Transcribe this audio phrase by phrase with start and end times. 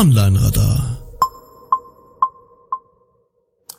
[0.00, 0.96] Online-Radar.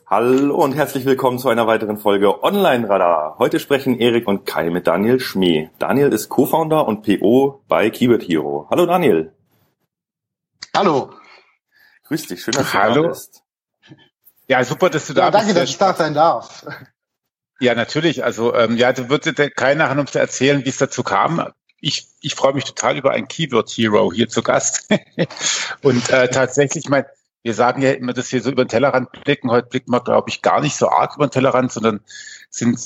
[0.05, 3.37] Hallo und herzlich willkommen zu einer weiteren Folge Online-Radar.
[3.39, 5.71] Heute sprechen Erik und Kai mit Daniel Schmee.
[5.79, 8.67] Daniel ist Co-Founder und PO bei Keyword Hero.
[8.69, 9.33] Hallo Daniel.
[10.75, 11.11] Hallo.
[12.03, 13.01] Grüß dich, schön, dass du Hallo.
[13.01, 13.41] da bist.
[14.47, 15.41] Ja, super, dass du da ja, bist.
[15.41, 16.65] Danke, dass ich da sein darf.
[17.61, 18.23] Ja, natürlich.
[18.23, 21.53] Also ähm, ja, du würdest Kai nachher noch erzählen, wie es dazu kam.
[21.79, 24.89] Ich, ich freue mich total über ein Keyword Hero hier zu Gast.
[25.83, 27.05] und äh, tatsächlich, mein,
[27.43, 29.51] wir sagen ja immer, dass wir so über den Tellerrand blicken.
[29.51, 31.99] Heute blicken wir, glaube ich, gar nicht so arg über den Tellerrand, sondern
[32.49, 32.79] sind,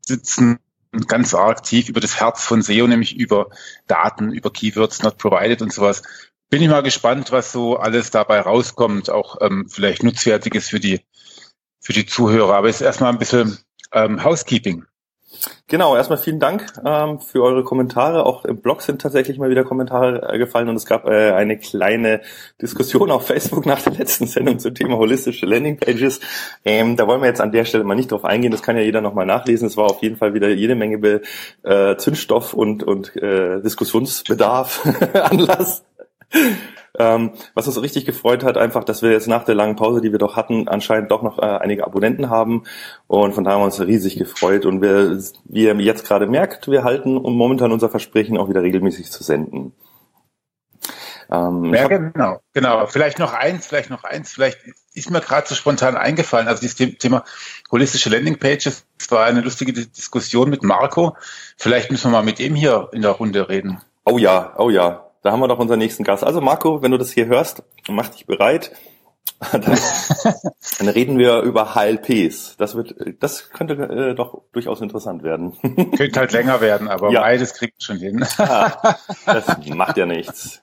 [0.00, 0.60] sitzen
[1.08, 3.50] ganz arg tief über das Herz von SEO, nämlich über
[3.86, 6.02] Daten, über Keywords not provided und sowas.
[6.48, 11.02] Bin ich mal gespannt, was so alles dabei rauskommt, auch ähm, vielleicht Nutzwertiges für die,
[11.80, 12.54] für die Zuhörer.
[12.54, 13.58] Aber jetzt erstmal ein bisschen
[13.92, 14.84] ähm, Housekeeping.
[15.68, 18.24] Genau, erstmal vielen Dank ähm, für eure Kommentare.
[18.24, 21.58] Auch im Blog sind tatsächlich mal wieder Kommentare äh, gefallen und es gab äh, eine
[21.58, 22.20] kleine
[22.62, 26.20] Diskussion auf Facebook nach der letzten Sendung zum Thema holistische Landingpages.
[26.64, 28.82] Ähm, da wollen wir jetzt an der Stelle mal nicht drauf eingehen, das kann ja
[28.82, 29.66] jeder nochmal nachlesen.
[29.66, 31.22] Es war auf jeden Fall wieder jede Menge Be
[31.64, 35.84] äh, Zündstoff und, und äh, Diskussionsbedarf Anlass.
[36.98, 40.12] Ähm, was uns richtig gefreut hat, einfach, dass wir jetzt nach der langen Pause, die
[40.12, 42.64] wir doch hatten, anscheinend doch noch äh, einige Abonnenten haben.
[43.06, 44.66] Und von daher haben wir uns riesig gefreut.
[44.66, 49.10] Und wir, wie ihr jetzt gerade merkt, wir halten momentan unser Versprechen auch wieder regelmäßig
[49.10, 49.72] zu senden.
[51.30, 52.86] Ähm, ja, genau, genau.
[52.86, 54.58] Vielleicht noch eins, vielleicht noch eins, vielleicht
[54.94, 56.48] ist mir gerade so spontan eingefallen.
[56.48, 57.24] Also dieses Thema
[57.70, 61.16] holistische Landingpages, das war eine lustige Diskussion mit Marco.
[61.56, 63.82] Vielleicht müssen wir mal mit ihm hier in der Runde reden.
[64.04, 65.05] Oh ja, oh ja.
[65.26, 66.22] Da haben wir doch unseren nächsten Gast.
[66.22, 68.70] Also Marco, wenn du das hier hörst, mach dich bereit.
[69.52, 69.60] Dann,
[70.78, 72.56] dann reden wir über HLPs.
[72.56, 75.52] Das wird, das könnte äh, doch durchaus interessant werden.
[75.96, 77.20] Könnte halt länger werden, aber ja.
[77.20, 78.24] beides kriegt schon hin.
[78.38, 78.80] Ja,
[79.26, 80.62] das macht ja nichts.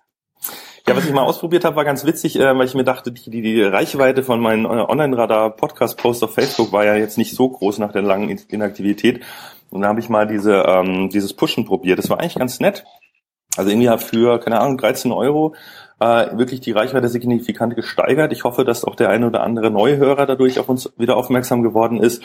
[0.87, 3.29] Ja, was ich mal ausprobiert habe, war ganz witzig, äh, weil ich mir dachte, die,
[3.29, 7.77] die, die Reichweite von meinen äh, Online-Radar-Podcast-Posts auf Facebook war ja jetzt nicht so groß
[7.77, 9.23] nach der langen Inaktivität.
[9.69, 11.99] Und da habe ich mal diese, ähm, dieses Pushen probiert.
[11.99, 12.85] Das war eigentlich ganz nett.
[13.55, 15.55] Also irgendwie hat für, keine Ahnung, 13 Euro
[15.99, 18.33] äh, wirklich die Reichweite signifikant gesteigert.
[18.33, 22.01] Ich hoffe, dass auch der eine oder andere Neuhörer dadurch auf uns wieder aufmerksam geworden
[22.01, 22.23] ist.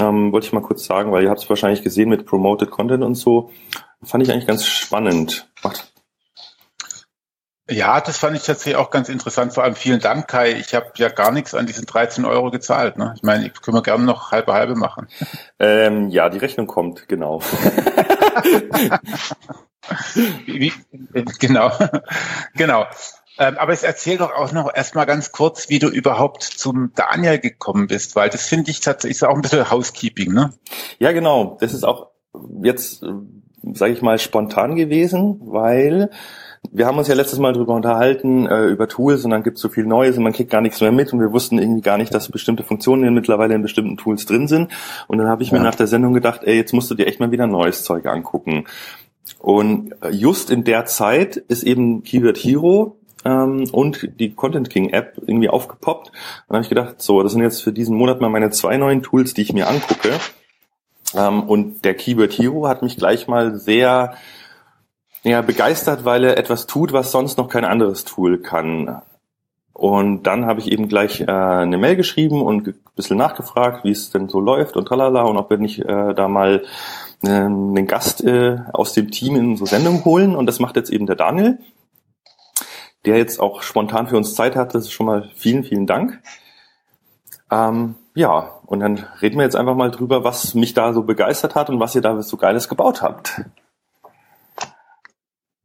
[0.00, 3.04] Ähm, wollte ich mal kurz sagen, weil ihr habt es wahrscheinlich gesehen mit Promoted Content
[3.04, 3.50] und so.
[4.02, 5.48] Fand ich eigentlich ganz spannend.
[5.62, 5.92] Macht.
[7.68, 9.52] Ja, das fand ich tatsächlich auch ganz interessant.
[9.52, 10.54] Vor allem vielen Dank, Kai.
[10.54, 12.98] Ich habe ja gar nichts an diesen 13 Euro gezahlt.
[12.98, 13.12] Ne?
[13.14, 15.06] Ich meine, ich können wir gerne noch halbe halbe machen.
[15.60, 17.40] Ähm, ja, die Rechnung kommt, genau.
[20.46, 20.72] Wie,
[21.38, 21.72] genau,
[22.54, 22.86] genau.
[23.38, 27.38] Ähm, aber es erzähl doch auch noch erstmal ganz kurz, wie du überhaupt zum Daniel
[27.38, 30.52] gekommen bist, weil das finde ich tatsächlich auch ein bisschen Housekeeping, ne?
[30.98, 31.56] Ja, genau.
[31.60, 32.08] Das ist auch
[32.62, 33.02] jetzt,
[33.72, 36.10] sage ich mal, spontan gewesen, weil
[36.70, 39.62] wir haben uns ja letztes Mal drüber unterhalten, äh, über Tools und dann gibt es
[39.62, 41.96] so viel Neues und man kriegt gar nichts mehr mit und wir wussten irgendwie gar
[41.96, 44.70] nicht, dass bestimmte Funktionen mittlerweile in bestimmten Tools drin sind.
[45.08, 45.58] Und dann habe ich ja.
[45.58, 48.04] mir nach der Sendung gedacht, ey, jetzt musst du dir echt mal wieder neues Zeug
[48.06, 48.66] angucken.
[49.38, 55.14] Und just in der Zeit ist eben Keyword Hero ähm, und die Content King App
[55.16, 56.12] irgendwie aufgepoppt.
[56.48, 59.02] Dann habe ich gedacht, so, das sind jetzt für diesen Monat mal meine zwei neuen
[59.02, 60.10] Tools, die ich mir angucke.
[61.14, 64.14] Ähm, und der Keyword Hero hat mich gleich mal sehr
[65.22, 69.02] ja, begeistert, weil er etwas tut, was sonst noch kein anderes Tool kann.
[69.72, 73.90] Und dann habe ich eben gleich äh, eine Mail geschrieben und ein bisschen nachgefragt, wie
[73.90, 76.64] es denn so läuft und tralala und ob wir nicht äh, da mal
[77.22, 80.34] einen Gast äh, aus dem Team in unsere Sendung holen.
[80.34, 81.58] Und das macht jetzt eben der Daniel,
[83.04, 84.74] der jetzt auch spontan für uns Zeit hat.
[84.74, 86.20] Das ist schon mal vielen, vielen Dank.
[87.50, 91.54] Ähm, ja, und dann reden wir jetzt einfach mal drüber, was mich da so begeistert
[91.54, 93.42] hat und was ihr da so Geiles gebaut habt.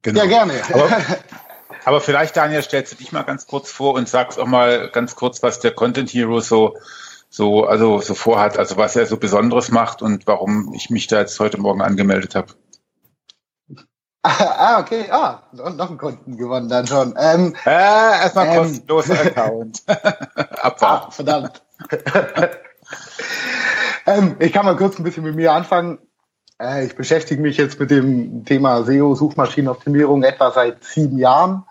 [0.02, 0.22] Genau.
[0.22, 0.54] Ja, gerne.
[0.74, 0.90] Aber,
[1.86, 5.16] aber vielleicht, Daniel, stellst du dich mal ganz kurz vor und sagst auch mal ganz
[5.16, 6.76] kurz, was der Content Hero so
[7.36, 11.20] so, also so vorhat, also was er so Besonderes macht und warum ich mich da
[11.20, 12.54] jetzt heute Morgen angemeldet habe.
[14.24, 17.14] Ah, okay, ah, noch einen Kunden gewonnen dann schon.
[17.20, 19.84] Ähm, äh, erstmal ähm, kostenloser Account.
[19.86, 21.08] Abwarten.
[21.08, 21.62] Ah, verdammt.
[24.08, 26.00] ähm, ich kann mal kurz ein bisschen mit mir anfangen.
[26.60, 31.66] Äh, ich beschäftige mich jetzt mit dem Thema SEO, Suchmaschinenoptimierung, etwa seit sieben Jahren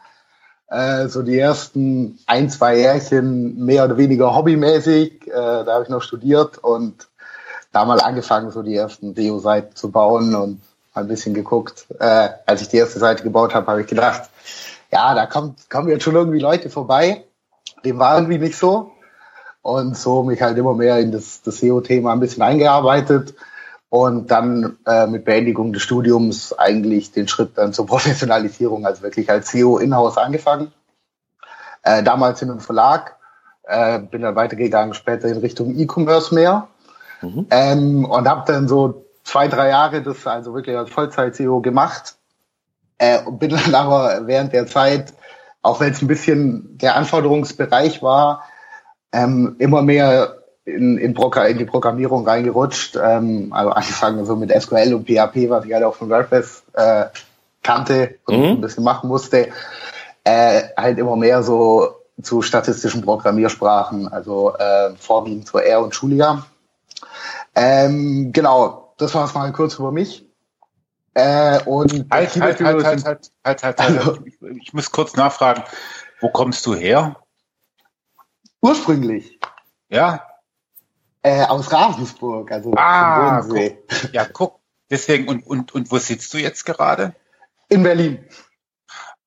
[0.69, 5.27] äh, so die ersten ein, zwei Jährchen mehr oder weniger hobbymäßig.
[5.27, 7.09] Äh, da habe ich noch studiert und
[7.73, 10.61] da mal angefangen, so die ersten Deo-Seiten zu bauen und
[10.95, 11.87] ein bisschen geguckt.
[11.99, 14.31] Äh, als ich die erste Seite gebaut habe, habe ich gedacht,
[14.93, 17.25] ja, da kommt, kommen jetzt schon irgendwie Leute vorbei.
[17.85, 18.93] Dem war irgendwie nicht so.
[19.61, 23.35] Und so mich halt immer mehr in das, das SEO-Thema ein bisschen eingearbeitet
[23.95, 29.31] und dann äh, mit Beendigung des Studiums eigentlich den Schritt dann zur Professionalisierung, also wirklich
[29.31, 30.73] als CEO in-house angefangen.
[31.85, 33.15] Äh, damals in einem Verlag,
[33.63, 36.67] äh, bin dann weitergegangen später in Richtung E-Commerce mehr
[37.23, 37.47] mhm.
[37.51, 42.17] ähm, und habe dann so zwei, drei Jahre das also wirklich als Vollzeit-CEO gemacht
[42.99, 45.15] äh, bin dann aber während der Zeit,
[45.63, 48.43] auch wenn es ein bisschen der Anforderungsbereich war,
[49.13, 52.97] ähm, immer mehr in, in, in die Programmierung reingerutscht.
[52.97, 57.07] Ähm, also angefangen so mit SQL und PHP, was ich halt auch von WordPress äh,
[57.63, 58.45] kannte und mhm.
[58.45, 59.49] ein bisschen machen musste.
[60.25, 66.47] Äh, halt immer mehr so zu statistischen Programmiersprachen, also äh, vorwiegend zur R und Schulia.
[67.55, 70.25] Ähm, genau, das war es mal kurz über mich.
[71.15, 75.15] Äh, und halt, halt, halt, halt, halt, halt, halt, halt, also, ich, ich muss kurz
[75.15, 75.63] nachfragen,
[76.21, 77.17] wo kommst du her?
[78.61, 79.39] Ursprünglich.
[79.89, 80.25] Ja.
[81.25, 84.61] Äh, aus Ravensburg, also ah, Guck, ja, guck.
[84.91, 87.15] Deswegen, und, und, und wo sitzt du jetzt gerade?
[87.71, 88.19] In Berlin.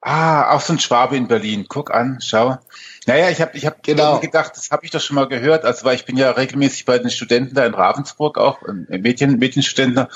[0.10, 1.66] Ah, auch so ein Schwabe in Berlin.
[1.68, 2.58] Guck an, schau.
[3.08, 4.20] Naja, ich habe ich hab genau.
[4.20, 5.66] gedacht, das habe ich doch schon mal gehört.
[5.66, 9.38] Also weil ich bin ja regelmäßig bei den Studenten da in Ravensburg auch, äh, Mädchen,
[9.38, 10.08] Mädchenstudenten.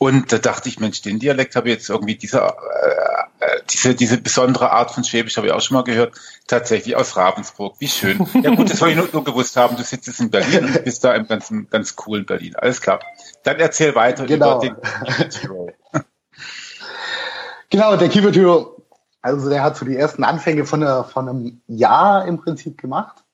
[0.00, 3.94] Und da dachte ich, Mensch, den Dialekt habe ich jetzt irgendwie diese, äh, äh, diese,
[3.94, 6.16] diese besondere Art von Schwäbisch habe ich auch schon mal gehört.
[6.48, 7.76] Tatsächlich aus Ravensburg.
[7.78, 8.26] Wie schön.
[8.42, 9.76] Ja gut, das wollte ich nur, nur gewusst haben.
[9.76, 12.56] Du sitzt jetzt in Berlin und bist da im ganzen, ganz coolen Berlin.
[12.56, 12.98] Alles klar.
[13.44, 14.60] Dann erzähl weiter genau.
[14.60, 14.76] über
[15.16, 15.70] den Hero.
[17.70, 18.77] genau, der Keyword Hero
[19.22, 23.24] also der hat so die ersten Anfänge von, einer, von einem Jahr im Prinzip gemacht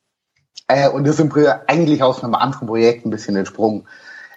[0.66, 1.32] äh, und ist im
[1.66, 3.86] eigentlich aus einem anderen Projekt ein bisschen entsprungen.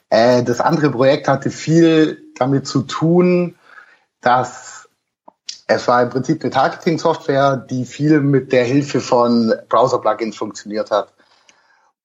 [0.10, 3.56] Äh, das andere Projekt hatte viel damit zu tun,
[4.22, 4.90] dass
[5.68, 11.14] es war im Prinzip eine Targeting-Software, die viel mit der Hilfe von Browser-Plugins funktioniert hat.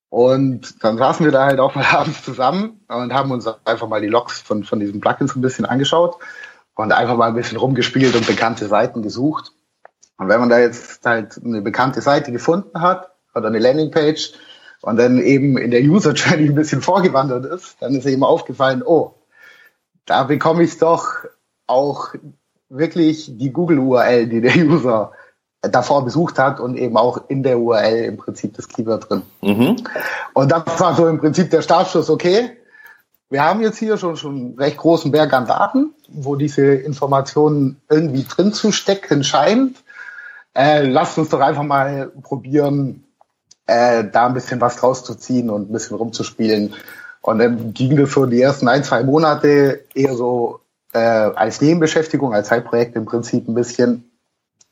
[0.08, 4.00] Und dann saßen wir da halt auch mal abends zusammen und haben uns einfach mal
[4.00, 6.18] die Logs von, von diesen Plugins ein bisschen angeschaut
[6.74, 9.52] und einfach mal ein bisschen rumgespielt und bekannte Seiten gesucht.
[10.18, 14.32] Und wenn man da jetzt halt eine bekannte Seite gefunden hat oder eine Landingpage
[14.80, 18.82] und dann eben in der User Journey ein bisschen vorgewandert ist, dann ist eben aufgefallen,
[18.84, 19.14] oh,
[20.06, 21.06] da bekomme ich doch
[21.66, 22.14] auch
[22.68, 25.12] wirklich die Google URL, die der User
[25.60, 29.22] davor besucht hat und eben auch in der URL im Prinzip das Keyword drin.
[29.42, 29.76] Mhm.
[30.34, 32.56] Und das war so im Prinzip der Startschuss, okay,
[33.32, 37.80] wir haben jetzt hier schon schon einen recht großen Berg an Daten, wo diese Informationen
[37.88, 39.82] irgendwie drin zu stecken scheint.
[40.54, 43.04] Äh, lasst uns doch einfach mal probieren,
[43.66, 46.74] äh, da ein bisschen was draus zu ziehen und ein bisschen rumzuspielen.
[47.22, 50.60] Und dann ging das so die ersten ein, zwei Monate eher so
[50.92, 54.10] äh, als Nebenbeschäftigung, als Zeitprojekt im Prinzip ein bisschen.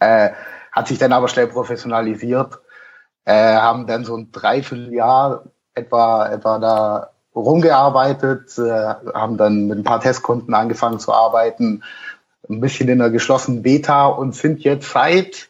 [0.01, 0.31] Äh,
[0.71, 2.59] hat sich dann aber schnell professionalisiert.
[3.25, 9.85] Äh, haben dann so ein Dreivierteljahr etwa, etwa da rumgearbeitet, äh, haben dann mit ein
[9.85, 11.83] paar Testkunden angefangen zu arbeiten,
[12.49, 15.49] ein bisschen in der geschlossenen Beta und sind jetzt seit,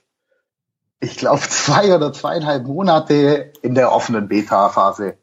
[1.01, 5.15] ich glaube, zwei oder zweieinhalb Monate in der offenen Beta-Phase,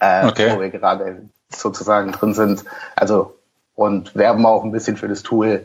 [0.00, 0.52] äh, okay.
[0.54, 2.64] wo wir gerade sozusagen drin sind.
[2.96, 3.36] Also
[3.74, 5.64] und werben auch ein bisschen für das Tool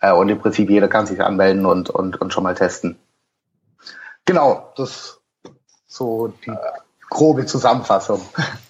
[0.00, 2.98] äh, und im Prinzip jeder kann sich anmelden und, und, und schon mal testen.
[4.24, 5.20] Genau, das
[5.86, 6.52] so die
[7.10, 8.22] grobe Zusammenfassung.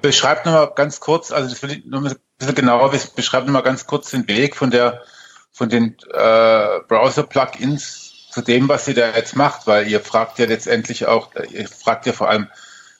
[0.00, 3.62] Beschreibt nochmal ganz kurz, also das will ich noch ein bisschen genauer wissen, beschreibt nochmal
[3.62, 5.02] ganz kurz den Weg von der,
[5.50, 10.46] von den äh, Browser-Plugins zu dem, was ihr da jetzt macht, weil ihr fragt ja
[10.46, 12.48] letztendlich auch, ihr fragt ja vor allem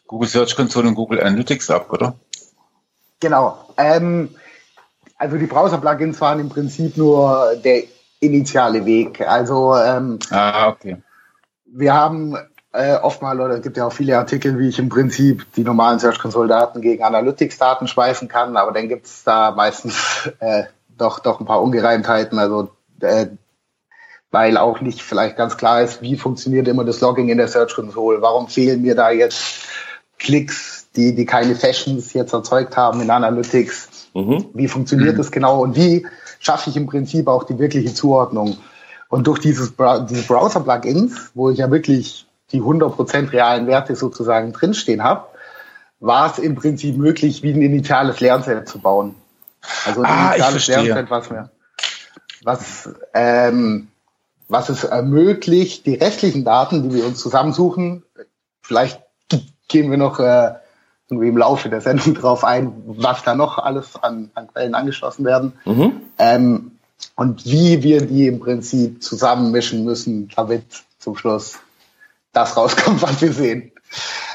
[0.06, 2.14] Google Search Console und Google Analytics ab, oder?
[3.20, 3.72] Genau.
[3.78, 4.34] Ähm,
[5.16, 7.84] also die Browser-Plugins waren im Prinzip nur der
[8.20, 9.20] initiale Weg.
[9.22, 10.98] Also ähm, ah, okay.
[11.64, 12.36] wir haben
[12.72, 15.98] äh, oftmal, oder es gibt ja auch viele Artikel, wie ich im Prinzip die normalen
[15.98, 20.64] Search Console Daten gegen Analytics Daten schweifen kann, aber dann gibt es da meistens äh,
[20.96, 23.26] doch, doch ein paar Ungereimtheiten, also äh,
[24.30, 27.74] weil auch nicht vielleicht ganz klar ist, wie funktioniert immer das Logging in der Search
[27.74, 29.66] Console, warum fehlen mir da jetzt
[30.18, 34.46] Klicks, die, die keine Fashions jetzt erzeugt haben in Analytics, mhm.
[34.54, 35.18] wie funktioniert mhm.
[35.18, 36.06] das genau und wie
[36.38, 38.56] schaffe ich im Prinzip auch die wirkliche Zuordnung.
[39.08, 39.74] Und durch dieses,
[40.08, 45.26] diese Browser-Plugins, wo ich ja wirklich die 100% realen Werte sozusagen drinstehen habe,
[46.00, 49.14] war es im Prinzip möglich, wie ein initiales Lernset zu bauen.
[49.86, 51.50] Also ein ah, initiales Lernset, was wir,
[52.42, 53.88] was, ähm,
[54.48, 58.02] was es ermöglicht, die restlichen Daten, die wir uns zusammensuchen,
[58.60, 59.00] vielleicht
[59.68, 60.54] gehen wir noch äh,
[61.08, 65.52] im Laufe der Sendung drauf ein, was da noch alles an, an Quellen angeschlossen werden.
[65.64, 65.92] Mhm.
[66.18, 66.72] Ähm,
[67.16, 70.64] und wie wir die im Prinzip zusammenmischen müssen, damit
[70.98, 71.58] zum Schluss
[72.32, 73.72] das rauskommt, was wir sehen.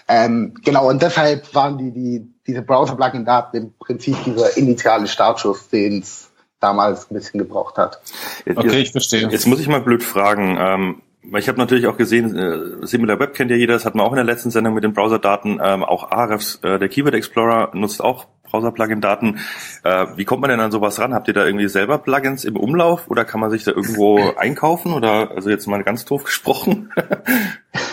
[0.07, 5.99] Ähm, genau, und deshalb waren die, die diese Browser-Plugin-Daten im Prinzip dieser initiale Startschuss, den
[5.99, 7.99] es damals ein bisschen gebraucht hat.
[8.45, 9.27] Okay, ich verstehe.
[9.29, 10.57] Jetzt muss ich mal blöd fragen.
[10.59, 11.01] Ähm,
[11.35, 14.11] ich habe natürlich auch gesehen, äh, Similar Web kennt ja jeder, das hatten wir auch
[14.11, 15.59] in der letzten Sendung mit den Browserdaten.
[15.61, 19.39] Ähm, auch Ahrefs, äh, der Keyword Explorer nutzt auch Browser-Plugin-Daten.
[19.83, 21.13] Äh, wie kommt man denn an sowas ran?
[21.13, 24.93] Habt ihr da irgendwie selber Plugins im Umlauf oder kann man sich da irgendwo einkaufen?
[24.93, 26.91] Oder also jetzt mal ganz doof gesprochen?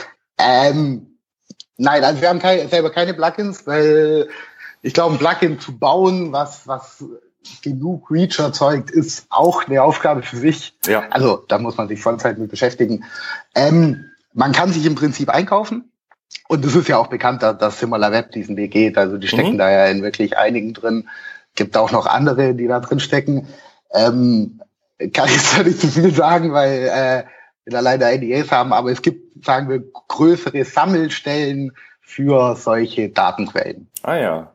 [0.45, 1.19] ähm,
[1.77, 4.29] nein, also wir haben keine, selber keine Plugins, weil
[4.83, 7.05] ich glaube, ein Plugin zu bauen, was, was
[7.63, 10.75] genug Reach erzeugt, ist auch eine Aufgabe für sich.
[10.87, 11.05] Ja.
[11.11, 13.05] Also da muss man sich Vollzeit mit beschäftigen.
[13.55, 15.91] Ähm, man kann sich im Prinzip einkaufen.
[16.49, 18.99] Und es ist ja auch bekannt, dass SimilarWeb diesen Weg geht.
[18.99, 19.59] Also die stecken mhm.
[19.59, 21.09] da ja in wirklich einigen drin.
[21.55, 23.49] Gibt auch noch andere, die da drin stecken.
[23.93, 24.61] Ähm,
[25.13, 27.25] kann ich zwar nicht zu viel sagen, weil äh,
[27.67, 33.89] da leider NDAs haben, aber es gibt, sagen wir, größere Sammelstellen für solche Datenquellen.
[34.03, 34.53] Ah ja.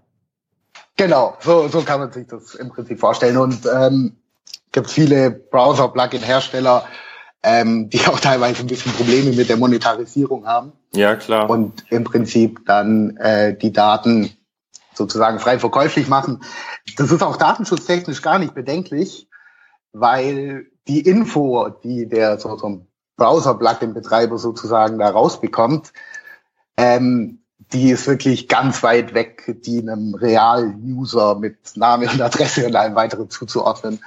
[0.96, 3.38] Genau, so, so kann man sich das im Prinzip vorstellen.
[3.38, 4.18] Und ähm,
[4.72, 6.86] gibt viele Browser-Plugin-Hersteller,
[7.42, 10.74] ähm, die auch teilweise ein bisschen Probleme mit der Monetarisierung haben.
[10.94, 11.50] Ja, klar.
[11.50, 14.32] Und im Prinzip dann äh, die Daten
[14.94, 16.44] sozusagen frei verkäuflich machen.
[16.98, 19.30] Das ist auch datenschutztechnisch gar nicht bedenklich,
[19.94, 22.89] weil die Info, die der so, so ein
[23.20, 25.94] Browser-Plugin-Betreiber sozusagen da rausbekommt,
[26.78, 27.40] ähm,
[27.72, 32.96] die ist wirklich ganz weit weg, die einem Real-User mit Name und Adresse und allem
[32.96, 34.00] weiteren zuzuordnen.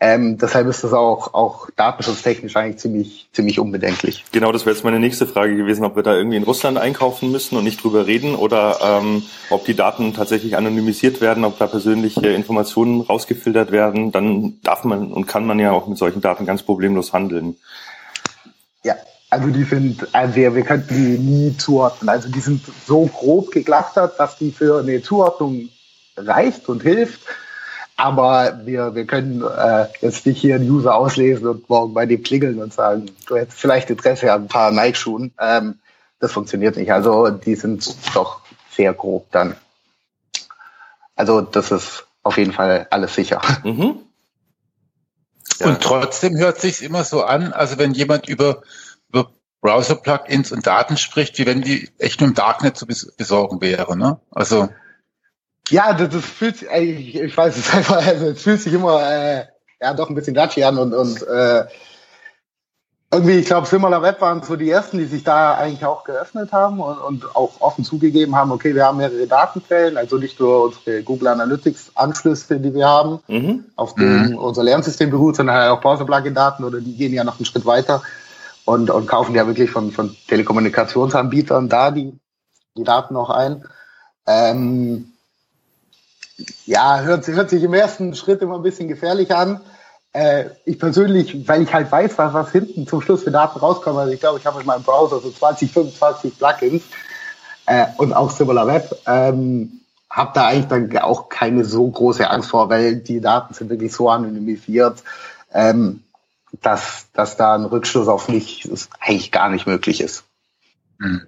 [0.00, 4.24] Ähm, deshalb ist das auch, auch datenschutztechnisch eigentlich ziemlich, ziemlich unbedenklich.
[4.30, 7.32] Genau, das wäre jetzt meine nächste Frage gewesen, ob wir da irgendwie in Russland einkaufen
[7.32, 11.66] müssen und nicht drüber reden oder ähm, ob die Daten tatsächlich anonymisiert werden, ob da
[11.66, 14.12] persönliche Informationen rausgefiltert werden.
[14.12, 17.56] Dann darf man und kann man ja auch mit solchen Daten ganz problemlos handeln.
[18.88, 18.96] Ja,
[19.28, 22.08] also die sind, also wir, wir könnten die nie zuordnen.
[22.08, 25.68] Also die sind so grob geglattert, dass die für eine Zuordnung
[26.16, 27.20] reicht und hilft.
[27.98, 32.22] Aber wir, wir können äh, jetzt nicht hier einen User auslesen und morgen bei dem
[32.22, 35.34] klingeln und sagen, du hättest vielleicht Interesse an ein paar Nike-Schuhen.
[35.38, 35.80] Ähm,
[36.18, 36.90] das funktioniert nicht.
[36.90, 38.40] Also die sind doch
[38.70, 39.54] sehr grob dann.
[41.14, 43.42] Also das ist auf jeden Fall alles sicher.
[43.64, 43.96] Mhm.
[45.58, 45.68] Ja.
[45.68, 48.62] Und trotzdem hört sich immer so an, also wenn jemand über
[49.08, 53.96] über Browser-Plugins und Daten spricht, wie wenn die echt nur im Darknet zu besorgen wäre.
[53.96, 54.20] Ne?
[54.30, 54.68] Also
[55.70, 59.02] ja, das, das fühlt sich, ich, ich weiß es einfach, also es fühlt sich immer
[59.10, 59.46] äh,
[59.80, 61.66] ja doch ein bisschen dutchy an und, und äh,
[63.10, 66.52] irgendwie, ich glaube, Similar Web waren so die ersten, die sich da eigentlich auch geöffnet
[66.52, 70.64] haben und, und auch offen zugegeben haben, okay, wir haben mehrere Datenquellen, also nicht nur
[70.64, 73.64] unsere Google Analytics Anschlüsse, die wir haben, mhm.
[73.76, 74.36] auf dem mhm.
[74.36, 78.02] unser Lernsystem beruht, sondern halt auch Browser-Plugin-Daten oder die gehen ja noch einen Schritt weiter
[78.66, 82.12] und, und kaufen ja wirklich von, von Telekommunikationsanbietern da die,
[82.76, 83.64] die Daten noch ein.
[84.26, 85.12] Ähm,
[86.66, 89.60] ja, hört, hört sich im ersten Schritt immer ein bisschen gefährlich an.
[90.18, 94.00] Äh, ich persönlich, weil ich halt weiß, was, was hinten zum Schluss für Daten rauskommen,
[94.00, 96.82] also ich glaube, ich habe in meinem Browser so 20, 25 Plugins
[97.66, 102.50] äh, und auch Similar Web, ähm, habe da eigentlich dann auch keine so große Angst
[102.50, 105.04] vor, weil die Daten sind wirklich so anonymisiert.
[105.52, 106.02] Ähm,
[106.62, 108.68] dass, dass da ein Rückschluss auf mich
[109.00, 110.24] eigentlich gar nicht möglich ist.
[110.98, 111.26] Hm.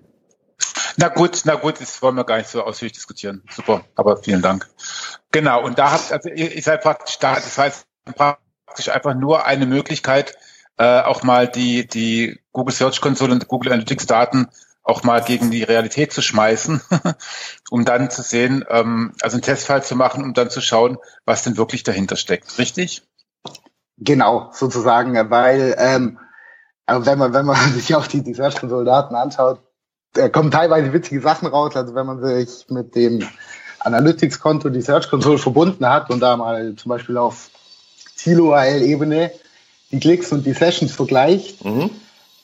[0.97, 3.43] Na gut, na gut, das wollen wir gar nicht so ausführlich diskutieren.
[3.51, 4.69] Super, aber vielen Dank.
[5.31, 7.87] Genau, und da habt, also ihr, seid praktisch da, das heißt
[8.71, 10.37] praktisch einfach nur eine Möglichkeit,
[10.77, 14.47] äh, auch mal die, die Google Search Console und Google Analytics Daten
[14.85, 16.81] auch mal gegen die Realität zu schmeißen,
[17.71, 21.43] um dann zu sehen, ähm, also einen Testfall zu machen, um dann zu schauen, was
[21.43, 22.59] denn wirklich dahinter steckt.
[22.59, 23.03] Richtig?
[23.99, 26.21] Genau, sozusagen, weil ähm,
[26.87, 29.61] wenn man wenn man sich auch die, die Search Console Daten anschaut,
[30.13, 31.75] da kommen teilweise witzige Sachen raus.
[31.75, 33.29] Also wenn man sich mit dem
[33.81, 37.51] Analytics-Konto die Search Console verbunden hat und da mal zum Beispiel auf
[38.23, 39.31] Ziel-URL-Ebene
[39.91, 41.91] die Klicks und die Sessions vergleicht, mhm.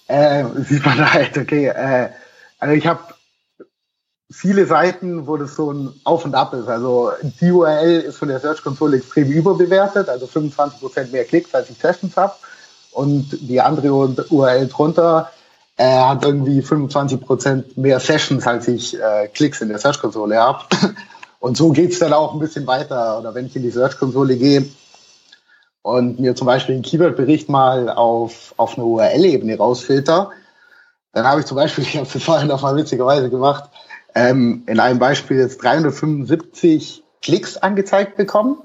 [0.08, 2.10] äh, sieht man halt, okay, äh,
[2.58, 3.00] also ich habe
[4.30, 6.68] viele Seiten, wo das so ein Auf und Ab ist.
[6.68, 11.70] Also die URL ist von der Search Console extrem überbewertet, also 25% mehr Klicks, als
[11.70, 12.34] ich Sessions habe.
[12.90, 13.92] Und die andere
[14.30, 15.30] URL drunter
[15.76, 20.64] äh, hat irgendwie 25% mehr Sessions, als ich äh, Klicks in der Search Console habe.
[21.38, 23.18] Und so geht's dann auch ein bisschen weiter.
[23.20, 24.66] Oder wenn ich in die Search Console gehe
[25.86, 30.32] und mir zum Beispiel einen Keyword-Bericht mal auf, auf eine URL-Ebene rausfilter,
[31.12, 33.70] dann habe ich zum Beispiel, ich habe das vorhin noch mal witzigerweise gemacht,
[34.16, 38.58] ähm, in einem Beispiel jetzt 375 Klicks angezeigt bekommen.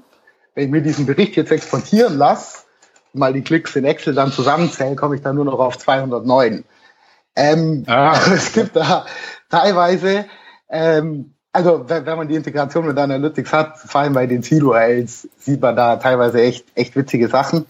[0.56, 2.64] Wenn ich mir diesen Bericht jetzt exportieren lasse,
[3.12, 6.64] mal die Klicks in Excel dann zusammenzählen, komme ich dann nur noch auf 209.
[7.36, 8.18] Ähm, ah.
[8.34, 9.06] Es gibt da
[9.48, 10.26] teilweise
[10.74, 15.60] Ähm, also wenn, man die Integration mit Analytics hat, vor allem bei den C-URLs, sieht
[15.60, 17.66] man da teilweise echt, echt witzige Sachen.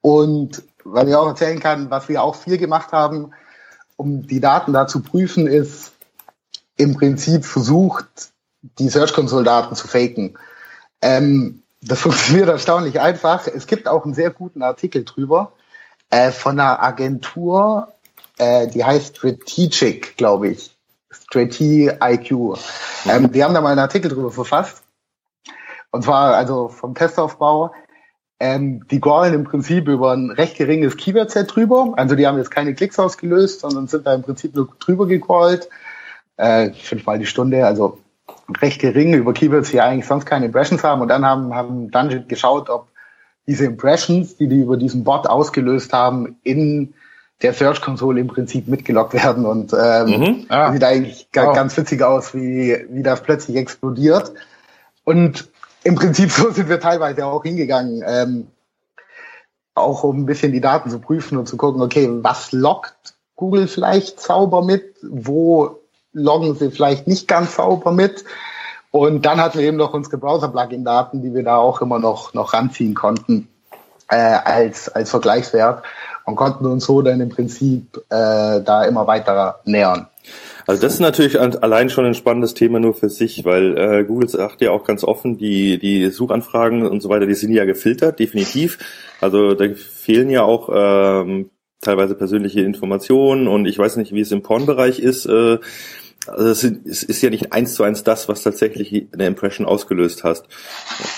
[0.00, 3.30] Und weil ich auch erzählen kann, was wir auch viel gemacht haben,
[3.96, 5.92] um die Daten da zu prüfen, ist
[6.76, 8.32] im Prinzip versucht,
[8.78, 10.36] die Search Console Daten zu faken.
[11.00, 13.46] Ähm, das funktioniert erstaunlich einfach.
[13.46, 15.52] Es gibt auch einen sehr guten Artikel drüber
[16.10, 17.92] äh, von einer Agentur,
[18.38, 20.71] äh, die heißt Strategic, glaube ich.
[21.32, 22.58] Strategic IQ.
[23.06, 24.82] Ähm, die haben da mal einen Artikel drüber verfasst.
[25.90, 27.72] Und zwar also vom Testaufbau.
[28.38, 31.94] Ähm, die crawlen im Prinzip über ein recht geringes Keyword-Set drüber.
[31.96, 35.68] Also die haben jetzt keine Klicks ausgelöst, sondern sind da im Prinzip nur drüber gecrawlt.
[36.36, 37.98] Äh, fünfmal die Stunde, also
[38.60, 41.00] recht gering über Keywords, die eigentlich sonst keine Impressions haben.
[41.00, 42.88] Und dann haben, haben Dungeon geschaut, ob
[43.46, 46.94] diese Impressions, die die über diesen Bot ausgelöst haben, in
[47.42, 49.46] der Search-Konsole im Prinzip mitgelockt werden.
[49.46, 50.46] Und ähm, mhm.
[50.48, 50.72] ah.
[50.72, 51.52] sieht eigentlich oh.
[51.52, 54.32] ganz witzig aus, wie, wie das plötzlich explodiert.
[55.04, 55.48] Und
[55.84, 58.46] im Prinzip so sind wir teilweise auch hingegangen, ähm,
[59.74, 63.66] auch um ein bisschen die Daten zu prüfen und zu gucken, okay, was lockt Google
[63.66, 65.80] vielleicht sauber mit, wo
[66.12, 68.24] loggen sie vielleicht nicht ganz sauber mit.
[68.90, 72.52] Und dann hatten wir eben noch unsere Browser-Plugin-Daten, die wir da auch immer noch, noch
[72.52, 73.48] ranziehen konnten
[74.08, 75.82] äh, als, als Vergleichswert
[76.24, 80.08] und konnten uns so dann im Prinzip äh, da immer weiter nähern.
[80.66, 84.28] Also das ist natürlich allein schon ein spannendes Thema nur für sich, weil äh, Google
[84.28, 88.20] sagt ja auch ganz offen, die, die Suchanfragen und so weiter, die sind ja gefiltert,
[88.20, 88.78] definitiv.
[89.20, 91.50] Also da fehlen ja auch ähm,
[91.80, 95.26] teilweise persönliche Informationen und ich weiß nicht, wie es im Pornbereich ist.
[95.26, 95.58] Äh,
[96.28, 100.46] also es ist, ja nicht eins zu eins das, was tatsächlich eine Impression ausgelöst hast.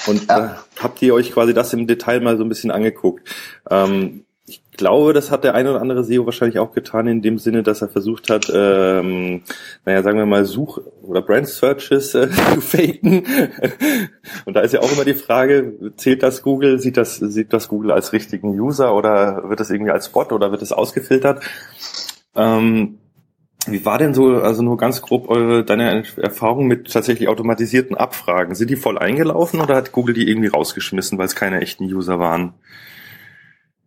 [0.06, 0.46] Und ja.
[0.46, 0.48] äh,
[0.82, 3.28] habt ihr euch quasi das im Detail mal so ein bisschen angeguckt?
[3.70, 7.38] Ähm, ich glaube, das hat der eine oder andere SEO wahrscheinlich auch getan, in dem
[7.38, 9.42] Sinne, dass er versucht hat, ähm,
[9.86, 13.24] naja, sagen wir mal, Such- oder Brand-Searches äh, zu faken.
[14.44, 17.68] Und da ist ja auch immer die Frage, zählt das Google, sieht das, sieht das
[17.68, 21.42] Google als richtigen User oder wird das irgendwie als Bot oder wird das ausgefiltert?
[22.36, 22.98] Ähm,
[23.66, 28.54] wie war denn so, also nur ganz grob eure, deine Erfahrung mit tatsächlich automatisierten Abfragen?
[28.54, 32.18] Sind die voll eingelaufen oder hat Google die irgendwie rausgeschmissen, weil es keine echten User
[32.18, 32.52] waren?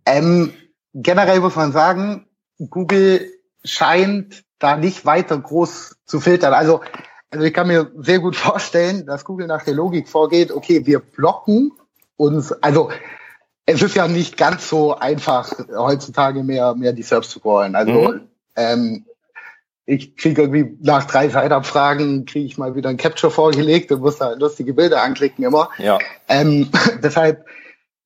[0.07, 0.53] Ähm,
[0.93, 2.27] generell muss man sagen,
[2.69, 3.29] Google
[3.63, 6.53] scheint da nicht weiter groß zu filtern.
[6.53, 6.81] Also,
[7.29, 10.99] also ich kann mir sehr gut vorstellen, dass Google nach der Logik vorgeht, okay, wir
[10.99, 11.73] blocken
[12.15, 12.89] uns, also
[13.65, 17.75] es ist ja nicht ganz so einfach, heutzutage mehr, mehr die Serbs zu crawlen.
[17.75, 18.21] Also mhm.
[18.55, 19.05] ähm,
[19.85, 24.17] ich kriege irgendwie nach drei Zeitabfragen kriege ich mal wieder ein Capture vorgelegt und muss
[24.17, 25.69] da lustige Bilder anklicken immer.
[25.77, 25.99] Ja.
[26.29, 26.69] Ähm,
[27.03, 27.45] deshalb,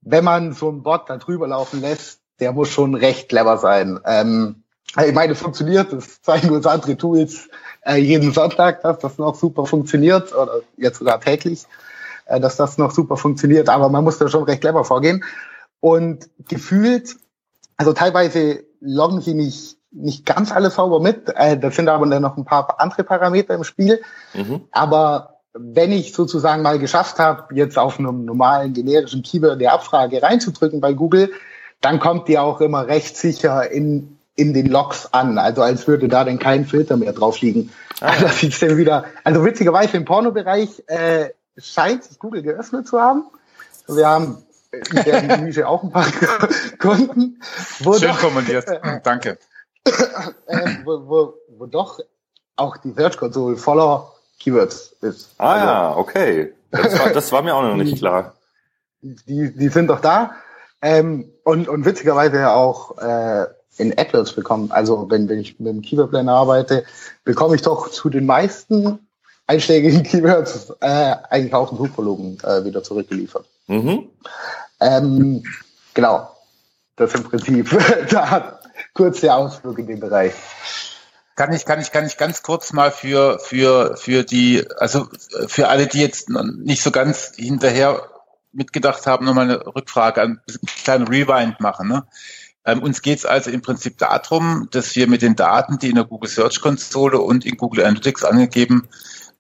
[0.02, 4.00] wenn man so einen Bot da drüber laufen lässt, der muss schon recht clever sein.
[4.06, 4.64] Ähm,
[5.06, 7.50] ich meine, es funktioniert, das zeigen uns andere Tools
[7.86, 11.66] äh, jeden Sonntag, dass das noch super funktioniert oder jetzt sogar täglich,
[12.26, 15.24] äh, dass das noch super funktioniert, aber man muss da schon recht clever vorgehen.
[15.80, 17.16] Und gefühlt,
[17.78, 21.30] also teilweise loggen sie nicht nicht ganz alles sauber mit.
[21.36, 24.02] Äh, da sind aber dann noch ein paar andere Parameter im Spiel.
[24.34, 24.62] Mhm.
[24.72, 30.22] Aber wenn ich sozusagen mal geschafft habe, jetzt auf einem normalen generischen Keyword die Abfrage
[30.22, 31.32] reinzudrücken bei Google,
[31.82, 35.38] dann kommt die auch immer recht sicher in, in den Logs an.
[35.38, 37.72] Also als würde da dann kein Filter mehr drauf liegen.
[38.00, 38.08] Ah.
[38.08, 39.06] Also das sieht's dann wieder.
[39.24, 43.26] Also witzigerweise im Pornobereich äh, scheint sich Google geöffnet zu haben.
[43.88, 44.38] Wir haben
[44.72, 46.08] in der Nische auch ein paar
[46.80, 47.42] Kunden.
[47.80, 48.66] Wo Schön doch, formuliert.
[49.04, 49.38] Danke
[49.86, 52.00] äh, wo, wo, wo doch
[52.56, 55.30] auch die Search Console voller Keywords ist.
[55.38, 56.54] Ah also, ja, okay.
[56.72, 58.36] Das war, das war mir auch noch nicht klar.
[59.02, 60.32] Die, die sind doch da.
[60.82, 63.46] Ähm, und, und witzigerweise ja auch äh,
[63.78, 64.72] in AdWords bekommen.
[64.72, 66.86] Also wenn, wenn ich mit dem Keyword Planner arbeite,
[67.24, 69.00] bekomme ich doch zu den meisten
[69.48, 73.46] einschlägigen Keywords äh, eigentlich auch ein Suchvolumen äh, wieder zurückgeliefert.
[73.68, 74.10] Mhm.
[74.80, 75.44] Ähm,
[75.94, 76.30] genau.
[76.96, 77.70] Das im Prinzip.
[78.10, 78.60] da hat
[78.94, 80.34] kurze Ausflug in den Bereich.
[81.42, 85.10] Kann ich, kann ich, kann ich ganz kurz mal für, für, für die, also
[85.48, 88.00] für alle, die jetzt nicht so ganz hinterher
[88.52, 90.42] mitgedacht haben, nochmal eine Rückfrage, einen
[90.84, 91.88] kleinen Rewind machen.
[91.88, 92.06] Ne?
[92.64, 95.96] Ähm, uns geht es also im Prinzip darum, dass wir mit den Daten, die in
[95.96, 98.88] der Google Search Konsole und in Google Analytics angegeben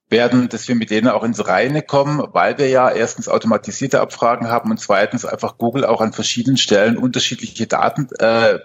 [0.09, 4.47] werden, dass wir mit denen auch ins Reine kommen, weil wir ja erstens automatisierte Abfragen
[4.47, 8.57] haben und zweitens einfach Google auch an verschiedenen Stellen unterschiedliche Daten äh,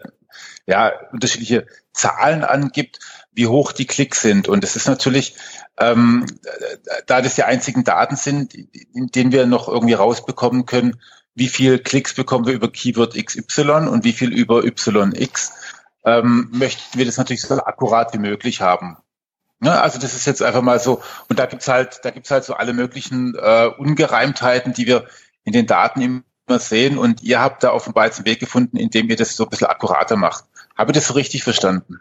[0.66, 2.98] ja, unterschiedliche Zahlen angibt,
[3.32, 4.48] wie hoch die Klicks sind.
[4.48, 5.36] Und es ist natürlich,
[5.78, 6.26] ähm,
[7.06, 11.00] da das die einzigen Daten sind, in denen wir noch irgendwie rausbekommen können,
[11.34, 15.52] wie viel Klicks bekommen wir über Keyword XY und wie viel über YX,
[16.04, 18.96] ähm, möchten wir das natürlich so akkurat wie möglich haben.
[19.58, 22.44] Ne, also das ist jetzt einfach mal so, und da gibt's halt, da gibt's halt
[22.44, 25.06] so alle möglichen äh, Ungereimtheiten, die wir
[25.44, 26.98] in den Daten immer sehen.
[26.98, 29.66] Und ihr habt da offenbar jetzt einen Weg gefunden, indem ihr das so ein bisschen
[29.66, 30.44] akkurater macht.
[30.76, 32.00] Habe ich das so richtig verstanden?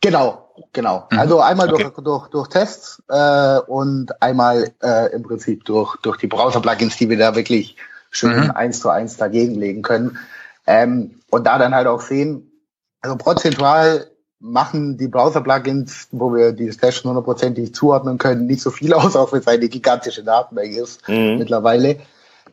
[0.00, 1.06] Genau, genau.
[1.10, 1.18] Mhm.
[1.18, 1.84] Also einmal okay.
[1.84, 7.08] durch, durch, durch Tests äh, und einmal äh, im Prinzip durch, durch die Browser-Plugins, die
[7.08, 7.76] wir da wirklich
[8.10, 8.50] schön mhm.
[8.52, 10.18] eins zu eins dagegen legen können.
[10.66, 12.50] Ähm, und da dann halt auch sehen,
[13.00, 14.06] also prozentual
[14.38, 19.32] machen die Browser-Plugins, wo wir die Stash hundertprozentig zuordnen können, nicht so viel aus, auch
[19.32, 21.38] wenn es eine gigantische Datenbank ist mhm.
[21.38, 21.98] mittlerweile.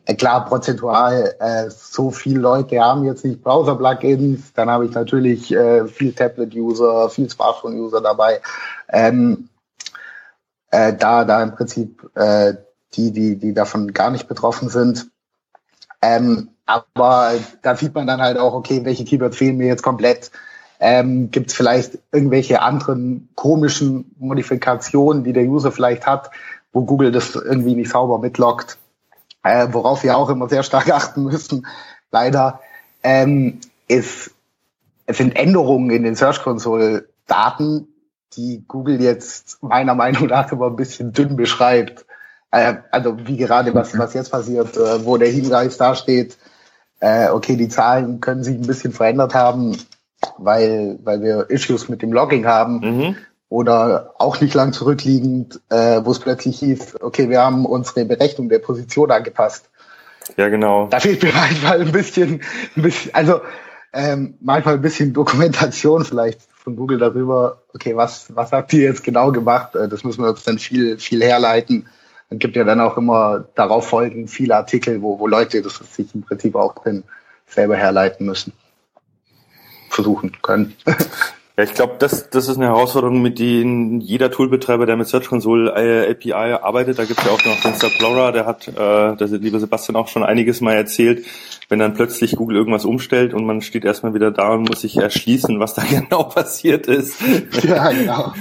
[0.06, 5.52] Äh, klar, prozentual, äh, so viele Leute haben jetzt nicht Browser-Plugins, dann habe ich natürlich
[5.52, 8.40] äh, viel Tablet-User, viel Smartphone-User dabei.
[8.88, 9.48] Ähm,
[10.70, 12.54] äh, da, da im Prinzip äh,
[12.94, 15.08] die, die, die davon gar nicht betroffen sind.
[16.02, 20.30] Ähm, aber da sieht man dann halt auch, okay, welche Keywords fehlen mir jetzt komplett
[20.80, 26.30] ähm, Gibt es vielleicht irgendwelche anderen komischen Modifikationen, die der User vielleicht hat,
[26.72, 28.76] wo Google das irgendwie nicht sauber mitloggt?
[29.44, 31.66] Äh, worauf wir auch immer sehr stark achten müssen,
[32.10, 32.60] leider,
[33.02, 34.30] ähm, ist,
[35.06, 37.88] es sind Änderungen in den Search Console Daten,
[38.36, 42.06] die Google jetzt meiner Meinung nach immer ein bisschen dünn beschreibt.
[42.50, 46.38] Äh, also wie gerade was, was jetzt passiert, äh, wo der Hinweis dasteht,
[47.00, 49.76] äh, okay, die Zahlen können sich ein bisschen verändert haben,
[50.38, 52.78] weil, weil wir Issues mit dem Logging haben.
[52.78, 53.16] Mhm.
[53.48, 58.48] Oder auch nicht lang zurückliegend, äh, wo es plötzlich hieß, okay, wir haben unsere Berechnung
[58.48, 59.70] der Position angepasst.
[60.36, 60.88] Ja, genau.
[60.88, 62.40] Da fehlt mir manchmal ein bisschen,
[62.76, 63.40] ein bisschen also
[63.92, 69.04] ähm, manchmal ein bisschen Dokumentation vielleicht von Google darüber, okay, was, was habt ihr jetzt
[69.04, 69.74] genau gemacht?
[69.76, 71.86] Äh, das müssen wir uns dann viel, viel herleiten.
[72.30, 76.14] Dann gibt ja dann auch immer darauf folgend viele Artikel, wo, wo Leute das sich
[76.14, 77.04] im Prinzip auch drin
[77.46, 78.52] selber herleiten müssen
[79.90, 80.74] versuchen können.
[81.56, 85.28] Ja, ich glaube, das, das ist eine Herausforderung, mit denen jeder Toolbetreiber, der mit Search
[85.28, 88.72] Console äh, API arbeitet, da gibt es ja auch noch den Subplora, der hat, äh,
[88.74, 91.24] der liebe Sebastian auch schon einiges mal erzählt,
[91.68, 94.96] wenn dann plötzlich Google irgendwas umstellt und man steht erstmal wieder da und muss sich
[94.96, 97.18] erschließen, was da genau passiert ist.
[97.62, 98.32] Ja, genau.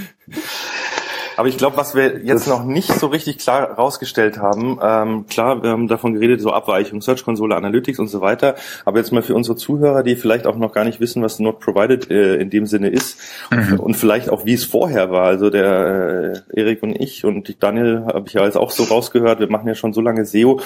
[1.38, 5.64] Aber ich glaube, was wir jetzt noch nicht so richtig klar rausgestellt haben, ähm, klar,
[5.64, 8.56] wir haben davon geredet, so Abweichung, Search Console, Analytics und so weiter.
[8.86, 11.60] Aber jetzt mal für unsere Zuhörer, die vielleicht auch noch gar nicht wissen, was Not
[11.60, 13.20] Provided äh, in dem Sinne ist
[13.52, 13.80] mhm.
[13.80, 15.26] und vielleicht auch wie es vorher war.
[15.26, 19.40] Also der äh, Erik und ich und Daniel habe ich ja jetzt auch so rausgehört.
[19.40, 20.60] Wir machen ja schon so lange SEO.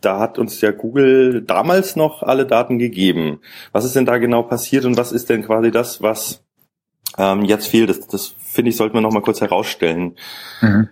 [0.00, 3.40] Da hat uns ja Google damals noch alle Daten gegeben.
[3.72, 6.44] Was ist denn da genau passiert und was ist denn quasi das, was
[7.16, 7.90] ähm, jetzt fehlt?
[7.90, 10.16] Das, das finde ich, sollten wir noch mal kurz herausstellen.
[10.60, 10.88] Mhm.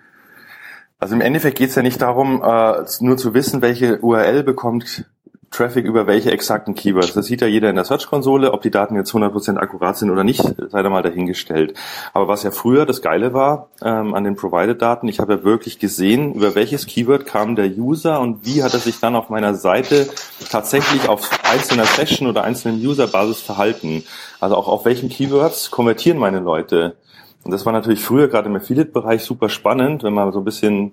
[0.98, 5.04] Also im Endeffekt geht es ja nicht darum, äh, nur zu wissen, welche URL bekommt
[5.56, 7.14] Traffic über welche exakten Keywords.
[7.14, 8.52] Das sieht ja jeder in der Search-Konsole.
[8.52, 11.74] Ob die Daten jetzt 100% akkurat sind oder nicht, sei da mal dahingestellt.
[12.12, 15.78] Aber was ja früher das Geile war ähm, an den Provided-Daten, ich habe ja wirklich
[15.78, 19.54] gesehen, über welches Keyword kam der User und wie hat er sich dann auf meiner
[19.54, 20.08] Seite
[20.50, 24.04] tatsächlich auf einzelner Session oder einzelnen User-Basis verhalten.
[24.40, 26.96] Also auch auf welchen Keywords konvertieren meine Leute.
[27.44, 30.92] Und das war natürlich früher gerade im Affiliate-Bereich super spannend, wenn man so ein bisschen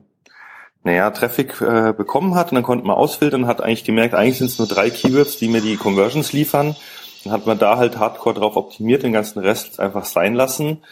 [0.83, 4.47] naja, Traffic äh, bekommen hat und dann konnte man ausfiltern hat eigentlich gemerkt, eigentlich sind
[4.47, 6.75] es nur drei Keywords, die mir die Conversions liefern.
[7.23, 10.83] Dann hat man da halt hardcore drauf optimiert, den ganzen Rest einfach sein lassen.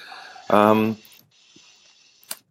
[0.50, 0.96] Ähm,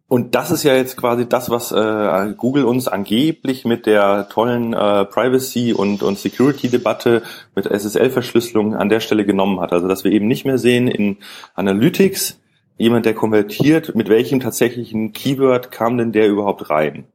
[0.07, 4.73] und das ist ja jetzt quasi das, was äh, Google uns angeblich mit der tollen
[4.73, 7.23] äh, Privacy- und, und Security-Debatte
[7.55, 9.71] mit SSL-Verschlüsselung an der Stelle genommen hat.
[9.71, 11.17] Also dass wir eben nicht mehr sehen in
[11.55, 12.41] Analytics,
[12.77, 17.05] jemand, der konvertiert, mit welchem tatsächlichen Keyword kam denn der überhaupt rein?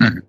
[0.00, 0.22] Mhm.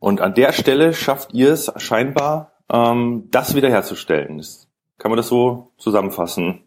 [0.00, 4.44] Und an der Stelle schafft ihr es scheinbar, ähm, das wiederherzustellen.
[4.98, 6.64] Kann man das so zusammenfassen?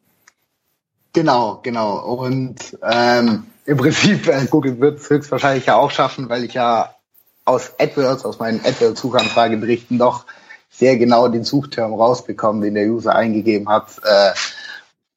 [1.11, 1.97] Genau, genau.
[1.99, 6.95] Und ähm, im Prinzip, äh, Google wird es höchstwahrscheinlich ja auch schaffen, weil ich ja
[7.43, 10.25] aus AdWords, aus meinen AdWords-Suchanfrageberichten doch
[10.69, 13.87] sehr genau den Suchterm rausbekommen, den der User eingegeben hat.
[14.03, 14.31] Äh,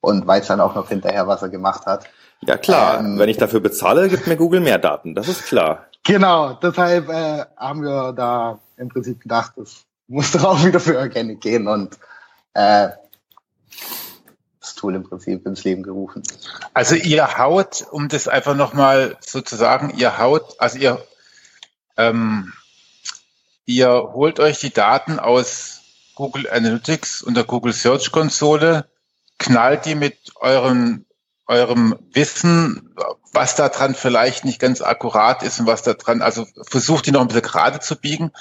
[0.01, 0.75] und weiß dann auch
[6.09, 10.97] Genau, deshalb äh, haben wir da im Prinzip gedacht, das muss doch auch wieder für
[10.97, 11.99] Organic gehen und
[12.55, 12.88] äh,
[14.59, 16.23] das Tool im Prinzip ins Leben gerufen.
[16.73, 21.07] Also ihr haut, um das einfach nochmal sozusagen, ihr haut, also ihr,
[21.99, 22.55] ähm,
[23.66, 25.83] ihr holt euch die Daten aus
[26.14, 28.88] Google Analytics und der Google Search Konsole
[29.38, 31.05] knallt die mit eurem,
[31.48, 32.94] eurem Wissen,
[33.32, 37.11] was da dran vielleicht nicht ganz akkurat ist und was da dran, also versucht die
[37.11, 38.32] noch ein bisschen gerade zu biegen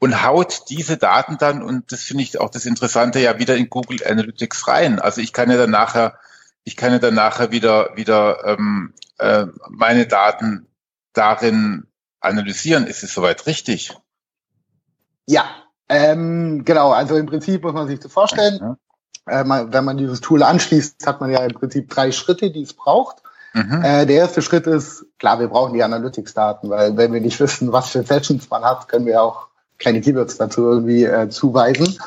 [0.00, 3.70] und haut diese Daten dann, und das finde ich auch das Interessante, ja wieder in
[3.70, 5.00] Google Analytics rein.
[5.00, 6.18] Also ich kann ja dann nachher,
[6.64, 10.66] ich kann ja dann nachher wieder, wieder ähm, äh, meine Daten
[11.12, 11.86] darin
[12.20, 12.86] analysieren.
[12.86, 13.96] Ist es soweit richtig?
[15.26, 15.44] Ja,
[15.88, 16.92] ähm, genau.
[16.92, 18.76] Also im Prinzip muss man sich das vorstellen.
[19.28, 22.72] Äh, wenn man dieses Tool anschließt, hat man ja im Prinzip drei Schritte, die es
[22.72, 23.22] braucht.
[23.54, 23.82] Mhm.
[23.82, 27.72] Äh, der erste Schritt ist, klar, wir brauchen die Analytics-Daten, weil wenn wir nicht wissen,
[27.72, 31.98] was für Sessions man hat, können wir auch keine Keywords dazu irgendwie äh, zuweisen.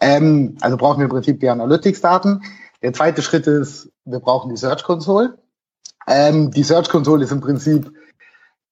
[0.00, 2.42] Ähm, also brauchen wir im Prinzip die Analytics-Daten.
[2.82, 5.38] Der zweite Schritt ist, wir brauchen die Search Console.
[6.06, 7.90] Ähm, die Search Console ist im Prinzip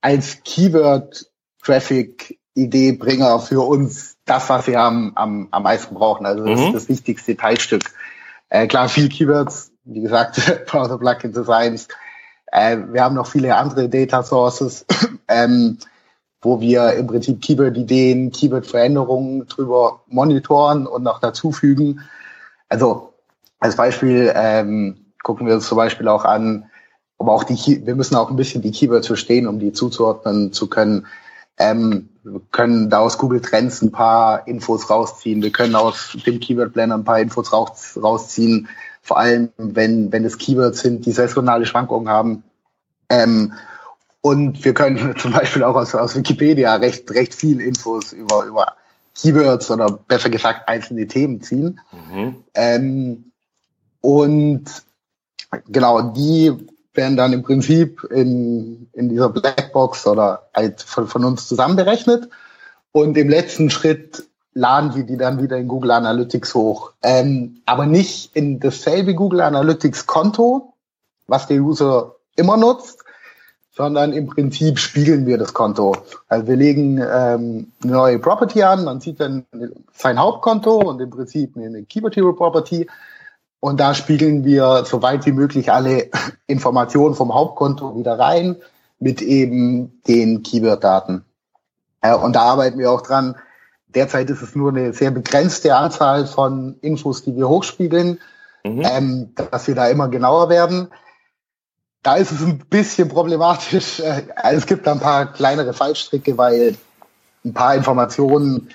[0.00, 6.26] als Keyword-Traffic-Ideenbringer für uns das, was wir am, am, am meisten brauchen.
[6.26, 6.66] Also das mhm.
[6.66, 7.82] ist das wichtigste Teilstück.
[8.48, 11.88] Äh, klar, viel Keywords, wie gesagt, Browser Plugin Designs.
[12.46, 14.84] Äh, wir haben noch viele andere Data Sources,
[15.28, 15.78] ähm,
[16.42, 22.02] wo wir im Prinzip Keyword-Ideen, Keyword-Veränderungen drüber monitoren und noch dazufügen.
[22.68, 23.14] Also
[23.58, 26.66] als Beispiel ähm, gucken wir uns zum Beispiel auch an,
[27.18, 30.68] aber auch die, wir müssen auch ein bisschen die Keywords verstehen, um die zuzuordnen zu
[30.68, 31.06] können.
[31.58, 35.42] Ähm, wir können da aus Google Trends ein paar Infos rausziehen.
[35.42, 38.68] Wir können aus dem Keyword Planner ein paar Infos raus, rausziehen.
[39.02, 42.42] Vor allem, wenn, wenn es Keywords sind, die saisonale Schwankungen haben.
[43.08, 43.52] Ähm,
[44.20, 48.74] und wir können zum Beispiel auch aus, aus Wikipedia recht, recht viel Infos über, über
[49.14, 51.80] Keywords oder besser gesagt einzelne Themen ziehen.
[52.10, 52.44] Mhm.
[52.54, 53.32] Ähm,
[54.00, 54.64] und
[55.68, 56.52] genau, die
[56.96, 62.28] werden dann im Prinzip in, in dieser Blackbox oder halt von, von uns zusammen berechnet.
[62.92, 66.92] Und im letzten Schritt laden wir die dann wieder in Google Analytics hoch.
[67.02, 70.72] Ähm, aber nicht in dasselbe Google Analytics Konto,
[71.26, 73.04] was der User immer nutzt,
[73.76, 75.94] sondern im Prinzip spiegeln wir das Konto.
[76.28, 79.44] Also wir legen ähm, eine neue Property an, man sieht dann
[79.92, 82.86] sein Hauptkonto und im Prinzip eine Keyword Hero Property
[83.66, 86.08] und da spiegeln wir so weit wie möglich alle
[86.46, 88.54] Informationen vom Hauptkonto wieder rein
[89.00, 91.24] mit eben den Keyword-Daten.
[92.22, 93.34] Und da arbeiten wir auch dran.
[93.88, 98.20] Derzeit ist es nur eine sehr begrenzte Anzahl von Infos, die wir hochspiegeln,
[98.62, 98.82] mhm.
[98.84, 100.86] ähm, dass wir da immer genauer werden.
[102.04, 103.98] Da ist es ein bisschen problematisch.
[103.98, 106.76] Äh, es gibt da ein paar kleinere Fallstricke, weil
[107.44, 108.68] ein paar Informationen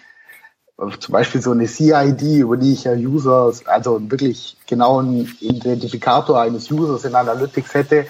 [0.99, 6.71] zum Beispiel so eine CID, über die ich ja User, also wirklich genauen Identifikator eines
[6.71, 8.07] Users in Analytics hätte,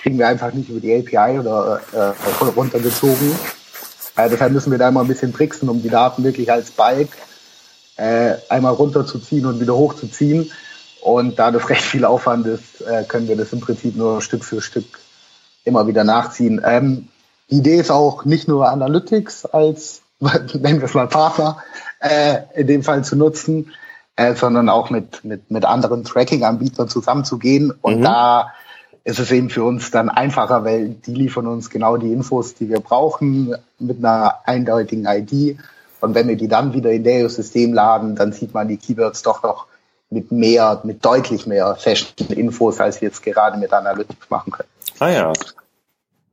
[0.00, 3.32] kriegen wir einfach nicht über die API oder äh, runtergezogen.
[4.16, 7.10] Äh, deshalb müssen wir da immer ein bisschen tricksen, um die Daten wirklich als Bulk
[7.96, 10.50] äh, einmal runterzuziehen und wieder hochzuziehen.
[11.02, 14.44] Und da das recht viel Aufwand ist, äh, können wir das im Prinzip nur Stück
[14.44, 14.98] für Stück
[15.64, 16.60] immer wieder nachziehen.
[16.64, 17.08] Ähm,
[17.50, 19.97] die Idee ist auch nicht nur Analytics als,
[20.54, 21.58] nennen wir es mal Partner,
[22.00, 23.72] äh, in dem Fall zu nutzen,
[24.16, 27.72] äh, sondern auch mit, mit, mit anderen Tracking-Anbietern zusammenzugehen.
[27.82, 28.04] Und mhm.
[28.04, 28.52] da
[29.04, 32.68] ist es eben für uns dann einfacher, weil die liefern uns genau die Infos, die
[32.68, 35.58] wir brauchen, mit einer eindeutigen ID.
[36.00, 39.22] Und wenn wir die dann wieder in der System laden, dann sieht man die Keywords
[39.22, 39.66] doch noch
[40.10, 44.68] mit mehr, mit deutlich mehr festen Infos, als wir jetzt gerade mit Analytics machen können.
[44.98, 45.32] Ah ja.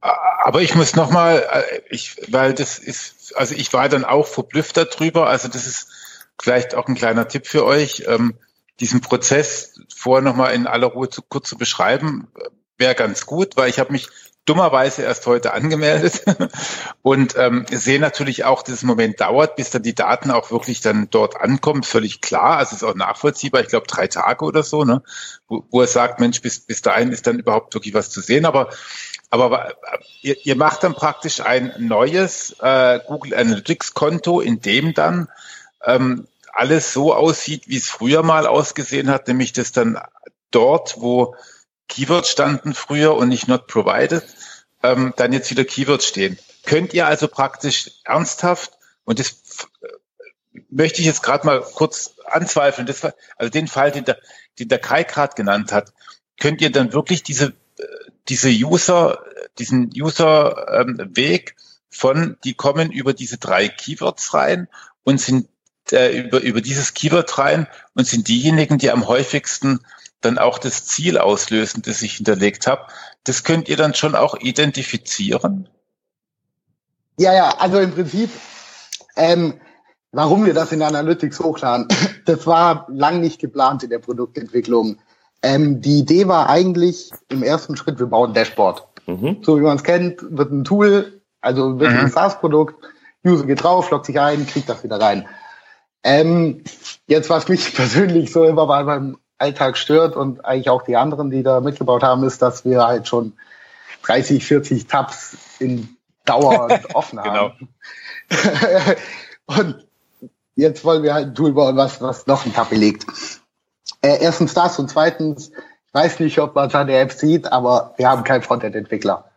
[0.06, 4.78] Aber ich muss nochmal, äh, ich, weil das ist, also ich war dann auch verblüfft
[4.78, 5.28] darüber.
[5.28, 5.88] Also das ist
[6.40, 8.36] vielleicht auch ein kleiner Tipp für euch, ähm,
[8.80, 12.28] diesen Prozess vorher nochmal in aller Ruhe zu, kurz zu beschreiben,
[12.78, 14.10] wäre ganz gut, weil ich habe mich
[14.46, 16.24] dummerweise erst heute angemeldet
[17.02, 20.52] und ähm, sehe natürlich auch, dass es im Moment dauert, bis dann die Daten auch
[20.52, 22.58] wirklich dann dort ankommen, völlig klar.
[22.58, 25.02] Also ist auch nachvollziehbar, ich glaube drei Tage oder so, ne?
[25.48, 28.46] wo, wo er sagt, Mensch, bis, bis dahin ist dann überhaupt wirklich was zu sehen.
[28.46, 28.70] Aber
[29.30, 29.74] aber
[30.22, 35.30] ihr, ihr macht dann praktisch ein neues äh, Google Analytics Konto, in dem dann
[35.84, 40.00] ähm, alles so aussieht, wie es früher mal ausgesehen hat, nämlich dass dann
[40.52, 41.36] dort, wo
[41.88, 44.24] Keywords standen früher und nicht not provided,
[44.82, 46.40] ähm, dann jetzt wieder Keywords stehen.
[46.66, 48.72] Könnt ihr also praktisch ernsthaft,
[49.04, 53.04] und das äh, möchte ich jetzt gerade mal kurz anzweifeln, das,
[53.38, 54.18] also den Fall, den der,
[54.58, 55.94] den der Kai gerade genannt hat,
[56.40, 57.54] könnt ihr dann wirklich diese
[58.28, 59.24] diese User,
[59.60, 64.68] diesen User-Weg ähm, von, die kommen über diese drei Keywords rein
[65.04, 65.48] und sind
[65.92, 69.80] äh, über, über dieses Keyword rein und sind diejenigen, die am häufigsten
[70.22, 72.88] dann auch das Ziel auslösen, das ich hinterlegt habe.
[73.24, 75.70] Das könnt ihr dann schon auch identifizieren?
[77.18, 78.30] Ja, ja, also im Prinzip,
[79.16, 79.62] ähm,
[80.12, 81.88] warum wir das in Analytics hochladen,
[82.26, 84.98] das war lang nicht geplant in der Produktentwicklung.
[85.46, 88.84] Ähm, die Idee war eigentlich im ersten Schritt, wir bauen ein Dashboard.
[89.06, 89.44] Mhm.
[89.44, 92.00] So wie man es kennt, wird ein Tool, also wird mhm.
[92.00, 92.84] ein SaaS-Produkt,
[93.24, 95.28] User geht drauf, loggt sich ein, kriegt das wieder rein.
[96.04, 96.64] Ähm,
[97.06, 101.30] jetzt, was mich persönlich so immer bei beim Alltag stört und eigentlich auch die anderen,
[101.30, 103.34] die da mitgebaut haben, ist, dass wir halt schon
[104.02, 107.70] 30, 40 Tabs in Dauer offen haben.
[108.30, 108.96] Genau.
[109.62, 109.86] und
[110.56, 113.06] jetzt wollen wir halt ein Tool bauen, was, was noch ein Tab belegt.
[114.06, 117.52] Äh, erstens das und zweitens, ich weiß nicht, ob man es an der App sieht,
[117.52, 119.32] aber wir haben keinen Frontend-Entwickler.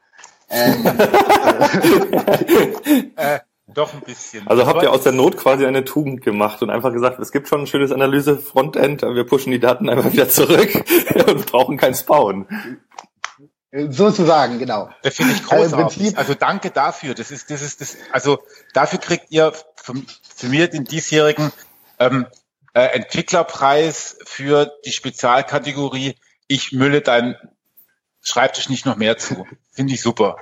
[0.51, 0.85] Ähm,
[3.17, 4.47] äh, doch ein bisschen.
[4.47, 7.49] Also habt ihr aus der Not quasi eine Tugend gemacht und einfach gesagt, es gibt
[7.49, 10.85] schon ein schönes Analyse-Frontend, wir pushen die Daten einfach wieder zurück
[11.27, 12.47] und brauchen kein Spawn.
[13.73, 14.91] Sozusagen, genau.
[15.03, 16.09] Das finde ich großartig.
[16.09, 17.15] Also, also danke dafür.
[17.15, 18.41] Das ist, das ist, das, also
[18.75, 19.95] dafür kriegt ihr für,
[20.37, 21.53] für mir den diesjährigen
[21.99, 22.27] ähm,
[22.79, 26.15] äh, Entwicklerpreis für die Spezialkategorie
[26.47, 27.37] Ich mülle dein
[28.23, 29.47] Schreibtisch nicht noch mehr zu.
[29.73, 30.39] Finde ich super.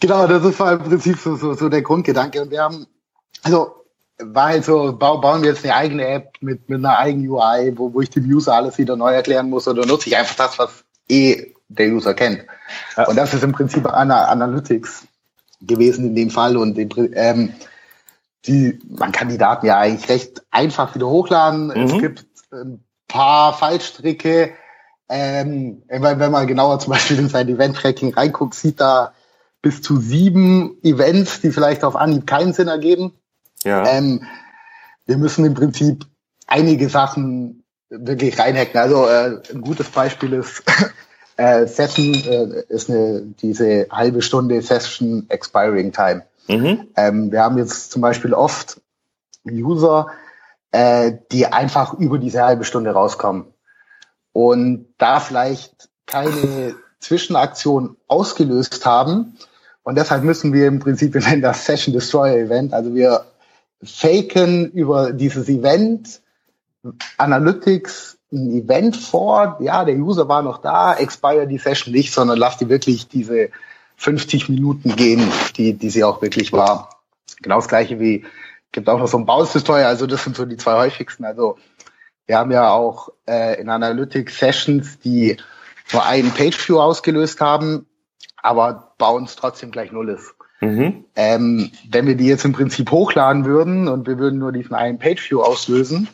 [0.00, 2.42] Genau, das ist im Prinzip so, so, so der Grundgedanke.
[2.42, 2.86] Und wir haben,
[3.42, 3.84] also
[4.18, 7.92] war halt so, bauen wir jetzt eine eigene App mit, mit einer eigenen UI, wo,
[7.92, 10.84] wo ich dem User alles wieder neu erklären muss oder nutze ich einfach das, was
[11.08, 12.44] eh der User kennt.
[12.96, 13.06] Ja.
[13.06, 15.06] Und das ist im Prinzip Ana Analytics
[15.60, 16.78] gewesen in dem Fall und
[17.14, 17.54] ähm,
[18.46, 21.68] die, man kann die Daten ja eigentlich recht einfach wieder hochladen.
[21.68, 21.82] Mhm.
[21.84, 24.52] Es gibt ein paar Fallstricke.
[25.08, 29.12] Ähm, wenn, wenn man genauer zum Beispiel in sein Event-Tracking reinguckt, sieht da
[29.62, 33.14] bis zu sieben Events, die vielleicht auf Anhieb keinen Sinn ergeben.
[33.62, 33.86] Ja.
[33.86, 34.24] Ähm,
[35.06, 36.06] wir müssen im Prinzip
[36.46, 38.78] einige Sachen wirklich reinhacken.
[38.78, 40.62] Also äh, ein gutes Beispiel ist
[41.36, 46.24] äh, Session äh, ist eine diese halbe Stunde Session Expiring Time.
[46.48, 46.88] Mhm.
[46.96, 48.80] Ähm, wir haben jetzt zum Beispiel oft
[49.46, 50.08] User,
[50.72, 53.46] äh, die einfach über diese halbe Stunde rauskommen
[54.32, 59.36] und da vielleicht keine Zwischenaktion ausgelöst haben,
[59.84, 63.26] und deshalb müssen wir im Prinzip, wir nennen das Session Destroyer Event, also wir
[63.82, 66.22] faken über dieses Event
[67.18, 72.38] Analytics ein Event vor, ja, der User war noch da, expire die Session nicht, sondern
[72.38, 73.50] lass die wirklich diese
[73.96, 76.90] 50 Minuten gehen, die, die sie auch wirklich war.
[77.42, 78.24] Genau das gleiche wie,
[78.72, 81.24] gibt auch noch so ein Destroyer, also das sind so die zwei häufigsten.
[81.24, 81.58] Also
[82.26, 85.36] wir haben ja auch äh, in Analytics Sessions, die
[85.92, 87.86] nur einen Page View ausgelöst haben,
[88.36, 90.34] aber Bounce trotzdem gleich null ist.
[90.60, 91.04] Mhm.
[91.14, 94.98] Ähm, wenn wir die jetzt im Prinzip hochladen würden und wir würden nur diesen einen
[94.98, 96.08] Pageview auslösen,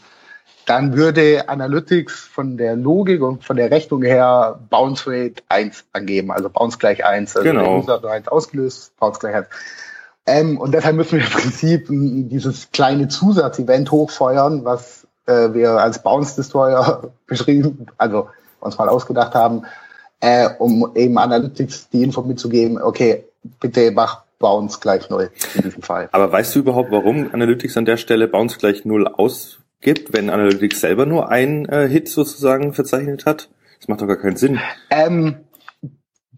[0.67, 6.31] dann würde Analytics von der Logik und von der Rechnung her Bounce Rate 1 angeben,
[6.31, 7.37] also Bounce gleich 1.
[7.37, 7.63] Also genau.
[7.63, 9.47] der User hat 1 ausgelöst, Bounce gleich 1.
[10.27, 16.03] Ähm, und deshalb müssen wir im Prinzip dieses kleine Zusatzevent hochfeuern, was äh, wir als
[16.03, 18.29] Bounce Destroyer beschrieben, also
[18.61, 19.63] uns mal ausgedacht haben,
[20.21, 23.25] äh, um eben Analytics die Info mitzugeben, okay,
[23.59, 26.09] bitte mach Bounce gleich null in diesem Fall.
[26.13, 29.09] Aber weißt du überhaupt, warum Analytics an der Stelle Bounce gleich null
[29.81, 33.51] ausgibt, wenn Analytics selber nur einen äh, Hit sozusagen verzeichnet hat?
[33.79, 34.61] Das macht doch gar keinen Sinn.
[34.91, 35.37] Ähm,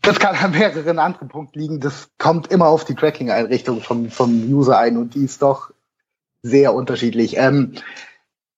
[0.01, 1.81] das kann an mehreren anderen Punkten liegen.
[1.81, 5.73] Das kommt immer auf die Tracking-Einrichtung vom, vom User ein und die ist doch
[6.43, 7.37] sehr unterschiedlich.
[7.37, 7.73] Ähm,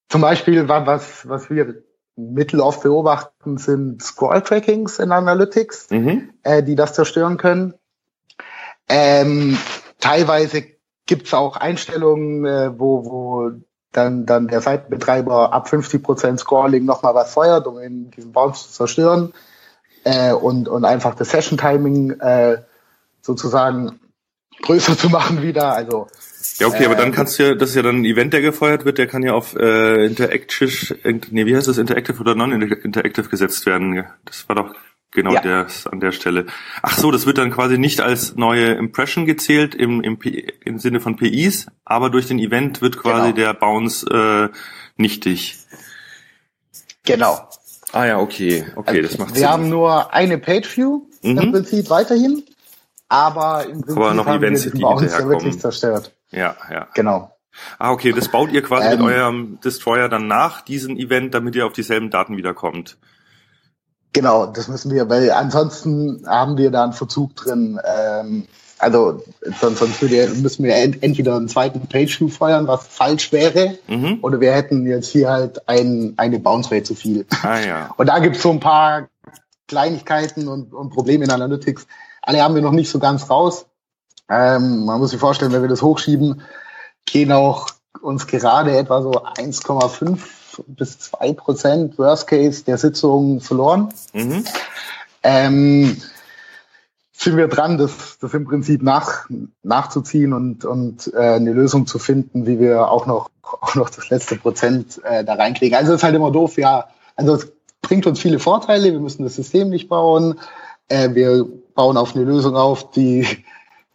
[0.08, 1.82] zum Beispiel, was, was wir
[2.16, 6.30] Mittel oft beobachten, sind Scroll-Trackings in Analytics, mhm.
[6.42, 7.74] äh, die das zerstören können.
[8.88, 9.58] Ähm,
[9.98, 10.64] teilweise
[11.06, 13.50] gibt's auch Einstellungen, äh, wo, wo
[13.96, 18.72] dann, dann der Seitenbetreiber ab 50% Scrolling nochmal was feuert, um in diesen Bounce zu
[18.72, 19.32] zerstören
[20.04, 22.58] äh, und, und einfach das Session-Timing äh,
[23.22, 24.00] sozusagen
[24.62, 25.74] größer zu machen wieder.
[25.74, 26.08] Also
[26.58, 28.42] ja, okay, aber dann ähm, kannst du ja, das ist ja dann ein Event, der
[28.42, 30.96] gefeuert wird, der kann ja auf äh, Interactive,
[31.30, 34.04] nee, wie heißt das, Interactive oder Non-Interactive gesetzt werden.
[34.24, 34.74] Das war doch
[35.14, 35.40] genau ja.
[35.40, 36.46] der an der Stelle.
[36.82, 40.18] Ach so, das wird dann quasi nicht als neue Impression gezählt im, im,
[40.64, 43.36] im Sinne von PIs, aber durch den Event wird quasi genau.
[43.36, 44.48] der Bounce äh,
[44.96, 45.56] nichtig.
[47.04, 47.48] Genau.
[47.92, 49.42] Ah ja, okay, okay, also, das macht wir Sinn.
[49.42, 51.38] Wir haben nur eine Page-View mhm.
[51.38, 52.42] im Prinzip weiterhin,
[53.08, 56.12] aber im Prinzip aber noch haben Events, wir den Bounce ja wirklich zerstört.
[56.30, 56.88] Ja, ja.
[56.94, 57.30] Genau.
[57.78, 61.54] Ah, okay, das baut ihr quasi ähm, mit eurem Destroyer dann nach diesem Event, damit
[61.54, 62.98] ihr auf dieselben Daten wiederkommt.
[64.14, 67.80] Genau, das müssen wir, weil ansonsten haben wir da einen Verzug drin.
[67.84, 68.46] Ähm,
[68.78, 69.22] also
[69.60, 74.18] sonst, sonst müssen wir entweder einen zweiten Page-View feuern, was falsch wäre, mhm.
[74.22, 77.26] oder wir hätten jetzt hier halt ein, eine Bounce-Rate zu viel.
[77.42, 77.90] Ah, ja.
[77.96, 79.08] Und da gibt's so ein paar
[79.66, 81.86] Kleinigkeiten und, und Probleme in Analytics.
[82.20, 83.64] Alle haben wir noch nicht so ganz raus.
[84.28, 86.42] Ähm, man muss sich vorstellen, wenn wir das hochschieben,
[87.06, 87.68] gehen auch
[88.02, 90.18] uns gerade etwa so 1,5
[90.66, 93.92] bis 2 Prozent Worst Case der Sitzungen verloren.
[94.12, 94.44] Mhm.
[95.22, 95.96] Ähm,
[97.16, 99.28] sind wir dran, das, das im Prinzip nach,
[99.62, 104.10] nachzuziehen und, und äh, eine Lösung zu finden, wie wir auch noch, auch noch das
[104.10, 105.78] letzte Prozent äh, da reinkriegen.
[105.78, 106.88] Also es ist halt immer doof, ja.
[107.16, 110.38] Also es bringt uns viele Vorteile, wir müssen das System nicht bauen,
[110.88, 113.26] äh, wir bauen auf eine Lösung auf, die,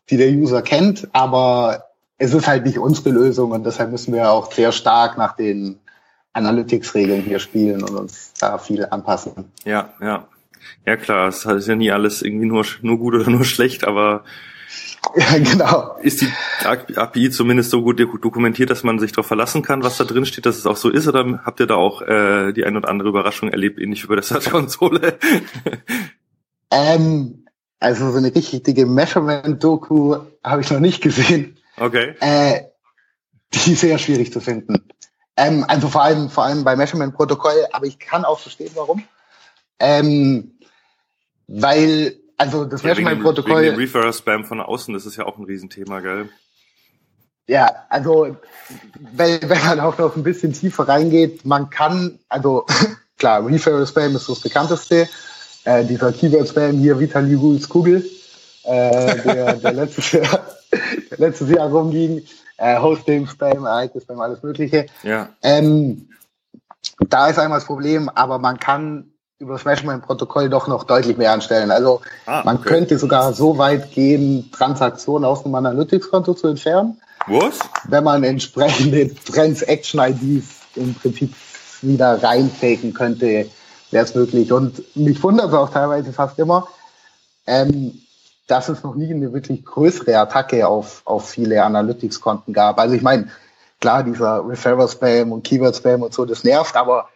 [0.09, 1.85] die der User kennt, aber
[2.17, 5.79] es ist halt nicht unsere Lösung und deshalb müssen wir auch sehr stark nach den
[6.39, 9.51] Analytics-Regeln hier spielen und uns da viel anpassen.
[9.65, 10.27] Ja, ja.
[10.85, 14.23] Ja klar, es ist ja nie alles irgendwie nur, nur gut oder nur schlecht, aber
[15.15, 15.97] ja, genau.
[16.01, 16.27] Ist die
[16.65, 20.45] API zumindest so gut dokumentiert, dass man sich darauf verlassen kann, was da drin steht,
[20.45, 21.07] dass es auch so ist?
[21.07, 24.15] Oder habt ihr da auch äh, die ein oder andere Überraschung erlebt, ähnlich wie bei
[24.15, 25.17] der Search-Konsole?
[26.71, 27.45] ähm,
[27.79, 31.57] also so eine richtige Measurement-Doku habe ich noch nicht gesehen.
[31.77, 32.15] Okay.
[32.19, 32.61] Äh,
[33.53, 34.83] die ist sehr schwierig zu finden.
[35.39, 39.03] Ähm, also vor allem, vor allem bei Measurement-Protokoll, aber ich kann auch verstehen, warum.
[39.79, 40.51] Ähm,
[41.47, 43.63] weil, also das ja, Measurement-Protokoll.
[43.63, 46.29] Wegen Referrer-Spam von außen, das ist ja auch ein Riesenthema, gell?
[47.47, 48.35] Ja, also
[49.13, 52.65] wenn, wenn man auch noch ein bisschen tiefer reingeht, man kann, also
[53.17, 55.07] klar, Referrer-Spam ist das bekannteste.
[55.63, 57.37] Äh, dieser Keyword-Spam hier, Vitali
[57.69, 58.05] Kugel,
[58.63, 60.45] äh, der, der, letztes Jahr,
[61.11, 62.23] der letztes Jahr rumging,
[62.59, 64.85] äh, Hosting-Spam, Ereignis-Spam, alles Mögliche.
[65.03, 65.29] Ja.
[65.41, 66.09] Ähm,
[67.07, 71.31] da ist einmal das Problem, aber man kann über das Measurement-Protokoll doch noch deutlich mehr
[71.31, 71.71] anstellen.
[71.71, 72.69] Also ah, man okay.
[72.69, 76.99] könnte sogar so weit gehen, Transaktionen aus dem Analytics-Konto zu entfernen.
[77.27, 77.59] Was?
[77.87, 80.45] Wenn man entsprechende Transaction-IDs
[80.75, 81.33] im Prinzip
[81.81, 83.49] wieder reinfaken könnte,
[83.91, 84.51] wäre es möglich.
[84.51, 86.67] Und mich wundert es auch teilweise fast immer,
[87.47, 88.01] ähm,
[88.49, 92.79] dass es noch nie eine wirklich größere Attacke auf, auf viele Analytics-Konten gab.
[92.79, 93.29] Also ich meine,
[93.79, 97.09] klar, dieser Referrer-Spam und Keyword-Spam und so, das nervt, aber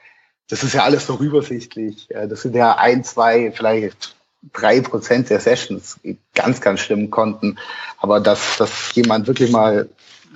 [0.49, 2.07] das ist ja alles noch übersichtlich.
[2.09, 4.15] Das sind ja ein, zwei, vielleicht
[4.51, 5.99] drei Prozent der Sessions,
[6.35, 7.57] ganz, ganz schlimmen Konten.
[7.97, 9.89] Aber dass, dass jemand wirklich mal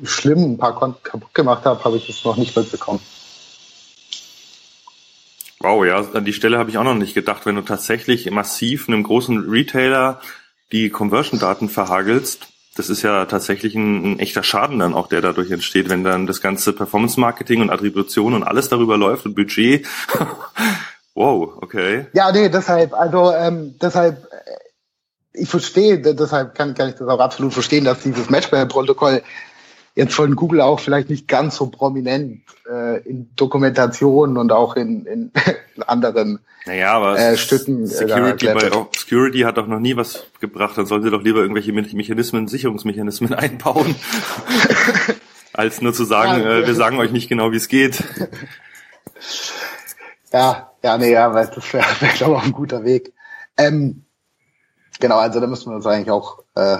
[0.04, 3.02] schlimm ein paar Konten kaputt gemacht hat, habe ich das noch nicht mitbekommen.
[5.60, 8.88] Wow, ja, an die Stelle habe ich auch noch nicht gedacht, wenn du tatsächlich massiv
[8.88, 10.22] einem großen Retailer
[10.72, 12.48] die Conversion-Daten verhagelst,
[12.78, 16.28] das ist ja tatsächlich ein, ein, echter Schaden dann auch, der dadurch entsteht, wenn dann
[16.28, 19.88] das ganze Performance-Marketing und Attribution und alles darüber läuft und Budget.
[21.16, 22.06] wow, okay.
[22.14, 27.20] Ja, nee, deshalb, also ähm, deshalb, äh, ich verstehe, deshalb kann, kann ich das auch
[27.20, 29.24] absolut verstehen, dass dieses Matchball-Protokoll
[29.98, 35.06] jetzt von Google auch vielleicht nicht ganz so prominent äh, in Dokumentationen und auch in,
[35.06, 35.32] in
[35.88, 37.84] anderen naja, aber äh, Stücken.
[37.84, 40.78] Äh, Security, bei Security hat doch noch nie was gebracht.
[40.78, 43.96] Dann sollen sie doch lieber irgendwelche Mechanismen, Sicherungsmechanismen einbauen,
[45.54, 48.04] als nur zu sagen, ja, äh, wir sagen euch nicht genau, wie es geht.
[50.32, 53.14] Ja, ja, nee, ja, weil das wäre, wär, glaube ich, auch ein guter Weg.
[53.58, 54.04] Ähm,
[55.00, 56.80] genau, also da müssen wir uns eigentlich auch äh,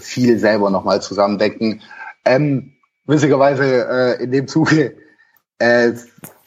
[0.00, 1.82] viel selber nochmal zusammendenken.
[2.30, 2.72] Ähm,
[3.06, 4.96] witzigerweise äh, in dem Zuge,
[5.58, 5.92] äh,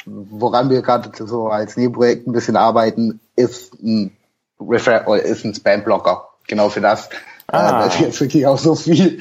[0.05, 4.15] woran wir gerade so als Nebenprojekt ein bisschen arbeiten, ist ein
[4.59, 6.29] Refer ist ein Spam-Blocker.
[6.47, 7.07] Genau für das.
[7.07, 7.85] Äh, ah.
[7.85, 9.19] Äh, weil wir jetzt wirklich auch so viel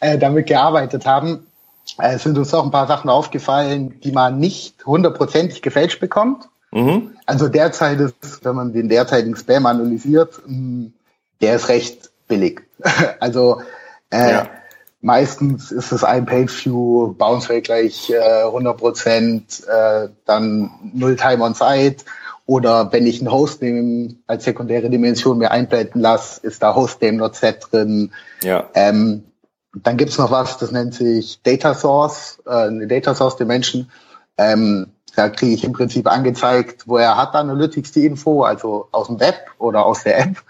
[0.00, 1.46] äh, damit gearbeitet haben.
[1.98, 6.48] Äh, sind uns auch ein paar Sachen aufgefallen, die man nicht hundertprozentig gefälscht bekommt.
[6.72, 7.16] Mhm.
[7.26, 10.92] Also derzeit ist, wenn man den derzeitigen Spam analysiert, mh, hm,
[11.40, 12.62] der ist recht billig.
[13.20, 13.62] also
[14.10, 14.48] äh, ja.
[15.00, 21.44] Meistens ist es ein Page-View, Bounce Rate gleich äh, 100 Prozent, äh, dann Null Time
[21.44, 22.04] on Site.
[22.46, 27.34] Oder wenn ich einen Hostname als sekundäre Dimension mir einblenden lasse, ist da Hostname not
[27.34, 28.12] set drin.
[28.42, 28.70] Ja.
[28.74, 29.24] Ähm,
[29.74, 33.90] dann gibt's noch was, das nennt sich Data Source, äh, eine Data Source Dimension.
[34.38, 39.18] Ähm, da kriege ich im Prinzip angezeigt, woher hat Analytics die Info, also aus dem
[39.18, 40.42] Web oder aus der App.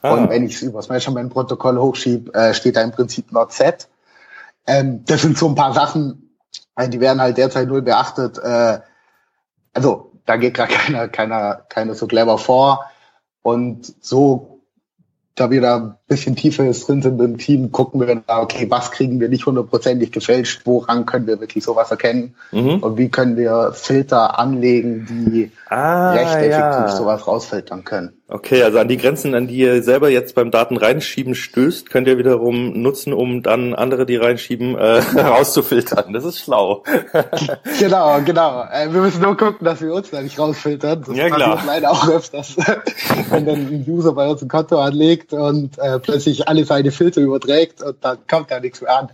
[0.00, 0.14] Ah.
[0.14, 3.88] Und wenn ich es über das Measurement-Protokoll hochschiebe, äh, steht da im Prinzip not set.
[4.66, 6.36] Ähm, das sind so ein paar Sachen,
[6.78, 8.38] die werden halt derzeit null beachtet.
[8.38, 8.80] Äh,
[9.72, 12.90] also da geht gerade keiner, keiner, keiner so clever vor.
[13.42, 14.60] Und so
[15.34, 19.28] da ein bisschen tiefer drin sind im Team, gucken wir da, okay, was kriegen wir
[19.28, 22.80] nicht hundertprozentig gefälscht, woran können wir wirklich sowas erkennen mhm.
[22.80, 26.88] und wie können wir Filter anlegen, die ah, recht effektiv ja.
[26.88, 28.12] sowas rausfiltern können.
[28.32, 32.08] Okay, also an die Grenzen, an die ihr selber jetzt beim Daten reinschieben stößt, könnt
[32.08, 36.14] ihr wiederum nutzen, um dann andere, die reinschieben, äh, rauszufiltern.
[36.14, 36.82] Das ist schlau.
[37.78, 38.64] genau, genau.
[38.72, 41.04] Äh, wir müssen nur gucken, dass wir uns da nicht rausfiltern.
[41.06, 41.62] Das ja, klar.
[41.66, 42.56] leider auch öfters,
[43.30, 47.20] wenn dann ein User bei uns ein Konto anlegt und äh, plötzlich alle seine Filter
[47.20, 49.08] überträgt und dann kommt da nichts mehr an.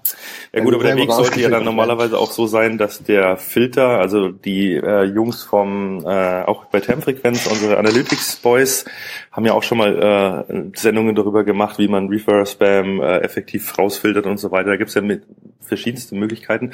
[0.52, 3.98] Ja gut, aber der Weg sollte ja dann normalerweise auch so sein, dass der Filter,
[3.98, 8.84] also die äh, Jungs vom, äh, auch bei Termfrequenz, unsere Analytics Boys,
[9.30, 13.76] haben ja auch schon mal äh, Sendungen darüber gemacht, wie man Reverse Spam äh, effektiv
[13.78, 14.70] rausfiltert und so weiter.
[14.70, 15.22] Da gibt's ja mit
[15.60, 16.72] verschiedenste Möglichkeiten.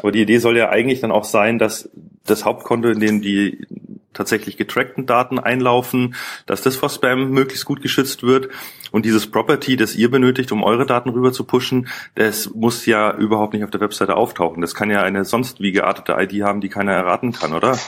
[0.00, 1.88] Aber die Idee soll ja eigentlich dann auch sein, dass
[2.26, 3.66] das Hauptkonto, in dem die
[4.12, 6.14] tatsächlich getrackten Daten einlaufen,
[6.46, 8.48] dass das vor Spam möglichst gut geschützt wird.
[8.90, 13.14] Und dieses Property, das ihr benötigt, um eure Daten rüber zu pushen, das muss ja
[13.14, 14.60] überhaupt nicht auf der Webseite auftauchen.
[14.60, 17.78] Das kann ja eine sonst wie geartete ID haben, die keiner erraten kann, oder?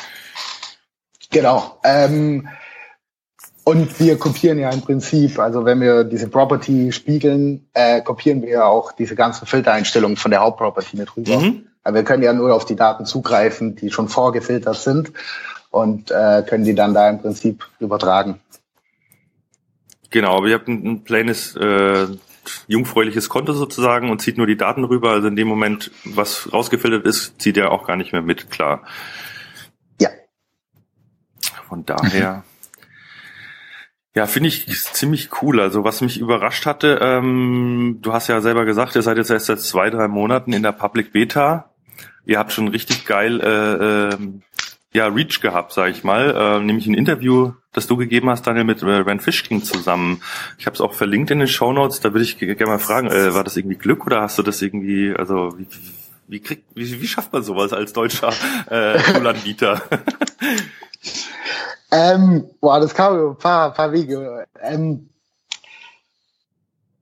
[1.31, 1.79] Genau.
[1.85, 2.49] Ähm,
[3.65, 8.51] und wir kopieren ja im Prinzip, also wenn wir diese Property spiegeln, äh, kopieren wir
[8.51, 11.41] ja auch diese ganzen Filtereinstellungen von der Hauptproperty mit rüber.
[11.41, 11.67] Mhm.
[11.89, 15.13] Wir können ja nur auf die Daten zugreifen, die schon vorgefiltert sind
[15.71, 18.41] und äh, können die dann da im Prinzip übertragen.
[20.11, 22.07] Genau, aber ihr habt ein, ein plaines, äh,
[22.69, 25.11] jungfräuliches Konto sozusagen und zieht nur die Daten rüber.
[25.11, 28.83] Also in dem Moment, was rausgefiltert ist, zieht er auch gar nicht mehr mit, klar.
[30.01, 30.11] Ja.
[31.69, 32.45] Von daher.
[34.17, 35.61] Ja, finde ich ziemlich cool.
[35.61, 39.47] Also was mich überrascht hatte, ähm, du hast ja selber gesagt, ihr seid jetzt erst
[39.47, 41.74] seit zwei, drei Monaten in der Public Beta.
[42.27, 44.19] Ihr habt schon richtig geil äh, äh,
[44.95, 48.65] ja, Reach gehabt, sage ich mal, äh, nämlich ein Interview, das du gegeben hast, Daniel,
[48.65, 50.23] mit äh, Rand Fishking zusammen.
[50.57, 52.01] Ich habe es auch verlinkt in den Show Notes.
[52.01, 54.63] Da würde ich gerne mal fragen, äh, war das irgendwie Glück oder hast du das
[54.63, 55.67] irgendwie, also wie,
[56.29, 58.33] wie, kriegt, wie, wie schafft man sowas als deutscher
[58.71, 59.83] äh, Toolanbieter?
[61.91, 64.47] ähm, boah, das kam ein paar, paar Wege.
[64.63, 65.11] Ähm,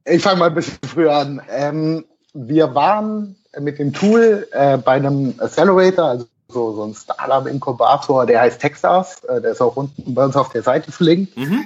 [0.06, 1.42] ich fange mal ein bisschen früher an.
[1.50, 8.26] Ähm, wir waren mit dem Tool äh, bei einem Accelerator, also so, so ein Startup-Inkubator,
[8.26, 9.24] der heißt Techstars.
[9.24, 11.36] Äh, der ist auch unten bei uns auf der Seite verlinkt.
[11.36, 11.64] Mhm.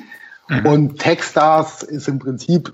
[0.49, 0.67] Mhm.
[0.67, 2.73] Und Techstars ist im Prinzip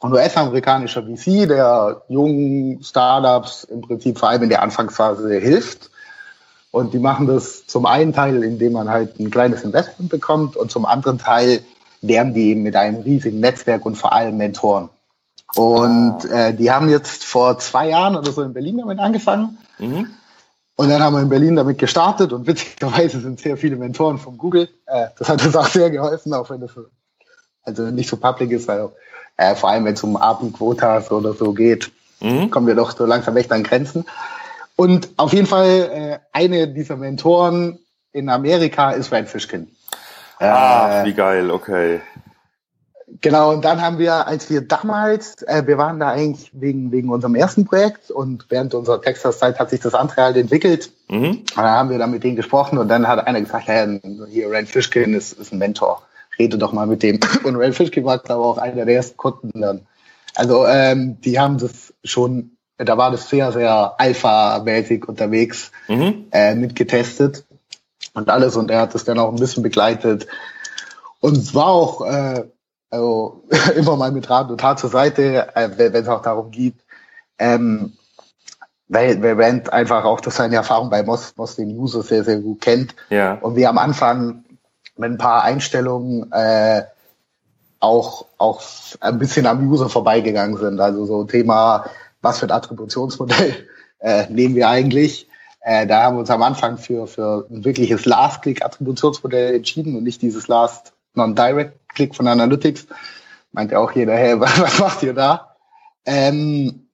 [0.00, 5.90] ein US-amerikanischer VC, der jungen Startups im Prinzip vor allem in der Anfangsphase hilft.
[6.70, 10.70] Und die machen das zum einen Teil, indem man halt ein kleines Investment bekommt und
[10.70, 11.62] zum anderen Teil
[12.02, 14.90] werden die eben mit einem riesigen Netzwerk und vor allem Mentoren.
[15.54, 16.48] Und ah.
[16.48, 19.58] äh, die haben jetzt vor zwei Jahren oder so in Berlin damit angefangen.
[19.78, 20.10] Mhm.
[20.76, 24.38] Und dann haben wir in Berlin damit gestartet und witzigerweise sind sehr viele Mentoren von
[24.38, 24.68] Google.
[24.86, 26.70] Äh, das hat uns auch sehr geholfen, auch wenn das
[27.64, 28.88] also nicht so public ist, weil
[29.36, 31.90] äh, vor allem wenn es um API-Quotas oder so geht,
[32.20, 32.50] mhm.
[32.50, 34.04] kommen wir doch so langsam echt an Grenzen.
[34.76, 37.80] Und auf jeden Fall äh, eine dieser Mentoren
[38.12, 39.68] in Amerika ist Rand Fishkin.
[40.38, 42.00] Ah, äh, wie geil, okay.
[43.20, 47.08] Genau, und dann haben wir, als wir damals, äh, wir waren da eigentlich wegen, wegen
[47.08, 50.92] unserem ersten Projekt und während unserer Texas-Zeit hat sich das andere halt entwickelt.
[51.08, 51.30] Mhm.
[51.30, 53.86] Und dann haben wir da mit denen gesprochen und dann hat einer gesagt, ja,
[54.28, 56.02] hier Rand Fishkin ist, ist ein Mentor.
[56.38, 57.18] Rede doch mal mit dem.
[57.44, 59.86] Und Rand Fishkin war, glaube ich, auch einer der ersten Kunden dann.
[60.36, 66.26] Also ähm, die haben das schon, da war das sehr, sehr alpha-mäßig unterwegs, mhm.
[66.30, 67.44] äh, mitgetestet
[68.14, 68.54] und alles.
[68.54, 70.28] Und er hat das dann auch ein bisschen begleitet.
[71.18, 72.44] Und es war auch äh,
[72.90, 73.44] also
[73.76, 76.76] immer mal mit Rat und Tat zur Seite, äh, wenn es auch darum geht,
[77.38, 77.94] ähm,
[78.88, 82.38] weil, weil Rand einfach auch durch seine Erfahrung bei Moss, Moss den User sehr, sehr
[82.38, 82.94] gut kennt.
[83.10, 83.34] Ja.
[83.34, 84.44] Und wir am Anfang
[84.96, 86.82] mit ein paar Einstellungen äh,
[87.80, 88.62] auch, auch
[89.00, 90.80] ein bisschen am User vorbeigegangen sind.
[90.80, 91.84] Also so Thema,
[92.22, 93.68] was für ein Attributionsmodell
[94.00, 95.28] äh, nehmen wir eigentlich?
[95.60, 100.22] Äh, da haben wir uns am Anfang für, für ein wirkliches Last-Click-Attributionsmodell entschieden und nicht
[100.22, 102.86] dieses Last Non-Direct-Click von Analytics.
[103.52, 105.56] Meinte auch jeder, hey, was macht ihr da?
[106.06, 106.88] Ähm,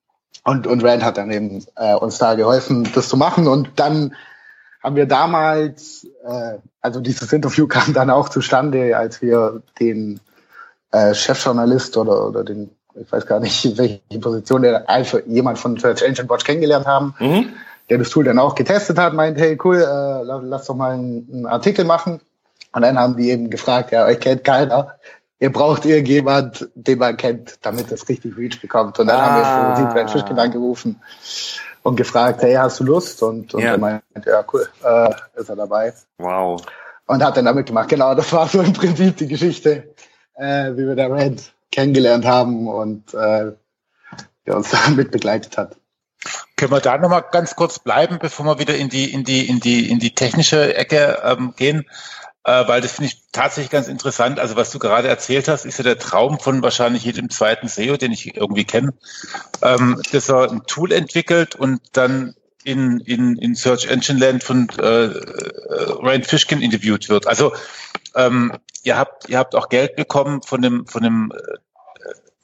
[0.44, 3.46] und, und Rand hat dann eben äh, uns da geholfen, das zu machen.
[3.48, 4.14] Und dann
[4.82, 10.20] haben wir damals, äh, also dieses Interview kam dann auch zustande, als wir den
[10.92, 15.78] äh, Chefjournalist oder, oder den, ich weiß gar nicht, welche Position der einfach jemand von
[15.78, 17.48] Search Engine Watch kennengelernt haben, mhm.
[17.88, 21.26] der das Tool dann auch getestet hat, meint, hey cool, äh, lass doch mal einen,
[21.32, 22.20] einen Artikel machen.
[22.74, 24.98] Und dann haben die eben gefragt, ja, euch kennt keiner.
[25.38, 28.98] Ihr braucht irgendjemand, den man kennt, damit es richtig Reach bekommt.
[28.98, 29.26] Und dann ah.
[29.26, 31.00] haben wir für Siegfried Fischkin angerufen
[31.82, 33.22] und gefragt, hey, hast du Lust?
[33.22, 33.72] Und, und ja.
[33.72, 35.10] er meinte, ja, cool, äh,
[35.40, 35.94] ist er dabei.
[36.18, 36.60] Wow.
[37.06, 37.88] Und hat dann damit gemacht.
[37.88, 39.94] Genau, das war so im Prinzip die Geschichte,
[40.34, 43.52] äh, wie wir da Red kennengelernt haben und äh,
[44.46, 45.76] der uns da mit begleitet hat.
[46.56, 49.60] Können wir da nochmal ganz kurz bleiben, bevor wir wieder in die, in die, in
[49.60, 51.84] die, in die technische Ecke ähm, gehen?
[52.44, 54.38] Äh, weil das finde ich tatsächlich ganz interessant.
[54.38, 57.96] Also was du gerade erzählt hast, ist ja der Traum von wahrscheinlich jedem zweiten SEO,
[57.96, 58.92] den ich irgendwie kenne,
[59.62, 64.68] ähm, dass er ein Tool entwickelt und dann in, in, in Search Engine Land von
[64.78, 65.10] äh,
[66.02, 67.26] Rand Fishkin interviewt wird.
[67.26, 67.52] Also
[68.14, 71.58] ähm, ihr habt ihr habt auch Geld bekommen von dem von dem äh,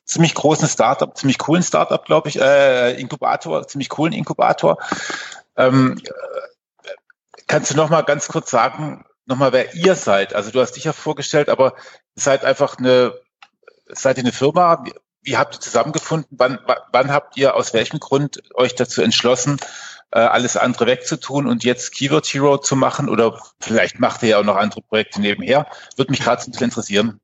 [0.05, 4.79] ziemlich großen Startup, ziemlich coolen Startup, glaube ich, äh, Inkubator, ziemlich coolen Inkubator.
[5.57, 6.01] Ähm,
[7.47, 10.35] kannst du noch mal ganz kurz sagen, noch mal, wer ihr seid?
[10.35, 11.75] Also du hast dich ja vorgestellt, aber
[12.15, 13.15] seid einfach eine,
[13.89, 14.85] seid ihr eine Firma?
[15.23, 16.37] Wie habt ihr zusammengefunden?
[16.39, 16.59] Wann,
[16.93, 19.59] wann habt ihr aus welchem Grund euch dazu entschlossen,
[20.11, 23.09] äh, alles andere wegzutun und jetzt Keyword Hero zu machen?
[23.09, 25.67] Oder vielleicht macht ihr ja auch noch andere Projekte nebenher.
[25.97, 27.21] Würde mich gerade ein bisschen interessieren.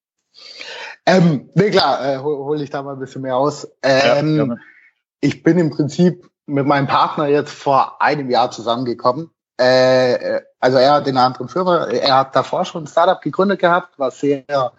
[1.06, 3.68] Ähm, nee, klar, äh, hole hol ich da mal ein bisschen mehr aus.
[3.82, 4.56] Ähm, ja,
[5.20, 9.30] ich bin im Prinzip mit meinem Partner jetzt vor einem Jahr zusammengekommen.
[9.58, 13.98] Äh, also er hat einer anderen Firma, er hat davor schon ein Startup gegründet gehabt,
[13.98, 14.72] was sehr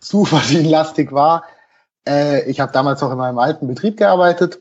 [0.00, 1.44] suchmaschinenlastig war.
[2.06, 4.60] Äh, ich habe damals noch in meinem alten Betrieb gearbeitet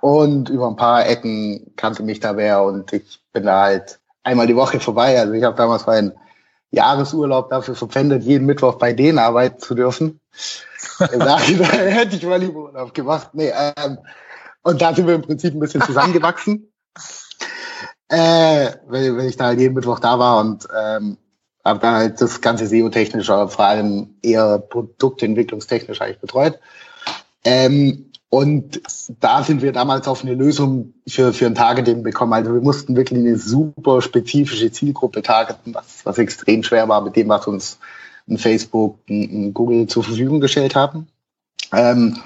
[0.00, 4.46] und über ein paar Ecken kannte mich da wer und ich bin da halt einmal
[4.46, 5.18] die Woche vorbei.
[5.18, 6.12] Also ich habe damals meinen
[6.70, 10.20] Jahresurlaub dafür verpfändet, jeden Mittwoch bei denen arbeiten zu dürfen.
[10.98, 13.30] da hätte ich mal lieber Urlaub gemacht.
[13.32, 13.98] Nee, ähm,
[14.62, 16.72] und da sind wir im Prinzip ein bisschen zusammengewachsen.
[18.08, 21.16] Äh, weil, weil ich da halt jeden Mittwoch da war und ähm,
[21.64, 26.58] habe da halt das ganze SEO-technisch, aber vor allem eher produktentwicklungstechnisch eigentlich betreut.
[27.44, 28.80] Ähm, und
[29.20, 32.32] da sind wir damals auf eine Lösung für, für ein Targeting bekommen.
[32.32, 37.16] Also wir mussten wirklich eine super spezifische Zielgruppe targeten, was, was extrem schwer war mit
[37.16, 37.78] dem, was uns
[38.28, 41.06] ein Facebook, ein, ein Google zur Verfügung gestellt haben.
[41.72, 42.18] Ähm,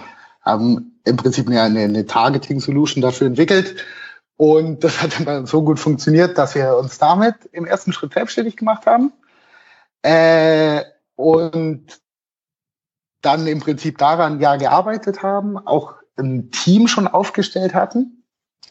[0.43, 3.77] haben im Prinzip eine, eine Targeting-Solution dafür entwickelt.
[4.41, 8.57] Und das hat dann so gut funktioniert, dass wir uns damit im ersten Schritt selbstständig
[8.57, 9.13] gemacht haben.
[10.01, 10.81] Äh,
[11.15, 12.01] und
[13.21, 18.25] dann im Prinzip daran ja gearbeitet haben, auch ein Team schon aufgestellt hatten.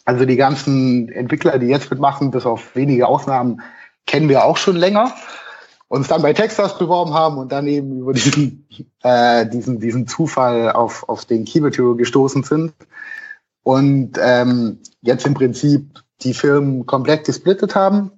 [0.05, 3.61] Also die ganzen Entwickler, die jetzt mitmachen, bis auf wenige Ausnahmen,
[4.07, 5.13] kennen wir auch schon länger.
[5.87, 8.67] Uns dann bei Texas beworben haben und dann eben über diesen,
[9.03, 12.73] äh, diesen, diesen Zufall auf, auf den Hero gestoßen sind.
[13.69, 18.09] Und ähm, jetzt im Prinzip die Firmen komplett gesplittet haben.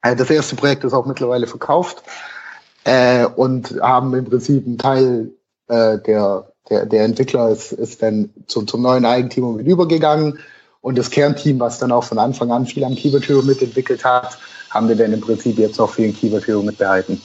[0.00, 2.02] Äh, das erste Projekt ist auch mittlerweile verkauft
[2.84, 5.30] äh, und haben im Prinzip einen Teil
[5.68, 10.38] äh, der, der, der Entwickler ist, ist dann zum, zum neuen Eigentümer mit übergegangen.
[10.80, 14.38] Und das Kernteam, was dann auch von Anfang an viel am Keyword Hero mitentwickelt hat,
[14.70, 17.20] haben wir dann im Prinzip jetzt noch für den Keyword Hero mitbehalten.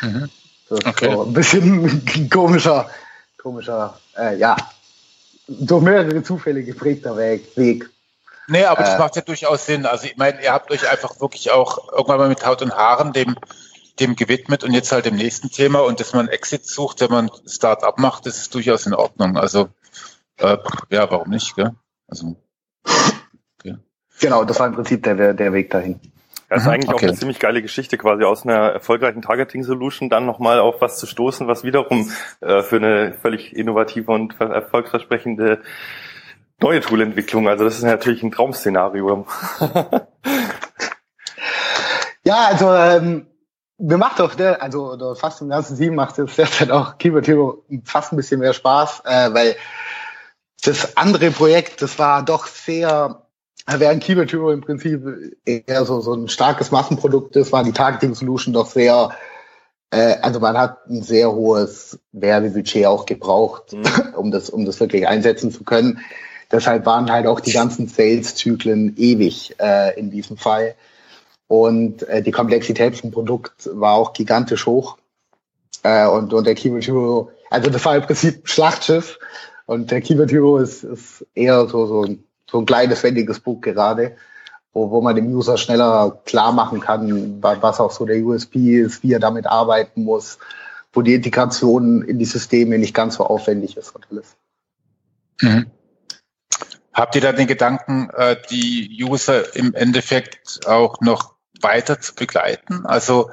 [0.00, 0.30] Mhm.
[0.68, 1.12] Das ist okay.
[1.12, 2.88] so ein bisschen komischer,
[3.36, 4.54] komischer, äh, ja,
[5.48, 7.90] durch mehrere Zufälle geprägter Weg.
[8.48, 9.86] Nee, aber das äh, macht ja durchaus Sinn.
[9.86, 13.12] Also ich meine, ihr habt euch einfach wirklich auch irgendwann mal mit Haut und Haaren
[13.12, 13.36] dem
[14.00, 17.30] dem gewidmet und jetzt halt dem nächsten Thema und dass man Exit sucht, wenn man
[17.46, 19.36] Start-up macht, das ist durchaus in Ordnung.
[19.36, 19.68] Also
[20.38, 20.56] äh,
[20.90, 21.54] ja, warum nicht?
[21.56, 21.72] Gell?
[22.08, 22.36] Also
[23.58, 23.76] okay.
[24.18, 26.00] genau, das war im Prinzip der der Weg dahin.
[26.52, 27.06] Das ist mhm, eigentlich okay.
[27.06, 31.06] auch eine ziemlich geile Geschichte, quasi aus einer erfolgreichen Targeting-Solution dann nochmal auf was zu
[31.06, 35.62] stoßen, was wiederum äh, für eine völlig innovative und erfolgsversprechende
[36.60, 39.26] neue Toolentwicklung, also das ist natürlich ein Traum-Szenario.
[42.24, 43.26] ja, also ähm,
[43.78, 47.26] mir macht doch der, also oder fast im ganzen Team macht es derzeit auch Keyword
[47.28, 49.56] Hero fast ein bisschen mehr Spaß, äh, weil
[50.62, 53.22] das andere Projekt, das war doch sehr,
[53.66, 55.02] während Hero im Prinzip
[55.44, 59.10] eher so, so ein starkes Massenprodukt ist, war die Targeting Solution doch sehr,
[59.90, 63.84] äh, also man hat ein sehr hohes Werbebudget auch gebraucht, mhm.
[64.16, 66.00] um das, um das wirklich einsetzen zu können.
[66.50, 70.74] Deshalb waren halt auch die ganzen Sales-Zyklen ewig äh, in diesem Fall.
[71.48, 74.98] Und äh, die Komplexität vom Produkt war auch gigantisch hoch.
[75.82, 79.18] Äh, und, und der Keyword Hero, also das war im Prinzip ein Schlachtschiff.
[79.66, 83.62] Und der Keyword Hero ist, ist eher so, so, ein, so ein kleines, wendiges Buch
[83.62, 84.14] gerade,
[84.74, 89.02] wo, wo man dem User schneller klar machen kann, was auch so der USP ist,
[89.02, 90.38] wie er damit arbeiten muss,
[90.92, 94.36] wo die Integration in die Systeme nicht ganz so aufwendig ist und alles.
[95.40, 95.70] Mhm.
[96.92, 102.84] Habt ihr da den Gedanken, äh, die User im Endeffekt auch noch weiter zu begleiten.
[102.84, 103.30] Also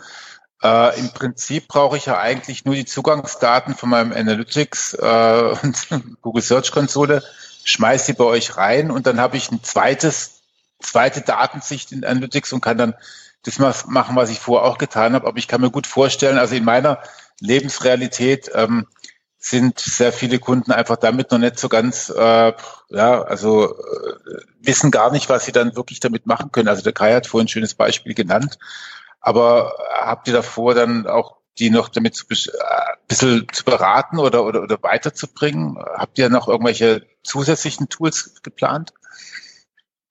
[0.63, 5.87] äh, im Prinzip brauche ich ja eigentlich nur die Zugangsdaten von meinem Analytics äh, und
[6.21, 7.21] Google Search Konsole,
[7.69, 10.41] schmeiß die bei euch rein und dann habe ich ein zweites,
[10.79, 12.95] zweite Datensicht in Analytics und kann dann
[13.43, 15.27] das machen, was ich vorher auch getan habe.
[15.27, 16.99] Aber ich kann mir gut vorstellen, also in meiner
[17.39, 18.87] Lebensrealität ähm,
[19.37, 22.53] sind sehr viele Kunden einfach damit noch nicht so ganz, äh,
[22.89, 24.13] ja, also äh,
[24.59, 26.67] wissen gar nicht, was sie dann wirklich damit machen können.
[26.67, 28.57] Also der Kai hat vorhin ein schönes Beispiel genannt.
[29.21, 34.19] Aber habt ihr davor dann auch die noch damit zu, äh, ein bisschen zu beraten
[34.19, 35.77] oder, oder, oder weiterzubringen?
[35.77, 38.93] Habt ihr noch irgendwelche zusätzlichen Tools geplant?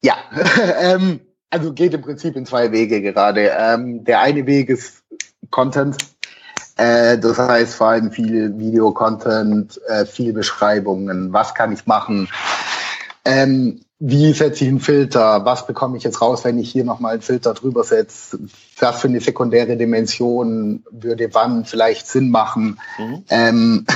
[0.02, 0.16] Ja,
[0.80, 1.20] ähm,
[1.50, 3.50] also geht im Prinzip in zwei Wege gerade.
[3.58, 5.02] Ähm, der eine Weg ist
[5.50, 5.96] Content
[6.76, 12.28] Äh, das heißt vor allem viel Videocontent, äh, viel Beschreibungen, was kann ich machen,
[13.24, 17.14] ähm, wie setze ich einen Filter, was bekomme ich jetzt raus, wenn ich hier nochmal
[17.14, 18.38] einen Filter drüber setze,
[18.78, 22.78] was für eine sekundäre Dimension würde wann vielleicht Sinn machen.
[22.98, 23.24] Mhm.
[23.28, 23.86] Ähm,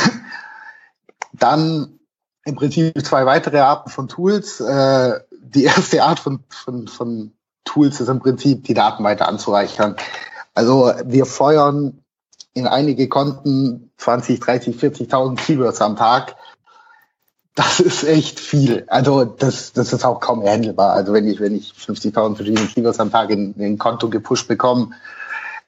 [1.33, 2.01] dann
[2.45, 4.61] im Prinzip zwei weitere Arten von Tools.
[4.61, 7.33] Äh, die erste Art von, von, von
[7.65, 9.97] Tools ist im Prinzip, die Daten weiter anzureichern.
[10.55, 12.03] Also wir feuern
[12.55, 16.37] in einige Konten 20, 30, 40.000 Keywords am Tag.
[17.55, 18.85] Das ist echt viel.
[18.89, 20.93] Also das, das ist auch kaum handelbar.
[20.95, 24.49] Also wenn ich, wenn ich 50.000 verschiedene Keywords am Tag in, in ein Konto gepusht
[24.49, 24.91] bekomme,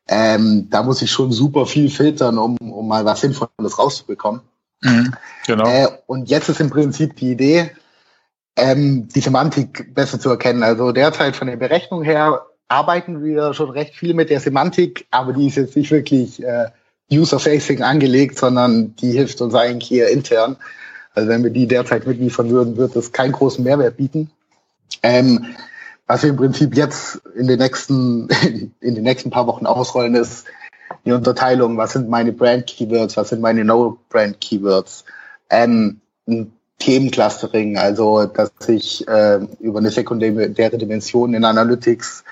[0.09, 4.41] ähm, da muss ich schon super viel filtern, um, um mal was Sinnvolles rauszubekommen.
[4.83, 5.15] Mhm,
[5.47, 5.67] genau.
[5.67, 7.71] Äh, und jetzt ist im Prinzip die Idee,
[8.57, 10.63] ähm, die Semantik besser zu erkennen.
[10.63, 15.33] Also derzeit von der Berechnung her arbeiten wir schon recht viel mit der Semantik, aber
[15.33, 16.71] die ist jetzt nicht wirklich äh,
[17.13, 20.57] user-facing angelegt, sondern die hilft uns eigentlich hier intern.
[21.15, 24.31] Also wenn wir die derzeit mitliefern würden, wird das keinen großen Mehrwert bieten.
[25.03, 25.55] Ähm,
[26.07, 28.29] was wir im Prinzip jetzt in den nächsten,
[28.81, 30.47] in den nächsten paar Wochen ausrollen, ist
[31.05, 35.05] die Unterteilung, was sind meine Brand-Keywords, was sind meine No-Brand-Keywords.
[35.51, 42.25] Ähm, ein Themenclustering, also dass ich äh, über eine sekundäre Dimension in Analytics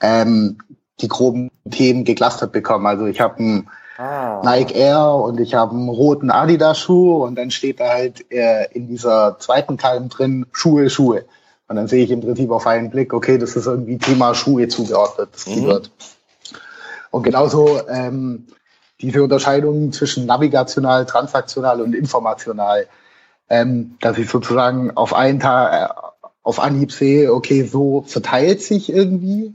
[0.00, 0.58] ähm,
[1.00, 2.88] die groben Themen geclustert bekomme.
[2.88, 3.68] Also ich habe ein
[3.98, 4.42] ah.
[4.44, 8.66] Nike Air und ich habe einen roten Adidas Schuh und dann steht da halt äh,
[8.72, 11.24] in dieser zweiten Kalm drin Schuhe, Schuhe.
[11.68, 14.68] Und dann sehe ich im Prinzip auf einen Blick, okay, das ist irgendwie Thema Schuhe
[14.68, 15.54] zugeordnet, das mhm.
[15.54, 15.90] Keyword.
[17.10, 18.46] Und genauso ähm,
[19.00, 22.86] diese Unterscheidung zwischen navigational, transaktional und informational,
[23.48, 25.94] ähm, dass ich sozusagen auf einen Tag, äh,
[26.42, 29.54] auf Anhieb sehe, okay, so verteilt sich irgendwie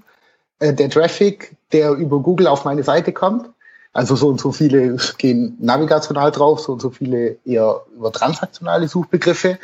[0.59, 3.49] äh, der Traffic, der über Google auf meine Seite kommt.
[3.93, 8.87] Also so und so viele gehen navigational drauf, so und so viele eher über transaktionale
[8.87, 9.59] Suchbegriffe.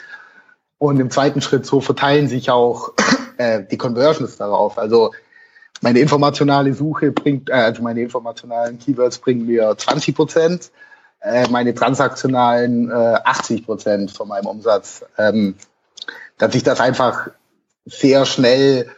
[0.78, 2.94] Und im zweiten Schritt so verteilen sich auch
[3.38, 4.78] äh, die Conversions darauf.
[4.78, 5.12] Also
[5.82, 10.72] meine informationale Suche bringt, äh, also meine informationalen Keywords bringen mir 20 Prozent,
[11.22, 15.06] äh, meine transaktionalen äh, 80 Prozent von meinem Umsatz.
[15.18, 15.56] Ähm,
[16.38, 17.30] dass ich das einfach
[17.86, 18.90] sehr schnell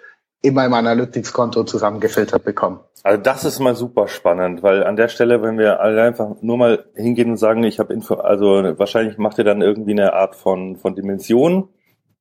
[0.42, 2.82] in meinem Analytics-Konto zusammengefiltert bekomme.
[3.04, 6.58] Also das ist mal super spannend, weil an der Stelle, wenn wir alle einfach nur
[6.58, 8.46] mal hingehen und sagen, ich habe Info, also
[8.78, 11.70] wahrscheinlich macht ihr dann irgendwie eine Art von, von Dimension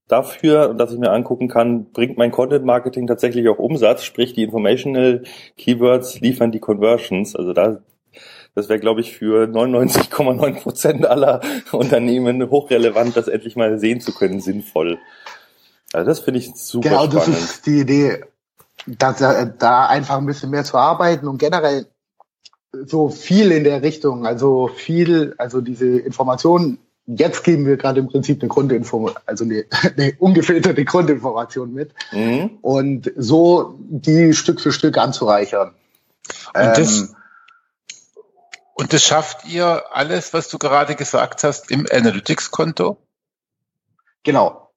[0.06, 4.44] dafür, dass ich mir angucken kann, bringt mein Content Marketing tatsächlich auch Umsatz, sprich die
[4.44, 5.24] Informational
[5.56, 7.34] Keywords liefern die Conversions.
[7.34, 7.80] Also da,
[8.54, 11.40] das wäre, glaube ich, für 99,9 Prozent aller
[11.72, 14.98] Unternehmen hochrelevant, das endlich mal sehen zu können, sinnvoll.
[15.92, 17.24] Also das finde ich super genau, spannend.
[17.26, 18.24] Genau, das ist die Idee,
[18.96, 21.86] dass, äh, da einfach ein bisschen mehr zu arbeiten und generell
[22.72, 28.08] so viel in der Richtung, also viel, also diese Informationen, jetzt geben wir gerade im
[28.08, 29.64] Prinzip eine Grundinformation, also eine,
[29.96, 32.58] eine ungefilterte Grundinformation mit mhm.
[32.62, 35.74] und so die Stück für Stück anzureichern.
[36.54, 37.14] Und ähm, das,
[38.74, 42.98] und das schafft ihr alles, was du gerade gesagt hast, im Analytics-Konto?
[44.22, 44.67] Genau.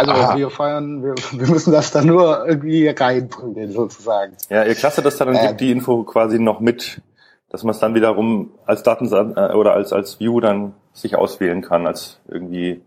[0.00, 0.36] Also Aha.
[0.38, 4.34] wir feiern, wir, wir müssen das dann nur irgendwie reinprügeln sozusagen.
[4.48, 7.02] Ja, ihr klasse das dann und ähm, gibt die Info quasi noch mit,
[7.50, 11.60] dass man es dann wiederum als Daten äh, oder als als View dann sich auswählen
[11.60, 12.80] kann als irgendwie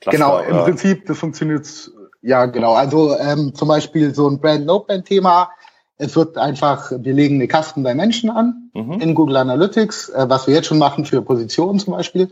[0.00, 0.64] Cluster Genau, im oder?
[0.64, 1.90] Prinzip, das funktioniert
[2.20, 2.74] ja genau.
[2.74, 5.50] Also ähm, zum Beispiel so ein Brand No Brand Thema.
[5.96, 9.00] Es wird einfach, wir legen eine Custom Dimension an mhm.
[9.00, 12.30] in Google Analytics, äh, was wir jetzt schon machen für Positionen zum Beispiel.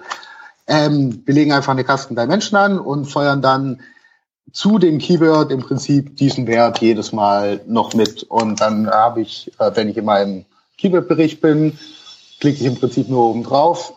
[0.66, 3.80] Ähm, wir legen einfach eine Custom Dimension an und feuern dann
[4.58, 8.24] zu dem Keyword im Prinzip diesen Wert jedes Mal noch mit.
[8.24, 10.46] Und dann habe ich, äh, wenn ich in meinem
[10.78, 11.78] Keyword-Bericht bin,
[12.40, 13.92] klicke ich im Prinzip nur oben drauf,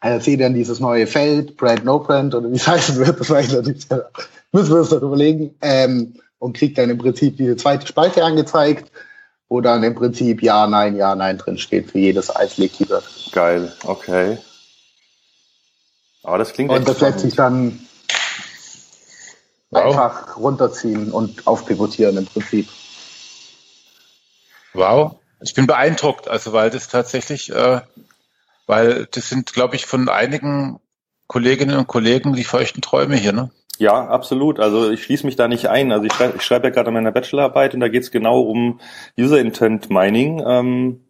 [0.00, 3.28] äh, sehe dann dieses neue Feld, Brand, No Brand oder wie es heißen wird, das
[3.28, 3.86] weiß ich natürlich,
[4.52, 8.90] müssen wir uns noch überlegen, ähm, und kriege dann im Prinzip diese zweite Spalte angezeigt,
[9.50, 13.04] wo dann im Prinzip Ja, Nein, Ja, Nein drin steht für jedes einzelne Keyword.
[13.32, 14.38] Geil, okay.
[16.22, 17.80] Aber das klingt Und das lässt sich dann
[19.70, 19.84] Wow.
[19.84, 22.68] Einfach runterziehen und aufpivotieren im Prinzip.
[24.72, 27.80] Wow, ich bin beeindruckt, also weil das tatsächlich, äh,
[28.66, 30.80] weil das sind, glaube ich, von einigen
[31.26, 33.50] Kolleginnen und Kollegen die feuchten Träume hier, ne?
[33.78, 34.60] Ja, absolut.
[34.60, 35.90] Also ich schließe mich da nicht ein.
[35.90, 38.42] Also ich schreibe, ich schreibe ja gerade an meiner Bachelorarbeit und da geht es genau
[38.42, 38.78] um
[39.18, 40.42] User Intent Mining.
[40.46, 41.00] Ähm,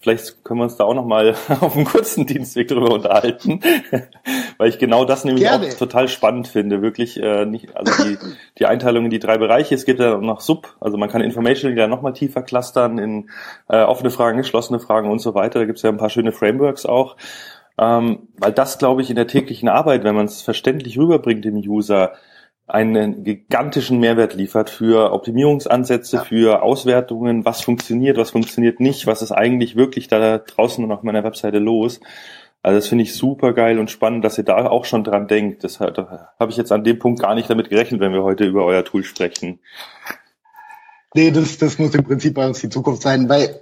[0.00, 3.60] Vielleicht können wir uns da auch nochmal auf einem kurzen Dienstweg drüber unterhalten,
[4.58, 5.68] weil ich genau das nämlich Gerne.
[5.68, 6.82] auch total spannend finde.
[6.82, 8.18] Wirklich äh, nicht, also die,
[8.58, 9.74] die Einteilung in die drei Bereiche.
[9.74, 13.30] Es gibt ja noch Sub, also man kann Information ja nochmal tiefer clustern in
[13.68, 15.60] äh, offene Fragen, geschlossene Fragen und so weiter.
[15.60, 17.16] Da gibt es ja ein paar schöne Frameworks auch.
[17.76, 21.56] Ähm, weil das, glaube ich, in der täglichen Arbeit, wenn man es verständlich rüberbringt dem
[21.56, 22.12] User,
[22.66, 26.24] einen gigantischen Mehrwert liefert für Optimierungsansätze, ja.
[26.24, 31.02] für Auswertungen, was funktioniert, was funktioniert nicht, was ist eigentlich wirklich da draußen und auf
[31.02, 32.00] meiner Webseite los.
[32.62, 35.64] Also das finde ich super geil und spannend, dass ihr da auch schon dran denkt.
[35.64, 38.44] Das, da habe ich jetzt an dem Punkt gar nicht damit gerechnet, wenn wir heute
[38.44, 39.60] über euer Tool sprechen.
[41.14, 43.60] Nee, das, das muss im Prinzip bei uns die Zukunft sein, weil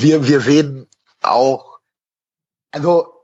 [0.00, 0.86] wir, wir sehen
[1.20, 1.80] auch,
[2.72, 3.17] also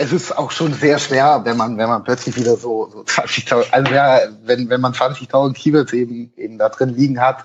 [0.00, 3.70] es ist auch schon sehr schwer, wenn man, wenn man plötzlich wieder so, so 20.000,
[3.70, 7.44] also ja, wenn, wenn man 20.000 Keywords eben, eben da drin liegen hat,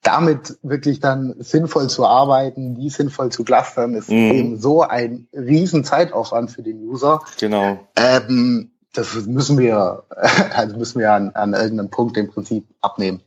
[0.00, 4.32] damit wirklich dann sinnvoll zu arbeiten, die sinnvoll zu clustern, ist mhm.
[4.32, 7.20] eben so ein riesen Zeitaufwand für den User.
[7.38, 7.78] Genau.
[7.96, 10.04] Ähm, das müssen wir,
[10.56, 13.20] also müssen wir an, an irgendeinem Punkt im Prinzip abnehmen.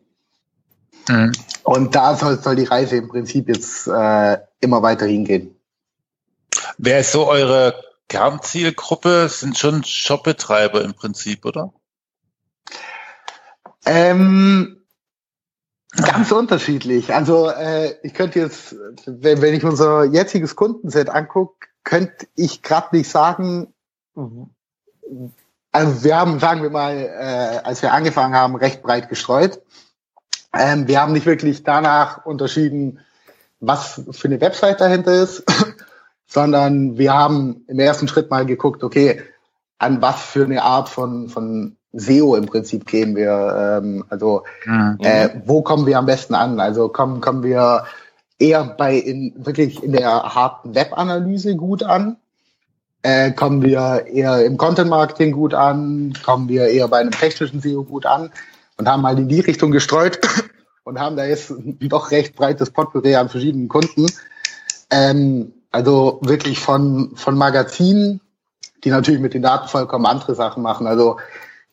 [1.07, 1.33] Mhm.
[1.61, 5.55] Und da soll, soll die Reise im Prinzip jetzt äh, immer weiter hingehen.
[6.79, 11.73] Wer ist so eure Kernzielgruppe sind schon Shopbetreiber im Prinzip, oder?
[13.85, 14.85] Ähm,
[15.95, 17.13] ganz unterschiedlich.
[17.13, 18.75] Also äh, ich könnte jetzt,
[19.05, 23.73] wenn, wenn ich unser jetziges Kundenset angucke, könnte ich gerade nicht sagen,
[25.71, 29.61] also wir haben, sagen wir mal, äh, als wir angefangen haben, recht breit gestreut.
[30.53, 32.99] Ähm, wir haben nicht wirklich danach unterschieden,
[33.59, 35.43] was für eine Website dahinter ist
[36.25, 39.21] sondern wir haben im ersten Schritt mal geguckt, okay,
[39.77, 43.81] an was für eine Art von, von SEO im Prinzip gehen wir.
[43.81, 44.97] Ähm, also mhm.
[45.01, 46.59] äh, wo kommen wir am besten an?
[46.59, 47.85] Also kommen, kommen wir
[48.39, 52.17] eher bei in, wirklich in der harten Webanalyse gut an?
[53.01, 56.13] Äh, kommen wir eher im Content Marketing gut an?
[56.23, 58.31] Kommen wir eher bei einem technischen SEO gut an?
[58.77, 60.19] Und haben mal in die Richtung gestreut
[60.83, 64.07] und haben da jetzt doch recht breites Potpourri an verschiedenen Kunden.
[64.89, 68.21] Ähm, also wirklich von, von Magazinen,
[68.85, 70.87] die natürlich mit den Daten vollkommen andere Sachen machen.
[70.87, 71.17] Also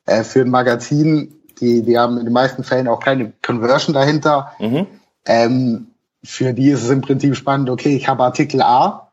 [0.07, 4.55] äh, für ein Magazin, die, die haben in den meisten Fällen auch keine Conversion dahinter.
[4.59, 4.89] Mhm.
[5.25, 5.87] Ähm,
[6.25, 9.13] für die ist es im Prinzip spannend, okay, ich habe Artikel A,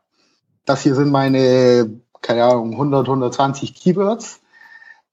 [0.64, 1.88] das hier sind meine,
[2.20, 4.40] keine Ahnung, 100, 120 Keywords.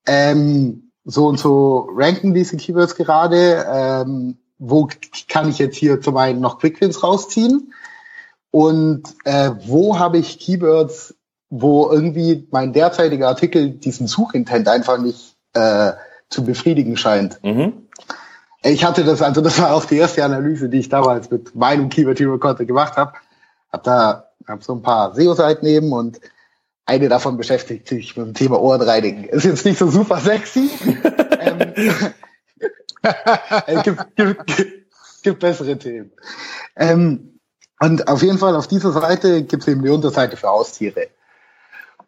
[0.07, 3.63] Ähm, so und so ranken diese Keywords gerade.
[3.71, 4.89] Ähm, wo
[5.27, 7.73] kann ich jetzt hier zum einen noch Quickwins rausziehen?
[8.57, 11.13] Und äh, wo habe ich Keywords,
[11.51, 15.91] wo irgendwie mein derzeitiger Artikel diesen Suchintent einfach nicht äh,
[16.27, 17.37] zu befriedigen scheint.
[17.43, 17.87] Mhm.
[18.63, 21.89] Ich hatte das, also das war auch die erste Analyse, die ich damals mit meinem
[21.89, 23.13] Keyword Hero Content gemacht habe.
[23.71, 26.19] Hab da hab so ein paar SEO-Seiten neben und
[26.87, 29.25] eine davon beschäftigt sich mit dem Thema Ohrenreinigen.
[29.25, 30.71] Ist jetzt nicht so super sexy.
[31.41, 31.73] ähm,
[33.67, 34.73] es gibt, gibt, gibt,
[35.21, 36.11] gibt bessere Themen.
[36.75, 37.36] Ähm,
[37.79, 41.07] und auf jeden Fall auf dieser Seite gibt es eben die Unterseite für Haustiere.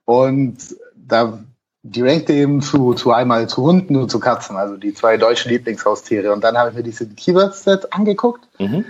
[0.05, 0.57] Und
[0.95, 1.39] da
[1.83, 5.51] die rankte eben zu, zu einmal zu Hunden und zu Katzen, also die zwei deutschen
[5.51, 6.33] Lieblingshaustiere.
[6.33, 8.47] Und dann habe ich mir diese Keyword-Set angeguckt.
[8.59, 8.85] Mhm.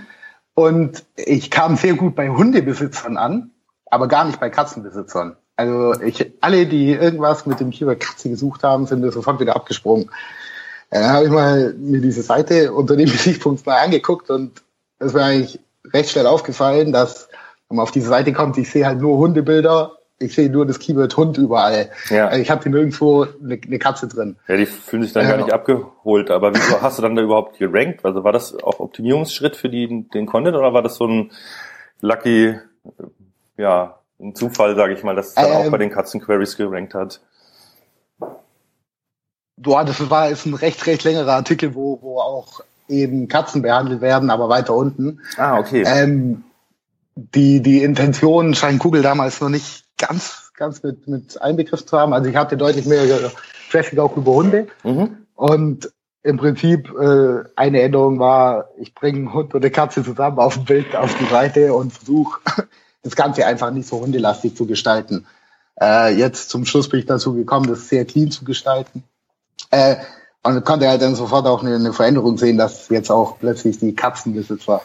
[0.54, 3.50] Und ich kam sehr gut bei Hundebesitzern an,
[3.86, 5.36] aber gar nicht bei Katzenbesitzern.
[5.56, 9.54] Also ich, alle, die irgendwas mit dem Keyword Katze gesucht haben, sind mir sofort wieder
[9.54, 10.10] abgesprungen.
[10.90, 14.62] Dann habe ich mal mir diese Seite unter dem Gesichtspunkt mal angeguckt und
[14.98, 15.60] es war eigentlich
[15.92, 17.28] recht schnell aufgefallen, dass
[17.68, 20.78] wenn man auf diese Seite kommt, ich sehe halt nur Hundebilder, ich sehe nur das
[20.78, 21.90] Keyword Hund überall.
[22.10, 22.28] Ja.
[22.28, 24.36] Also ich habe hier nirgendwo eine, eine, Katze drin.
[24.48, 25.30] Ja, die fühlen sich dann ja.
[25.30, 26.30] gar nicht abgeholt.
[26.30, 28.04] Aber wieso hast du dann da überhaupt gerankt?
[28.04, 31.30] Also war das auch Optimierungsschritt für die, den Content oder war das so ein
[32.00, 32.58] lucky,
[33.56, 36.94] ja, ein Zufall, sage ich mal, dass es dann ähm, auch bei den Katzenqueries gerankt
[36.94, 37.20] hat?
[39.56, 42.60] Boah, das war ist ein recht, recht längerer Artikel, wo, wo auch
[42.90, 45.20] eben Katzen behandelt werden, aber weiter unten.
[45.36, 45.84] Ah, okay.
[45.86, 46.44] Ähm,
[47.14, 52.12] die, die Intention scheint Google damals noch nicht ganz, ganz mit, mit einbegriffen zu haben.
[52.12, 53.04] Also ich hatte deutlich mehr
[53.70, 54.68] Traffic auch über Hunde.
[54.84, 55.18] Mhm.
[55.34, 55.90] Und
[56.22, 60.54] im Prinzip äh, eine Änderung war, ich bringe einen Hund und eine Katze zusammen auf
[60.54, 62.40] dem Bild auf die Seite und versuche
[63.02, 65.26] das Ganze einfach nicht so hundelastig zu gestalten.
[65.80, 69.04] Äh, jetzt zum Schluss bin ich dazu gekommen, das sehr clean zu gestalten.
[69.70, 69.96] Äh,
[70.42, 73.94] und konnte halt dann sofort auch eine, eine Veränderung sehen, dass jetzt auch plötzlich die
[73.94, 74.82] Katzenbesitzer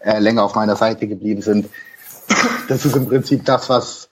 [0.00, 1.68] äh, länger auf meiner Seite geblieben sind.
[2.68, 4.08] Das ist im Prinzip das, was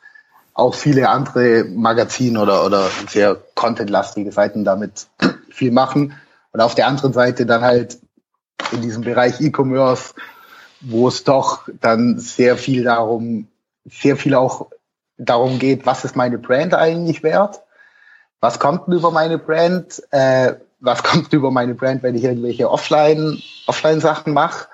[0.55, 5.07] auch viele andere Magazine oder, oder sehr contentlastige Seiten damit
[5.51, 6.15] viel machen.
[6.53, 7.99] Und auf der anderen Seite dann halt
[8.73, 10.15] in diesem Bereich E-Commerce,
[10.81, 13.49] wo es doch dann sehr viel darum
[13.85, 14.71] sehr viel auch
[15.17, 17.63] darum geht, was ist meine Brand eigentlich wert?
[18.41, 20.03] Was kommt denn über meine Brand?
[20.11, 24.67] Äh, was kommt über meine Brand, wenn ich irgendwelche Offline, Offline-Sachen mache?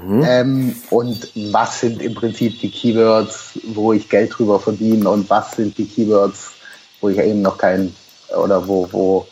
[0.00, 0.24] Mhm.
[0.24, 5.52] Ähm, und was sind im Prinzip die Keywords, wo ich Geld drüber verdiene und was
[5.52, 6.52] sind die Keywords,
[7.00, 7.94] wo ich eben noch kein
[8.36, 9.26] oder wo, wo,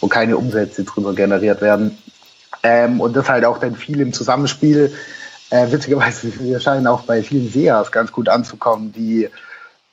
[0.00, 1.96] wo keine Umsätze drüber generiert werden.
[2.62, 4.92] Ähm, und das halt auch dann viel im Zusammenspiel.
[5.50, 9.30] Äh, witzigerweise, wir scheinen auch bei vielen SEAs ganz gut anzukommen, die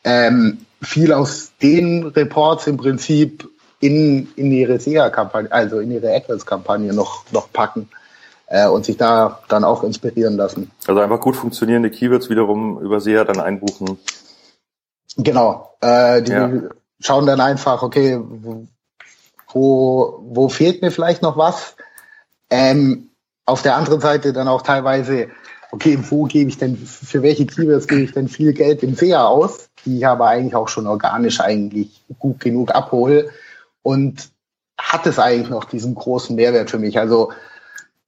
[0.03, 3.49] ähm, viel aus den Reports im Prinzip
[3.81, 7.89] in, in ihre SEA-Kampagne, also in ihre AdWords-Kampagne noch, noch packen
[8.45, 10.71] äh, und sich da dann auch inspirieren lassen.
[10.87, 13.97] Also einfach gut funktionierende Keywords wiederum über SEA dann einbuchen.
[15.17, 15.75] Genau.
[15.81, 16.51] Äh, die ja.
[16.99, 18.19] schauen dann einfach, okay,
[19.51, 21.75] wo, wo fehlt mir vielleicht noch was?
[22.49, 23.09] Ähm,
[23.45, 25.29] auf der anderen Seite dann auch teilweise,
[25.71, 29.25] okay, wo gebe ich denn, für welche Keywords gebe ich denn viel Geld im SEA
[29.25, 33.31] aus, die ich aber eigentlich auch schon organisch eigentlich gut genug abhole
[33.83, 34.29] und
[34.77, 36.97] hat es eigentlich noch diesen großen Mehrwert für mich?
[36.97, 37.31] Also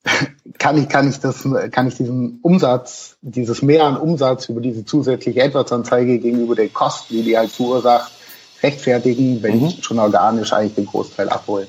[0.59, 4.86] kann ich, kann ich das, kann ich diesen Umsatz, dieses Mehr an Umsatz über diese
[4.86, 8.11] zusätzliche AdWords-Anzeige gegenüber den Kosten, die die halt verursacht,
[8.61, 9.65] rechtfertigen, wenn mhm.
[9.67, 11.67] ich schon organisch eigentlich den Großteil abhole.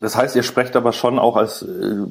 [0.00, 2.06] Das heißt, ihr sprecht aber schon auch als äh,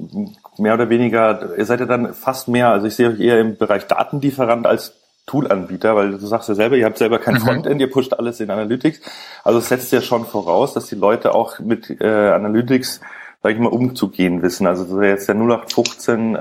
[0.58, 3.58] mehr oder weniger, ihr seid ja dann fast mehr, also ich sehe euch eher im
[3.58, 4.94] Bereich Datenlieferant als
[5.30, 7.40] Toolanbieter, weil du sagst ja selber, ihr habt selber kein mhm.
[7.40, 9.00] Frontend, ihr pusht alles in Analytics.
[9.44, 13.00] Also es setzt ja schon voraus, dass die Leute auch mit äh, Analytics,
[13.44, 14.66] sag ich mal, umzugehen wissen.
[14.66, 16.40] Also so jetzt der 0815 äh,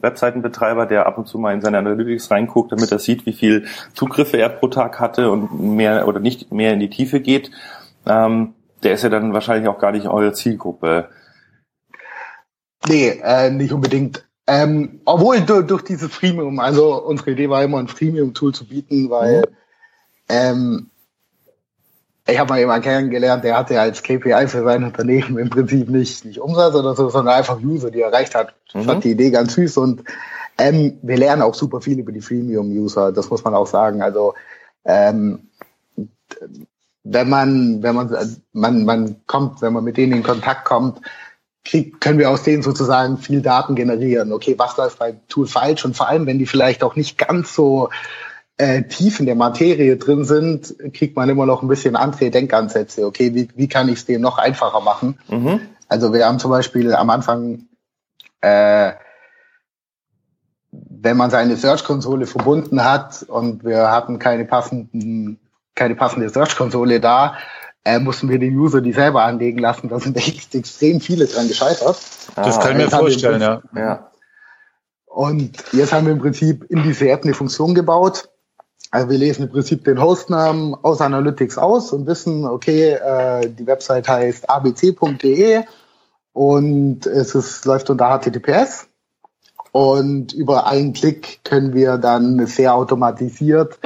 [0.00, 3.66] Webseitenbetreiber, der ab und zu mal in seine Analytics reinguckt, damit er sieht, wie viel
[3.94, 7.50] Zugriffe er pro Tag hatte und mehr oder nicht mehr in die Tiefe geht,
[8.06, 8.54] ähm,
[8.84, 11.08] der ist ja dann wahrscheinlich auch gar nicht eure Zielgruppe.
[12.86, 14.24] Nee, äh, nicht unbedingt.
[14.46, 19.08] Ähm, obwohl durch, durch dieses Freemium, also unsere Idee war immer ein Freemium-Tool zu bieten,
[19.08, 19.44] weil mhm.
[20.28, 20.90] ähm,
[22.26, 26.24] ich habe mal jemanden kennengelernt, der hatte als KPI für sein Unternehmen im Prinzip nicht,
[26.24, 28.54] nicht Umsatz oder so, sondern einfach User, die er erreicht hat.
[28.68, 28.84] Ich mhm.
[28.84, 30.04] fand die Idee ganz süß und
[30.58, 34.02] ähm, wir lernen auch super viel über die Freemium-User, das muss man auch sagen.
[34.02, 34.34] Also
[34.84, 35.48] ähm,
[37.02, 41.00] wenn man, wenn man, man, man kommt, wenn man mit denen in Kontakt kommt,
[41.64, 44.32] krieg, können wir aus denen sozusagen viel Daten generieren.
[44.32, 45.84] Okay, was läuft beim Tool falsch?
[45.84, 47.88] Und vor allem, wenn die vielleicht auch nicht ganz so
[48.56, 53.06] äh, tief in der Materie drin sind, kriegt man immer noch ein bisschen andere Denkansätze.
[53.06, 55.18] Okay, wie, wie kann ich es denen noch einfacher machen?
[55.28, 55.60] Mhm.
[55.88, 57.66] Also wir haben zum Beispiel am Anfang,
[58.40, 58.92] äh,
[60.70, 65.38] wenn man seine Search-Konsole verbunden hat und wir hatten keine passenden,
[65.74, 67.34] keine passende Search-Konsole da,
[67.84, 69.88] äh, mussten wir den User die selber anlegen lassen.
[69.88, 71.98] Da sind echt extrem viele dran gescheitert.
[72.34, 73.62] Das ah, kann ich mir vorstellen, ja.
[73.76, 74.10] ja.
[75.06, 78.28] Und jetzt haben wir im Prinzip in diese App eine Funktion gebaut.
[78.90, 83.66] Also wir lesen im Prinzip den Hostnamen aus Analytics aus und wissen, okay, äh, die
[83.66, 85.62] Website heißt abc.de
[86.32, 88.88] und es ist, läuft unter HTTPS.
[89.72, 93.78] Und über einen Klick können wir dann sehr automatisiert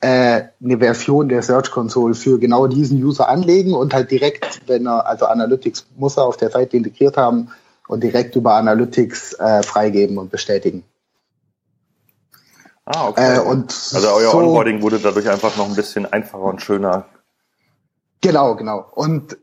[0.00, 4.86] äh, eine Version der Search Console für genau diesen User anlegen und halt direkt, wenn
[4.86, 7.48] er, also Analytics muss er auf der Seite integriert haben
[7.86, 10.84] und direkt über Analytics äh, freigeben und bestätigen.
[12.86, 13.36] Ah, okay.
[13.36, 17.04] Äh, und also euer so, Onboarding wurde dadurch einfach noch ein bisschen einfacher und schöner.
[18.20, 18.86] Genau, genau.
[18.92, 19.36] Und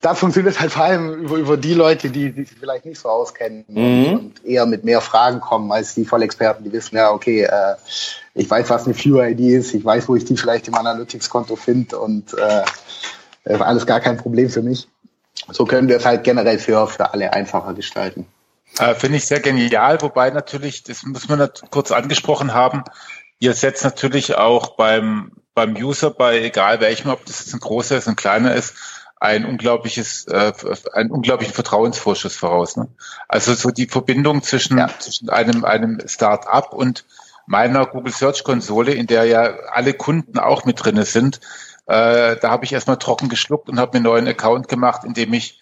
[0.00, 3.08] das funktioniert halt vor allem über, über die Leute, die, die sich vielleicht nicht so
[3.08, 4.04] auskennen mhm.
[4.04, 7.74] und, und, eher mit mehr Fragen kommen als die Vollexperten, die wissen, ja, okay, äh,
[8.34, 11.98] ich weiß, was eine Viewer-ID ist, ich weiß, wo ich die vielleicht im Analytics-Konto finde
[11.98, 14.88] und äh, alles gar kein Problem für mich.
[15.50, 18.26] So können wir es halt generell für, für alle einfacher gestalten.
[18.78, 22.84] Äh, Finde ich sehr genial, wobei natürlich, das muss man kurz angesprochen haben,
[23.38, 27.96] ihr setzt natürlich auch beim, beim User, bei egal welchem, ob das jetzt ein großer
[27.96, 28.74] ist, ein kleiner ist,
[29.22, 30.52] ein unglaubliches, äh,
[30.92, 32.76] einen unglaublichen Vertrauensvorschuss voraus.
[32.76, 32.88] Ne?
[33.28, 34.90] Also so die Verbindung zwischen, ja.
[34.98, 37.04] zwischen einem, einem Start-up und
[37.46, 41.38] meiner Google Search Konsole, in der ja alle Kunden auch mit drinne sind,
[41.86, 45.14] äh, da habe ich erstmal trocken geschluckt und habe mir einen neuen Account gemacht, in
[45.14, 45.60] dem ich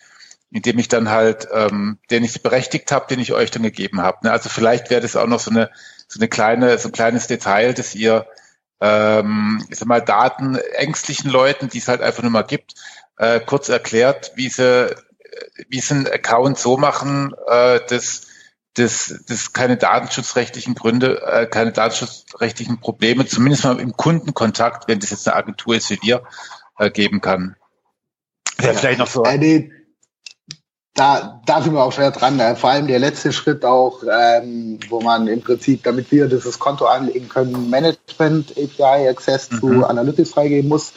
[0.53, 4.01] in dem ich dann halt, ähm, den ich berechtigt habe, den ich euch dann gegeben
[4.01, 4.19] habe.
[4.25, 4.33] Ne?
[4.33, 5.71] Also vielleicht wäre das auch noch so eine
[6.09, 8.27] so eine kleine, so ein kleines Detail, dass ihr
[8.81, 12.75] ähm, ich sag mal, Daten ängstlichen Leuten, die es halt einfach nur mal gibt,
[13.21, 14.97] äh, kurz erklärt, wie sie,
[15.69, 18.29] wie sie einen Account so machen, äh, dass,
[18.75, 25.11] dass, dass keine datenschutzrechtlichen Gründe, äh, keine datenschutzrechtlichen Probleme, zumindest mal im Kundenkontakt, wenn das
[25.11, 26.23] jetzt eine Agentur ist wie wir,
[26.79, 27.57] äh, geben kann.
[28.59, 29.23] Ja, vielleicht noch so.
[29.23, 29.71] Eine,
[30.95, 32.41] da, da sind wir auch schwer dran.
[32.41, 36.59] Äh, vor allem der letzte Schritt auch, ähm, wo man im Prinzip, damit wir dieses
[36.59, 39.61] Konto anlegen können, Management API Access mhm.
[39.61, 40.95] zu Analytics freigeben muss,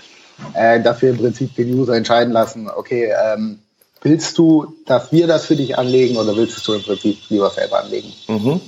[0.53, 3.59] äh, wir im Prinzip den User entscheiden lassen, okay, ähm,
[4.01, 7.83] willst du, dass wir das für dich anlegen oder willst du im Prinzip lieber selber
[7.83, 8.13] anlegen?
[8.27, 8.61] Mhm.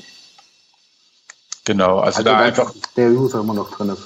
[1.66, 4.04] Genau, also, also da einfach der User immer noch drin ist.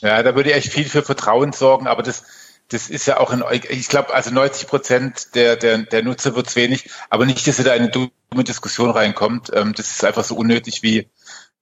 [0.00, 2.24] Ja, da würde ich echt viel für Vertrauen sorgen, aber das,
[2.68, 6.46] das ist ja auch in, ich glaube, also 90 Prozent der, der, der Nutzer wird
[6.46, 9.50] es wenig, aber nicht, dass ihr da in eine dumme Diskussion reinkommt.
[9.54, 11.08] Ähm, das ist einfach so unnötig wie,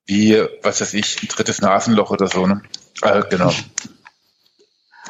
[0.07, 2.47] wie, was weiß ich, ein drittes Nasenloch oder so.
[2.47, 2.63] Ne?
[3.03, 3.53] Äh, genau.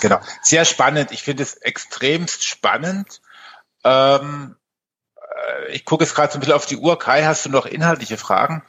[0.01, 0.21] Genau.
[0.43, 1.13] Sehr spannend.
[1.13, 3.21] Ich finde es extremst spannend.
[3.85, 4.57] Ähm,
[5.21, 6.99] äh, ich gucke jetzt gerade so ein bisschen auf die Uhr.
[6.99, 8.63] Kai, hast du noch inhaltliche Fragen?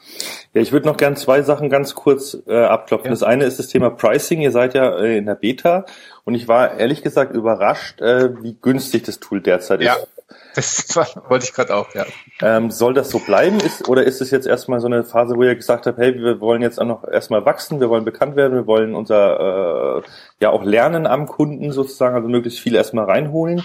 [0.53, 3.07] Ja, ich würde noch gern zwei Sachen ganz kurz äh, abklopfen.
[3.07, 3.11] Ja.
[3.11, 4.41] Das eine ist das Thema Pricing.
[4.41, 5.85] Ihr seid ja äh, in der Beta
[6.23, 9.95] und ich war ehrlich gesagt überrascht, äh, wie günstig das Tool derzeit ja.
[9.95, 10.07] ist.
[10.55, 10.95] Das
[11.29, 12.05] wollte ich gerade auch, ja.
[12.41, 15.43] Ähm, soll das so bleiben ist, oder ist es jetzt erstmal so eine Phase, wo
[15.43, 18.53] ihr gesagt habt, hey, wir wollen jetzt auch noch erstmal wachsen, wir wollen bekannt werden,
[18.53, 20.01] wir wollen unser äh,
[20.39, 23.63] ja auch Lernen am Kunden sozusagen, also möglichst viel erstmal reinholen?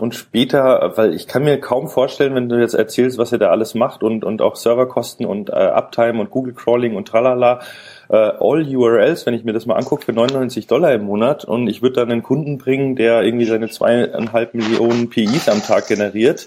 [0.00, 3.50] und später, weil ich kann mir kaum vorstellen, wenn du jetzt erzählst, was ihr da
[3.50, 7.60] alles macht und, und auch Serverkosten und äh, Uptime und Google Crawling und tralala,
[8.08, 11.68] äh, all URLs, wenn ich mir das mal angucke, für 99 Dollar im Monat und
[11.68, 16.46] ich würde dann einen Kunden bringen, der irgendwie seine zweieinhalb Millionen PIs am Tag generiert,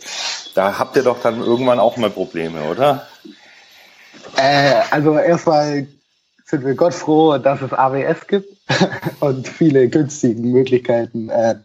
[0.55, 3.07] da habt ihr doch dann irgendwann auch mal Probleme, oder?
[4.37, 5.87] Äh, also erstmal
[6.45, 8.47] sind wir Gott froh, dass es AWS gibt
[9.19, 11.55] und viele günstige Möglichkeiten, äh,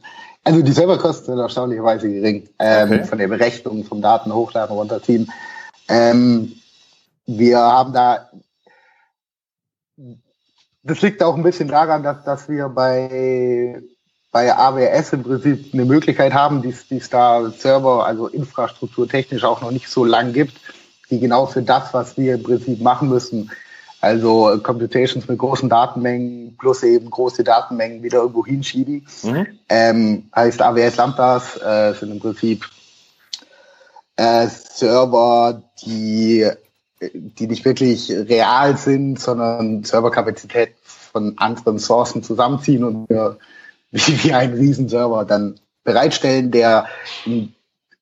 [0.45, 3.05] also die Serverkosten sind erstaunlicherweise gering ähm, okay.
[3.05, 5.32] von der Berechnung, vom Daten hochladen, runterziehen.
[5.88, 6.53] Ähm,
[7.26, 8.28] wir haben da,
[10.85, 13.80] das liegt auch ein bisschen daran, dass, dass wir bei,
[14.30, 19.62] bei AWS im Prinzip eine Möglichkeit haben, die es da Server, also Infrastruktur technisch auch
[19.62, 20.61] noch nicht so lang gibt,
[21.11, 23.51] die genau für das, was wir im Prinzip machen müssen,
[24.03, 29.07] also Computations mit großen Datenmengen plus eben große Datenmengen wieder irgendwo hinschieben.
[29.22, 29.47] Mhm.
[29.70, 32.66] Ähm, heißt AWS Lambdas äh, sind im Prinzip
[34.16, 36.47] äh, Server, die,
[37.12, 43.38] die nicht wirklich real sind, sondern Serverkapazität von anderen Sourcen zusammenziehen und wir,
[43.90, 46.86] wie, wie einen Riesenserver dann bereitstellen, der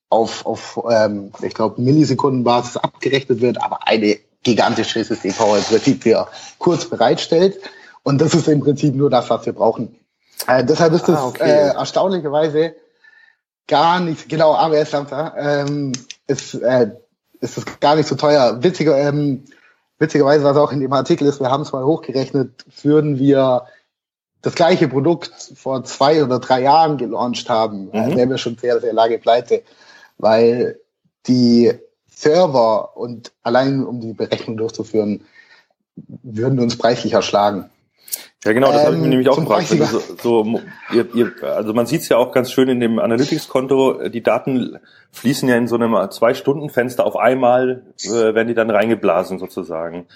[0.09, 6.29] auf, auf ähm, ich glaube, Millisekundenbasis abgerechnet wird, aber eine gigantische SSD-Power im Prinzip für
[6.59, 7.59] kurz bereitstellt.
[8.03, 9.97] Und das ist im Prinzip nur das, was wir brauchen.
[10.47, 11.45] Äh, deshalb ist es ah, okay.
[11.45, 12.75] äh, erstaunlicherweise
[13.69, 15.93] gar nicht, genau, AWS Lambda, ähm,
[16.27, 16.91] ist, äh,
[17.43, 18.63] ist es gar nicht so teuer.
[18.63, 19.45] Witziger, ähm,
[19.99, 23.67] witzigerweise, was auch in dem Artikel ist, wir haben es mal hochgerechnet, würden wir
[24.41, 28.17] das gleiche Produkt vor zwei oder drei Jahren gelauncht haben, mhm.
[28.17, 29.63] wären wir schon sehr, sehr lange pleite,
[30.19, 30.81] weil
[31.27, 31.73] die
[32.09, 35.25] Server und allein um die Berechnung durchzuführen,
[35.97, 37.71] würden uns preislich erschlagen.
[38.45, 39.69] Ja, genau, das ähm, habe ich mir ähm, nämlich auch gefragt.
[39.69, 40.61] So, so,
[40.93, 44.79] ihr, ihr, also man sieht es ja auch ganz schön in dem Analytics-Konto, die Daten
[45.13, 50.07] fließen ja in so einem Zwei-Stunden-Fenster auf einmal, äh, werden die dann reingeblasen sozusagen.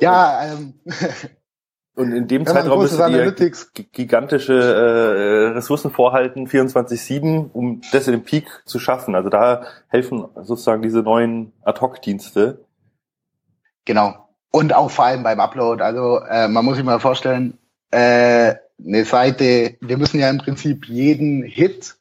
[0.00, 0.74] Ja, ähm,
[1.94, 2.98] Und in dem Zeitraum müssen
[3.76, 9.14] die gigantische äh, Ressourcen vorhalten, 24-7, um das in den Peak zu schaffen.
[9.14, 12.64] Also da helfen sozusagen diese neuen Ad-Hoc-Dienste.
[13.84, 14.26] Genau.
[14.52, 15.82] Und auch vor allem beim Upload.
[15.82, 17.58] Also äh, man muss sich mal vorstellen,
[17.90, 21.96] äh, eine Seite, wir müssen ja im Prinzip jeden Hit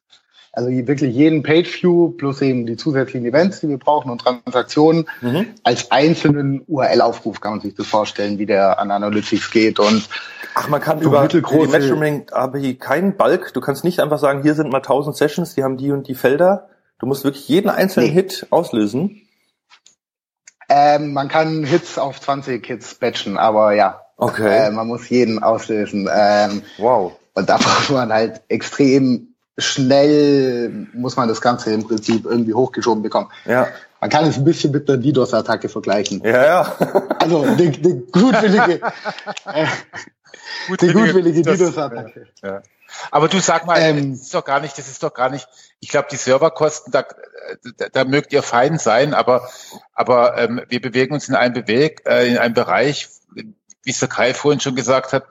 [0.54, 5.48] also wirklich jeden Pageview plus eben die zusätzlichen Events, die wir brauchen und Transaktionen mhm.
[5.64, 10.10] als einzelnen URL-Aufruf kann man sich das vorstellen, wie der an Analytics geht und
[10.54, 13.54] Ach, man kann über die Measuring API keinen Bulk.
[13.54, 16.16] Du kannst nicht einfach sagen, hier sind mal 1000 Sessions, die haben die und die
[16.16, 16.68] Felder.
[17.00, 18.14] Du musst wirklich jeden einzelnen nee.
[18.14, 19.22] Hit auslösen.
[20.74, 24.06] Ähm, man kann Hits auf 20 Hits batchen, aber ja.
[24.16, 24.68] Okay.
[24.68, 26.10] Äh, man muss jeden auslösen.
[26.14, 27.12] Ähm, wow.
[27.34, 33.04] Und da braucht man halt extrem schnell muss man das Ganze im Prinzip irgendwie hochgeschoben
[33.04, 33.30] bekommen.
[33.46, 33.68] Ja.
[34.00, 36.22] Man kann es ein bisschen mit einer DDoS-Attacke vergleichen.
[36.24, 36.76] Ja, ja.
[37.20, 37.72] Also eine, eine
[38.12, 38.82] gutwillige,
[39.46, 39.68] äh,
[40.80, 42.28] die gutwillige DDoS-Attacke.
[42.42, 42.62] Ja.
[43.10, 45.48] Aber du sag mal, ähm, das ist doch gar nicht, das ist doch gar nicht,
[45.80, 47.06] ich glaube, die Serverkosten, da,
[47.78, 49.50] da, da mögt ihr fein sein, aber,
[49.94, 54.10] aber ähm, wir bewegen uns in einem Beweg, äh, in einem Bereich, wie es der
[54.10, 55.26] Kai vorhin schon gesagt hat,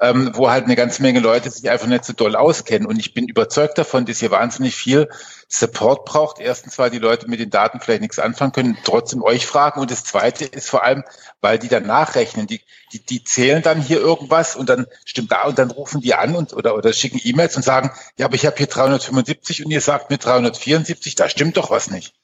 [0.00, 2.86] ähm, wo halt eine ganze Menge Leute sich einfach nicht so doll auskennen.
[2.86, 5.08] Und ich bin überzeugt davon, dass hier wahnsinnig viel
[5.48, 6.40] Support braucht.
[6.40, 9.80] Erstens, weil die Leute mit den Daten vielleicht nichts anfangen können, trotzdem euch fragen.
[9.80, 11.04] Und das Zweite ist vor allem,
[11.42, 12.46] weil die dann nachrechnen.
[12.46, 12.62] Die,
[12.92, 16.34] die, die zählen dann hier irgendwas und dann stimmt da und dann rufen die an
[16.34, 19.82] und oder, oder schicken E-Mails und sagen, ja, aber ich habe hier 375 und ihr
[19.82, 22.14] sagt mir 374, da stimmt doch was nicht.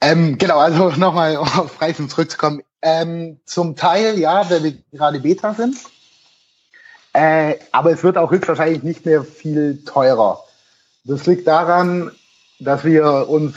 [0.00, 2.62] Ähm, genau, also nochmal auf Preisen zurückzukommen.
[2.80, 5.76] Ähm, zum Teil ja, weil wir gerade Beta sind.
[7.14, 10.44] Äh, aber es wird auch höchstwahrscheinlich nicht mehr viel teurer.
[11.04, 12.10] Das liegt daran,
[12.58, 13.54] dass wir uns,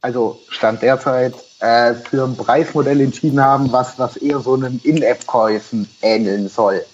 [0.00, 5.88] also Stand derzeit, äh, für ein Preismodell entschieden haben, was, was eher so einem In-App-Käufen
[6.02, 6.84] ähneln soll.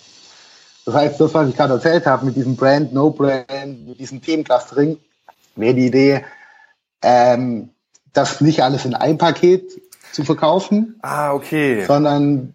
[0.84, 4.98] Das heißt, das, was ich gerade erzählt habe, mit diesem Brand, No-Brand, mit diesem Themenclustering,
[5.56, 6.24] wäre die Idee,
[7.02, 7.70] ähm,
[8.12, 9.80] das nicht alles in einem Paket
[10.12, 10.98] zu verkaufen.
[11.02, 11.84] Ah, okay.
[11.86, 12.54] Sondern,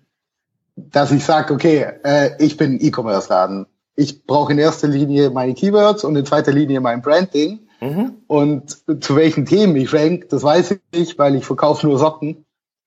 [0.77, 3.65] dass ich sage, okay, äh, ich bin E-Commerce-Laden.
[3.95, 7.67] Ich brauche in erster Linie meine Keywords und in zweiter Linie mein Branding.
[7.81, 8.13] Mhm.
[8.27, 12.45] Und zu welchen Themen ich rank, das weiß ich, weil ich verkaufe nur Socken.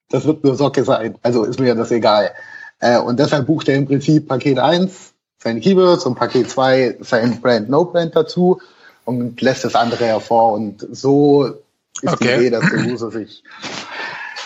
[0.09, 1.17] Das wird nur Socke sein.
[1.21, 2.31] Also ist mir das egal.
[2.79, 7.41] Äh, und deshalb bucht er im Prinzip Paket 1 seine Keywords und Paket 2 sein
[7.41, 8.61] Brand, No Brand dazu
[9.05, 10.53] und lässt das andere hervor.
[10.53, 11.45] Und so
[12.01, 12.17] ist okay.
[12.19, 13.43] die Idee, dass der User sich.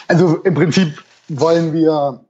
[0.08, 2.25] Also im Prinzip wollen wir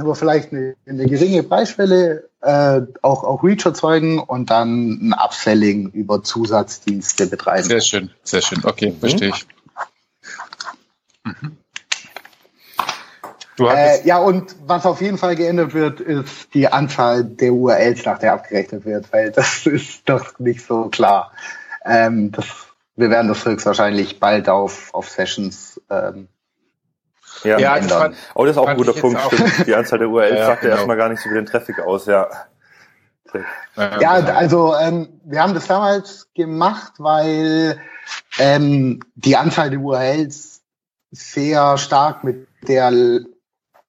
[0.00, 5.90] aber vielleicht eine, eine geringe Preisschwelle äh, auch, auch Reach erzeugen und dann ein Upselling
[5.90, 7.68] über Zusatzdienste betreiben.
[7.68, 8.60] Sehr schön, sehr schön.
[8.64, 9.00] Okay, mhm.
[9.00, 9.46] verstehe ich.
[11.24, 11.56] Mhm.
[13.58, 18.18] Äh, ja, und was auf jeden Fall geändert wird, ist die Anzahl der URLs, nach
[18.18, 21.32] der abgerechnet wird, weil das ist doch nicht so klar.
[21.84, 22.46] Ähm, das
[23.00, 26.28] wir werden das höchstwahrscheinlich bald auf, auf Sessions ähm,
[27.44, 28.00] ja, ja ändern.
[28.00, 29.20] Fand, oh, das ist auch ein guter Punkt.
[29.20, 29.66] Stimmt.
[29.66, 30.76] Die Anzahl der URLs ja, sagt ja genau.
[30.76, 32.28] erstmal gar nicht so viel den Traffic aus, ja.
[33.76, 37.80] Ja, also ähm, wir haben das damals gemacht, weil
[38.40, 40.62] ähm, die Anzahl der URLs
[41.12, 42.90] sehr stark mit der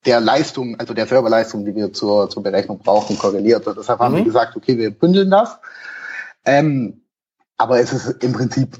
[0.05, 3.67] der Leistung, also der Serverleistung, die wir zur, zur Berechnung brauchen, korreliert.
[3.67, 4.03] Und deshalb mhm.
[4.03, 4.25] haben wir mhm.
[4.25, 5.57] gesagt, okay, wir bündeln das.
[6.45, 7.01] Ähm,
[7.57, 8.77] aber es ist im Prinzip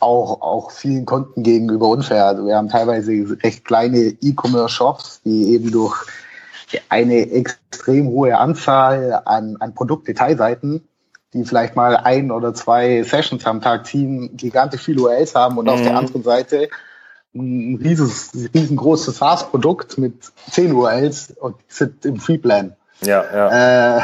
[0.00, 2.26] auch, auch vielen Konten gegenüber unfair.
[2.26, 6.06] Also wir haben teilweise recht kleine E-Commerce-Shops, die eben durch
[6.88, 10.86] eine extrem hohe Anzahl an, an Produktdetailseiten,
[11.34, 15.66] die vielleicht mal ein oder zwei Sessions am Tag ziehen, gigantisch viele URLs haben und
[15.66, 15.70] mhm.
[15.70, 16.68] auf der anderen Seite
[17.34, 20.14] ein rieses, riesengroßes SaaS-Produkt mit
[20.50, 22.76] zehn URLs und die sind im Freeplan.
[23.00, 23.98] Ja, ja.
[23.98, 24.02] Äh,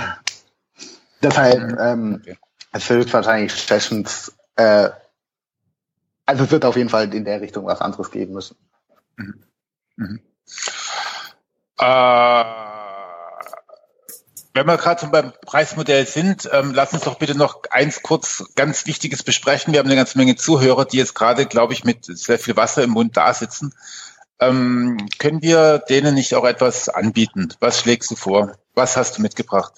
[1.23, 2.39] deshalb, ähm, okay.
[2.73, 4.89] es wird wahrscheinlich Sessions äh,
[6.29, 8.55] also es wird auf jeden Fall in der Richtung was anderes geben müssen.
[9.17, 9.43] Mhm.
[9.97, 10.21] Mhm.
[11.79, 12.45] Äh,
[14.53, 18.45] wenn wir gerade so beim Preismodell sind, ähm, lass uns doch bitte noch eins kurz
[18.57, 19.73] ganz Wichtiges besprechen.
[19.73, 22.83] Wir haben eine ganze Menge Zuhörer, die jetzt gerade, glaube ich, mit sehr viel Wasser
[22.83, 23.73] im Mund da sitzen.
[24.39, 27.55] Ähm, können wir denen nicht auch etwas anbieten?
[27.61, 28.53] Was schlägst du vor?
[28.75, 29.73] Was hast du mitgebracht?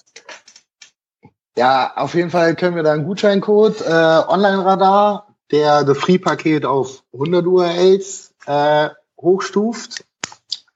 [1.55, 7.03] Ja, auf jeden Fall können wir da einen Gutscheincode äh, Online-Radar der das Free-Paket auf
[7.13, 10.03] 100 URLs äh, hochstuft.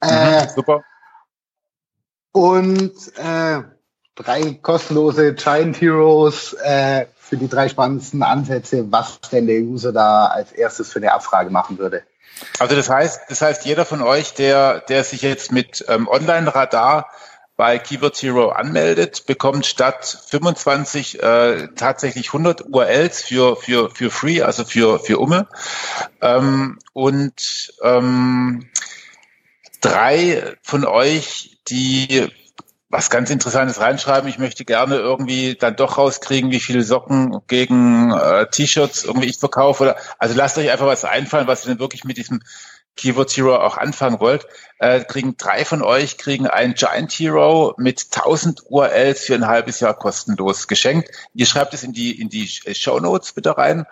[0.02, 0.84] Äh, mhm, super.
[2.32, 3.62] Und äh,
[4.16, 10.28] drei kostenlose Giant Heroes äh, für die drei spannendsten Ansätze, was denn der User da
[10.28, 12.04] als erstes für eine Abfrage machen würde.
[12.60, 17.10] Also das heißt, das heißt, jeder von euch, der, der sich jetzt mit ähm, Online-Radar
[17.58, 24.42] bei Keyword Zero anmeldet, bekommt statt 25 äh, tatsächlich 100 URLs für für für free,
[24.42, 25.48] also für für Umme
[26.22, 28.70] ähm, und ähm,
[29.80, 32.30] drei von euch, die
[32.90, 34.30] was ganz Interessantes reinschreiben.
[34.30, 39.38] Ich möchte gerne irgendwie dann doch rauskriegen, wie viele Socken gegen äh, T-Shirts irgendwie ich
[39.38, 39.84] verkaufe.
[39.84, 42.42] Oder, also lasst euch einfach was einfallen, was ihr denn wirklich mit diesem
[42.96, 44.48] Keyword Hero auch anfangen wollt,
[44.80, 49.80] äh, kriegen drei von euch kriegen ein Giant Hero mit 1000 URLs für ein halbes
[49.80, 51.10] Jahr kostenlos geschenkt.
[51.34, 53.86] Ihr schreibt es in die in die Show Notes bitte rein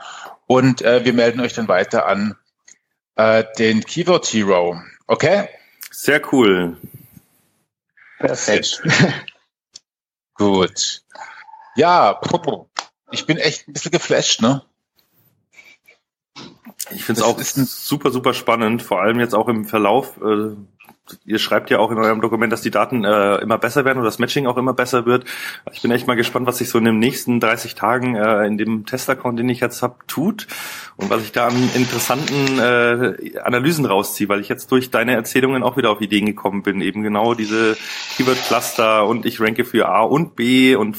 [0.47, 2.35] und äh, wir melden euch dann weiter an
[3.15, 4.81] äh, den Keyword Hero.
[5.07, 5.49] Okay?
[5.91, 6.77] Sehr cool.
[8.19, 8.81] Perfekt.
[10.35, 11.03] Gut.
[11.75, 12.19] Ja,
[13.11, 14.63] ich bin echt ein bisschen geflasht, ne?
[16.91, 20.17] Ich finde es auch super, super spannend, vor allem jetzt auch im Verlauf.
[20.17, 20.55] Äh,
[21.25, 24.05] ihr schreibt ja auch in eurem Dokument, dass die Daten äh, immer besser werden und
[24.05, 25.25] das Matching auch immer besser wird.
[25.71, 28.57] Ich bin echt mal gespannt, was sich so in den nächsten 30 Tagen äh, in
[28.57, 30.47] dem Testaccount, den ich jetzt habe, tut
[30.95, 35.63] und was ich da an interessanten äh, Analysen rausziehe, weil ich jetzt durch deine Erzählungen
[35.63, 37.77] auch wieder auf Ideen gekommen bin, eben genau diese
[38.15, 40.95] Keyword-Cluster und ich ranke für A und B und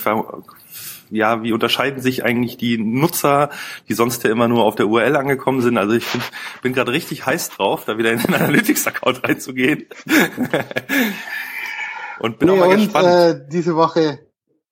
[1.11, 3.51] ja, wie unterscheiden sich eigentlich die Nutzer,
[3.89, 5.79] die sonst ja immer nur auf der URL angekommen sind.
[5.79, 6.23] Also ich bin,
[6.63, 9.87] bin gerade richtig heiß drauf, da wieder in den Analytics-Account reinzugehen.
[12.21, 13.07] und bin nee, auch mal und, gespannt.
[13.07, 14.19] Äh, diese Woche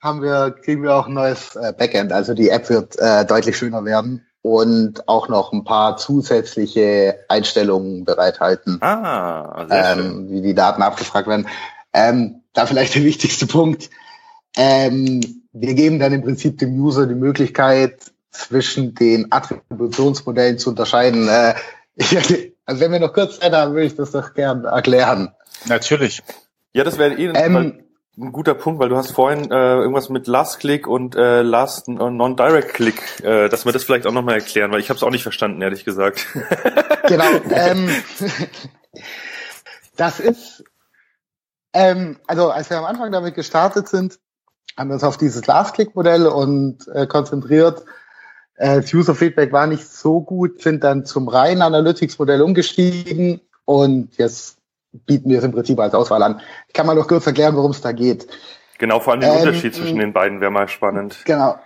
[0.00, 2.12] haben wir, kriegen wir auch ein neues äh, Backend.
[2.12, 8.04] Also die App wird äh, deutlich schöner werden und auch noch ein paar zusätzliche Einstellungen
[8.04, 11.46] bereithalten, ah, ähm, wie die Daten abgefragt werden.
[11.92, 13.88] Ähm, da vielleicht der wichtigste Punkt.
[14.56, 21.28] Ähm, wir geben dann im Prinzip dem User die Möglichkeit, zwischen den Attributionsmodellen zu unterscheiden.
[21.28, 21.54] Äh,
[22.64, 25.32] also wenn wir noch kurz Zeit haben, würde ich das doch gern erklären.
[25.66, 26.22] Natürlich.
[26.72, 27.84] Ja, das wäre eh ähm,
[28.16, 31.88] ein guter Punkt, weil du hast vorhin äh, irgendwas mit Last Click und äh, Last
[31.88, 35.10] Non-Direct Click, äh, dass wir das vielleicht auch nochmal erklären, weil ich habe es auch
[35.10, 36.26] nicht verstanden, ehrlich gesagt.
[37.08, 37.30] genau.
[37.50, 37.90] Ähm,
[39.96, 40.64] das ist,
[41.74, 44.18] ähm, also als wir am Anfang damit gestartet sind,
[44.76, 47.84] haben wir uns auf dieses Last-Click-Modell und äh, konzentriert.
[48.56, 54.58] Äh, das User-Feedback war nicht so gut, sind dann zum reinen Analytics-Modell umgestiegen und jetzt
[54.92, 56.40] bieten wir es im Prinzip als Auswahl an.
[56.68, 58.26] Ich kann mal noch kurz erklären, worum es da geht.
[58.78, 61.22] Genau, vor allem den ähm, Unterschied zwischen den beiden wäre mal spannend.
[61.24, 61.56] Genau.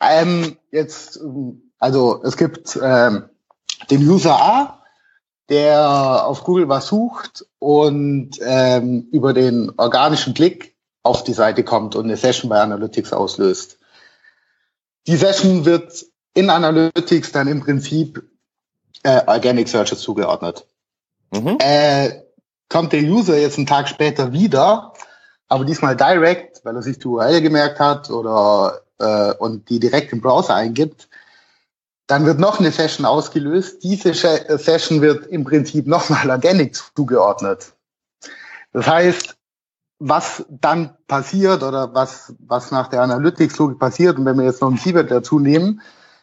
[0.00, 1.20] Ähm, jetzt,
[1.78, 3.24] also es gibt ähm,
[3.90, 4.82] den User A,
[5.48, 10.71] der auf Google was sucht und ähm, über den organischen Klick
[11.02, 13.78] auf die Seite kommt und eine Session bei Analytics auslöst.
[15.06, 18.22] Die Session wird in Analytics dann im Prinzip
[19.02, 20.66] äh, Organic Searches zugeordnet.
[21.32, 21.58] Mhm.
[21.60, 22.22] Äh,
[22.68, 24.92] kommt der User jetzt einen Tag später wieder,
[25.48, 30.12] aber diesmal direct, weil er sich die URL gemerkt hat oder äh, und die direkt
[30.12, 31.08] im Browser eingibt,
[32.06, 33.82] dann wird noch eine Session ausgelöst.
[33.82, 37.74] Diese Session wird im Prinzip nochmal Organic zugeordnet.
[38.72, 39.36] Das heißt,
[40.04, 44.18] was dann passiert oder was, was nach der Analytics-Logik passiert.
[44.18, 45.80] Und wenn wir jetzt noch ein Keyword dazu nehmen,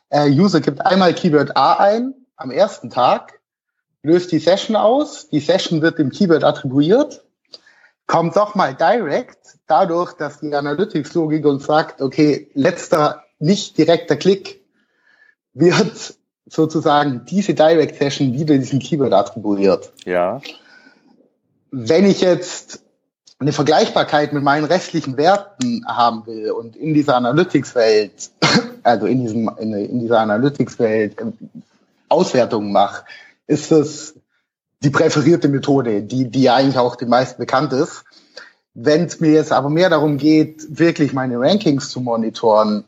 [0.10, 3.40] äh, User gibt einmal Keyword A ein am ersten Tag,
[4.04, 7.24] löst die Session aus, die Session wird dem Keyword attribuiert,
[8.06, 9.38] kommt doch mal direct,
[9.68, 14.62] dadurch, dass die Analytics-Logik uns sagt, okay, letzter nicht direkter Klick
[15.54, 16.16] wird
[16.48, 19.94] sozusagen diese Direct Session wieder diesem Keyword attribuiert.
[20.06, 20.42] Ja.
[21.72, 22.84] Wenn ich jetzt
[23.40, 28.32] eine Vergleichbarkeit mit meinen restlichen Werten haben will und in dieser Analytics-Welt,
[28.84, 31.34] also in diesem, in, in dieser Analytics-Welt ähm,
[32.10, 33.06] Auswertungen mache,
[33.48, 34.16] ist es
[34.84, 38.04] die präferierte Methode, die, die eigentlich auch den meisten bekannt ist.
[38.74, 42.86] Wenn es mir jetzt aber mehr darum geht, wirklich meine Rankings zu monitoren,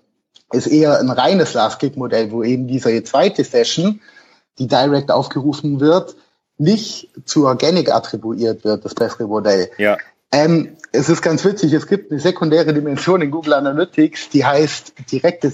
[0.51, 4.01] ist eher ein reines Last-Click-Modell, wo eben diese zweite Session,
[4.59, 6.15] die direct aufgerufen wird,
[6.57, 9.71] nicht zu Organic attribuiert wird, das bessere Modell.
[9.77, 9.97] Ja.
[10.31, 14.93] Ähm, es ist ganz witzig, es gibt eine sekundäre Dimension in Google Analytics, die heißt
[15.11, 15.51] direkte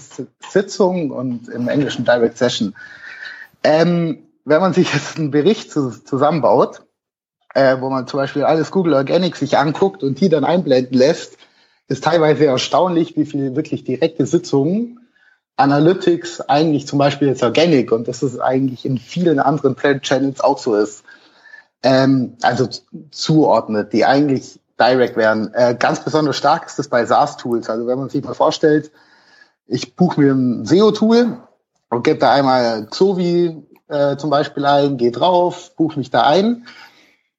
[0.50, 2.76] Sitzung und im Englischen Direct Session.
[3.64, 6.84] Ähm, wenn man sich jetzt einen Bericht zusammenbaut,
[7.54, 11.38] äh, wo man zum Beispiel alles Google Organic sich anguckt und die dann einblenden lässt,
[11.88, 15.00] ist teilweise erstaunlich, wie viele wirklich direkte Sitzungen
[15.58, 20.60] Analytics eigentlich zum Beispiel jetzt Organic und das ist eigentlich in vielen anderen Channels auch
[20.60, 21.04] so ist.
[21.82, 22.70] Ähm, also
[23.12, 25.54] zuordnet, die eigentlich Direct werden.
[25.54, 27.70] Äh, ganz besonders stark ist das bei SaaS-Tools.
[27.70, 28.92] Also wenn man sich mal vorstellt,
[29.66, 31.38] ich buche mir ein SEO-Tool
[31.90, 36.66] und gebe da einmal Xovi äh, zum Beispiel ein, gehe drauf, buche mich da ein,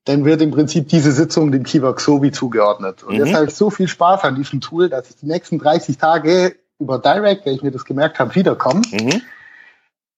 [0.05, 3.03] dann wird im Prinzip diese Sitzung dem Keyword Xovi zugeordnet.
[3.03, 3.27] Und mhm.
[3.27, 6.57] jetzt habe ich so viel Spaß an diesem Tool, dass ich die nächsten 30 Tage
[6.79, 8.83] über Direct, wenn ich mir das gemerkt habe, wiederkomme.
[8.91, 9.23] Mhm.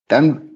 [0.08, 0.50] Dann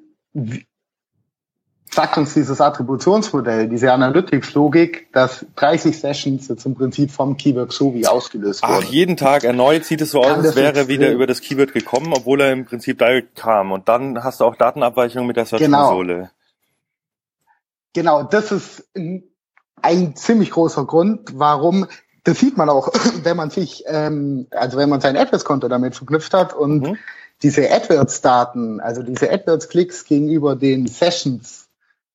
[1.94, 7.94] sagt uns dieses Attributionsmodell, diese Analytics-Logik, dass 30 Sessions jetzt im Prinzip vom Keyword so
[7.94, 8.74] wie ausgelöst wurden.
[8.78, 11.72] Ach, jeden Tag erneut sieht es so aus, als wäre er wieder über das Keyword
[11.72, 13.72] gekommen, obwohl er im Prinzip direkt kam.
[13.72, 16.30] Und dann hast du auch Datenabweichungen mit der Search-Konsole.
[17.92, 18.18] Genau.
[18.18, 19.24] genau, das ist ein,
[19.80, 21.86] ein ziemlich großer Grund, warum
[22.24, 22.88] das sieht man auch,
[23.22, 26.96] wenn man sich, ähm, also wenn man sein AdWords-Konto damit verknüpft hat und mhm.
[27.42, 31.64] diese AdWords-Daten, also diese AdWords-Klicks gegenüber den Sessions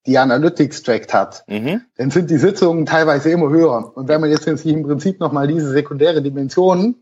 [0.10, 1.81] die Analytics trackt hat, mhm.
[1.98, 3.95] dann sind die Sitzungen teilweise immer höher.
[3.95, 6.95] Und wenn man jetzt im Prinzip nochmal diese sekundäre Dimension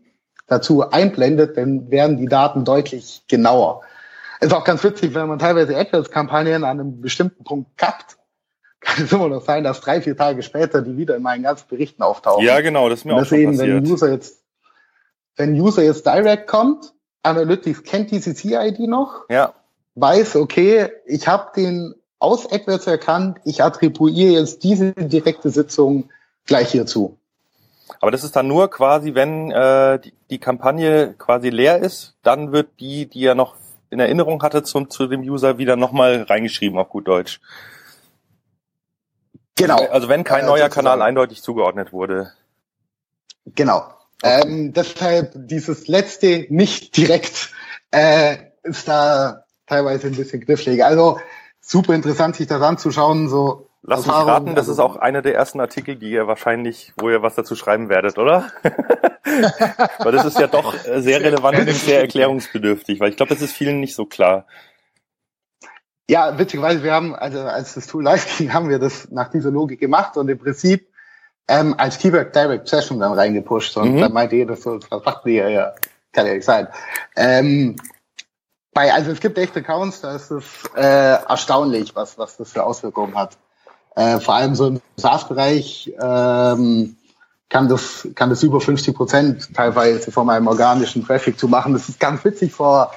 [0.46, 3.80] dazu einblendet, dann werden die Daten deutlich genauer.
[4.40, 8.18] Ist auch ganz witzig, wenn man teilweise AdWords-Kampagnen an einem bestimmten Punkt kappt,
[8.80, 11.66] kann es immer noch sein, dass drei, vier Tage später die wieder in meinen ganzen
[11.66, 12.44] Berichten auftauchen.
[12.44, 13.76] Ja, genau, das ist mir Und auch schon deswegen, passiert.
[13.76, 14.42] wenn ein User jetzt,
[15.36, 19.54] wenn ein User jetzt direct kommt, Analytics kennt die CC-ID noch, Ja,
[19.96, 26.10] weiß, okay, ich habe den aus AdWords erkannt, ich attribuiere jetzt diese direkte Sitzung
[26.46, 27.18] gleich hierzu.
[28.00, 32.52] aber das ist dann nur quasi, wenn äh, die, die Kampagne quasi leer ist, dann
[32.52, 33.56] wird die, die er noch
[33.90, 37.40] in Erinnerung hatte zum, zu dem User, wieder nochmal reingeschrieben auf gut Deutsch.
[39.56, 39.86] Genau.
[39.86, 40.86] Also wenn kein Äh, neuer sozusagen.
[40.86, 42.32] Kanal eindeutig zugeordnet wurde.
[43.54, 43.82] Genau.
[44.22, 47.50] Ähm, deshalb dieses letzte nicht direkt
[47.90, 50.84] äh, ist da teilweise ein bisschen knifflig.
[50.84, 51.18] Also
[51.68, 53.28] super interessant, sich das anzuschauen.
[53.28, 56.92] So Lass mich raten, das also- ist auch einer der ersten Artikel, die ihr wahrscheinlich,
[56.96, 58.50] wo ihr was dazu schreiben werdet, oder?
[59.98, 63.42] weil das ist ja doch äh, sehr relevant und sehr erklärungsbedürftig, weil ich glaube, das
[63.42, 64.46] ist vielen nicht so klar.
[66.10, 69.50] Ja, witzigerweise, wir haben, also als das Tool live ging, haben wir das nach dieser
[69.50, 70.88] Logik gemacht und im Prinzip
[71.48, 73.76] ähm, als Keyword Direct Session dann reingepusht.
[73.76, 74.00] Und Mhm.
[74.00, 75.74] dann meinte jeder so, was macht ihr ja,
[76.12, 76.68] kann ja nicht sein.
[77.14, 77.76] Ähm,
[78.78, 80.44] bei, also es gibt echt Accounts, da ist es
[80.76, 83.36] äh, erstaunlich, was, was das für Auswirkungen hat.
[83.96, 86.94] Äh, vor allem so im SaaS-Bereich ähm,
[87.48, 91.72] kann das, kann das über 50 Prozent teilweise von meinem organischen Traffic zu machen.
[91.72, 92.52] Das ist ganz witzig.
[92.52, 92.92] Vor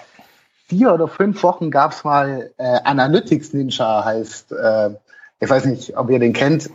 [0.67, 4.91] vier oder fünf Wochen gab es mal äh, Analytics Ninja heißt, äh,
[5.39, 6.69] ich weiß nicht, ob ihr den kennt.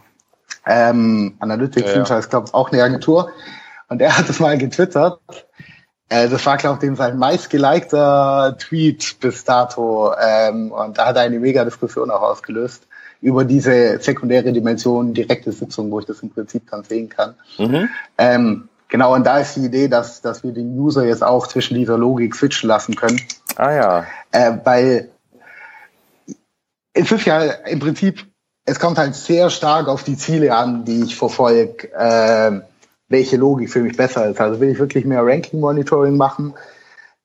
[0.67, 1.99] Ähm, Analytics Ja, ja.
[1.99, 3.31] Ninja ist, glaube ich, auch eine Agentur.
[3.89, 5.46] Und er hat es mal getwittert.
[6.09, 10.13] Äh, das war, glaube ich, sein meistgelikter Tweet bis dato.
[10.21, 12.87] Ähm, und da hat er eine mega Diskussion auch ausgelöst
[13.21, 17.35] über diese sekundäre Dimension, direkte Sitzung, wo ich das im Prinzip dann sehen kann.
[17.59, 17.89] Mhm.
[18.19, 21.75] Ähm, genau, und da ist die Idee, dass, dass wir den User jetzt auch zwischen
[21.75, 23.21] dieser Logik switchen lassen können.
[23.57, 24.07] Ah ja.
[24.33, 25.09] Äh, weil
[26.93, 28.27] es ist ja im Prinzip,
[28.65, 32.61] es kommt halt sehr stark auf die Ziele an, die ich verfolge, äh,
[33.09, 34.41] welche Logik für mich besser ist.
[34.41, 36.55] Also will ich wirklich mehr Ranking-Monitoring machen,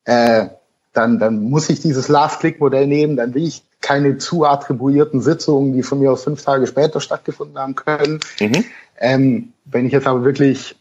[0.06, 0.48] äh,
[0.94, 5.84] dann, dann muss ich dieses Last-Click-Modell nehmen, dann will ich keine zu attribuierten Sitzungen, die
[5.84, 8.20] von mir aus fünf Tage später stattgefunden haben können.
[8.40, 8.66] Mhm.
[9.00, 10.76] Ähm, wenn ich jetzt aber wirklich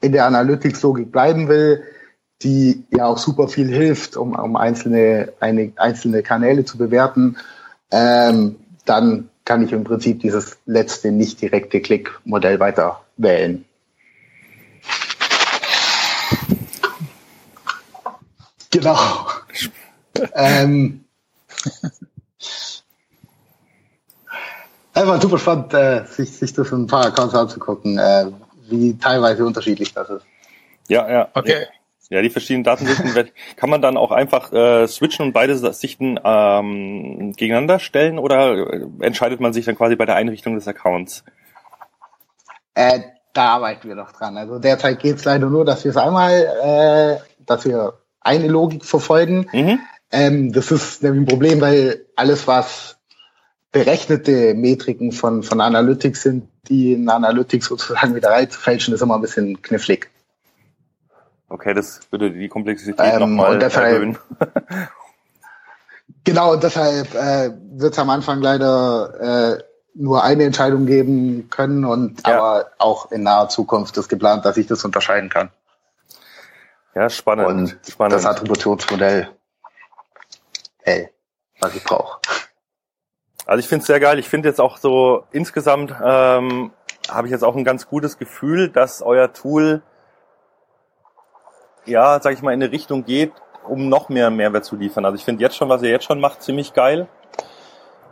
[0.00, 1.82] in der Analytics-Logik bleiben will,
[2.42, 7.36] die ja auch super viel hilft, um, um einzelne, eine, einzelne Kanäle zu bewerten,
[7.90, 13.64] ähm, dann kann ich im Prinzip dieses letzte nicht direkte Klick-Modell weiter wählen.
[18.74, 19.28] Genau.
[20.34, 21.04] ähm,
[24.92, 28.26] einfach super spannend, äh, sich, sich das in ein paar Accounts anzugucken, äh,
[28.68, 30.26] wie teilweise unterschiedlich das ist.
[30.88, 31.28] Ja, ja.
[31.34, 31.66] Okay.
[32.10, 33.14] Ja, die verschiedenen Datensichten
[33.56, 38.86] kann man dann auch einfach äh, switchen und beide Sichten ähm, gegeneinander stellen oder äh,
[39.00, 41.24] entscheidet man sich dann quasi bei der Einrichtung des Accounts?
[42.74, 43.00] Äh,
[43.32, 44.36] da arbeiten wir noch dran.
[44.36, 47.94] Also derzeit geht es leider nur, dass wir es einmal, äh, dass wir
[48.24, 49.48] eine Logik verfolgen.
[49.52, 49.78] Mhm.
[50.10, 52.96] Ähm, das ist nämlich ein Problem, weil alles, was
[53.72, 59.20] berechnete Metriken von, von Analytics sind, die in Analytics sozusagen wieder reinzufälschen, ist immer ein
[59.20, 60.10] bisschen knifflig.
[61.48, 64.18] Okay, das würde die Komplexität Ähm, nochmal erhöhen.
[66.24, 69.62] Genau, und deshalb äh, wird es am Anfang leider äh,
[69.94, 72.38] nur eine Entscheidung geben können und Ja.
[72.38, 75.50] aber auch in naher Zukunft ist geplant, dass ich das unterscheiden kann.
[76.94, 77.46] Ja, spannend.
[77.48, 78.14] Und spannend.
[78.14, 79.28] das Attributionsmodell,
[80.82, 81.10] ey,
[81.60, 82.20] was ich brauche.
[83.46, 84.18] Also ich finde es sehr geil.
[84.18, 86.72] Ich finde jetzt auch so insgesamt ähm,
[87.10, 89.82] habe ich jetzt auch ein ganz gutes Gefühl, dass euer Tool
[91.86, 93.32] ja, sag ich mal, in eine Richtung geht,
[93.66, 95.04] um noch mehr Mehrwert zu liefern.
[95.04, 97.08] Also ich finde jetzt schon, was ihr jetzt schon macht, ziemlich geil.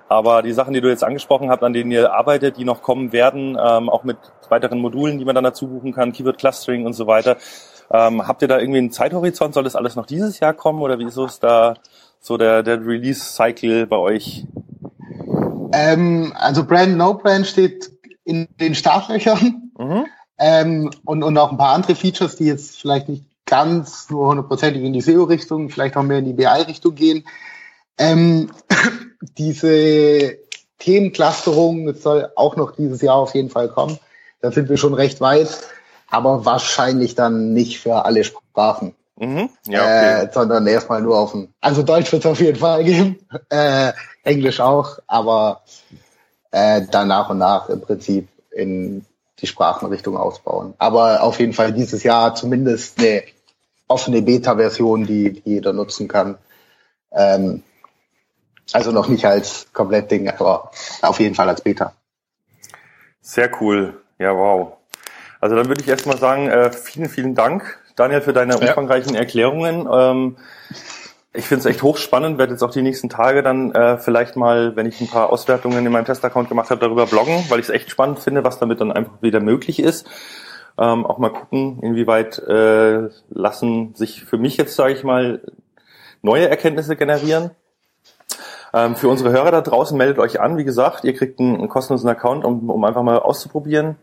[0.09, 3.13] Aber die Sachen, die du jetzt angesprochen habt, an denen ihr arbeitet, die noch kommen
[3.13, 4.19] werden, ähm, auch mit
[4.51, 7.39] weiteren Modulen, die man dann dazu buchen kann, Keyword Clustering und so weiter.
[7.93, 9.55] Ähm, habt ihr da irgendwie einen Zeithorizont?
[9.55, 11.75] Soll das alles noch dieses Jahr kommen oder wieso ist da
[12.21, 14.47] so der, der Release-Cycle bei euch?
[15.73, 17.91] Ähm, also Brand No Brand steht
[18.25, 20.07] in den Startlöchern Mhm.
[20.39, 24.83] ähm, und, und auch ein paar andere Features, die jetzt vielleicht nicht ganz nur hundertprozentig
[24.83, 27.25] in die SEO-Richtung, vielleicht auch mehr in die BI-Richtung gehen.
[27.99, 28.51] Ähm,
[29.39, 30.39] diese
[30.79, 33.99] Themenclusterung soll auch noch dieses Jahr auf jeden Fall kommen.
[34.41, 35.49] Da sind wir schon recht weit,
[36.13, 38.95] aber wahrscheinlich dann nicht für alle Sprachen.
[39.19, 39.49] Mhm.
[39.67, 40.25] Ja, okay.
[40.25, 41.49] äh, sondern erstmal nur auf dem.
[41.61, 43.19] Also Deutsch wird es auf jeden Fall geben,
[43.49, 45.63] äh, Englisch auch, aber
[46.51, 49.05] äh, dann nach und nach im Prinzip in
[49.39, 50.75] die Sprachenrichtung ausbauen.
[50.79, 53.23] Aber auf jeden Fall dieses Jahr zumindest eine
[53.89, 56.37] offene Beta-Version, die, die jeder nutzen kann.
[57.11, 57.63] Ähm,
[58.73, 60.71] Also noch nicht als Komplettding, aber
[61.03, 61.93] auf jeden Fall als Beta.
[63.21, 64.01] Sehr cool.
[64.19, 64.77] Ja, wow.
[65.43, 69.89] Also dann würde ich erstmal sagen, äh, vielen, vielen Dank, Daniel, für deine umfangreichen Erklärungen.
[69.93, 70.37] Ähm,
[71.33, 74.77] ich finde es echt hochspannend, werde jetzt auch die nächsten Tage dann äh, vielleicht mal,
[74.77, 77.71] wenn ich ein paar Auswertungen in meinem Testaccount gemacht habe, darüber bloggen, weil ich es
[77.71, 80.07] echt spannend finde, was damit dann einfach wieder möglich ist.
[80.79, 85.41] Ähm, auch mal gucken, inwieweit äh, lassen sich für mich jetzt, sage ich mal,
[86.23, 87.51] neue Erkenntnisse generieren.
[88.73, 90.57] Ähm, für unsere Hörer da draußen meldet euch an.
[90.57, 93.97] Wie gesagt, ihr kriegt einen, einen kostenlosen Account, um, um einfach mal auszuprobieren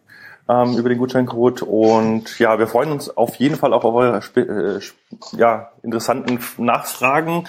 [0.50, 1.62] ähm, über den Gutscheincode.
[1.62, 4.80] Und ja, wir freuen uns auf jeden Fall auch auf eure äh,
[5.38, 7.48] ja, interessanten Nachfragen.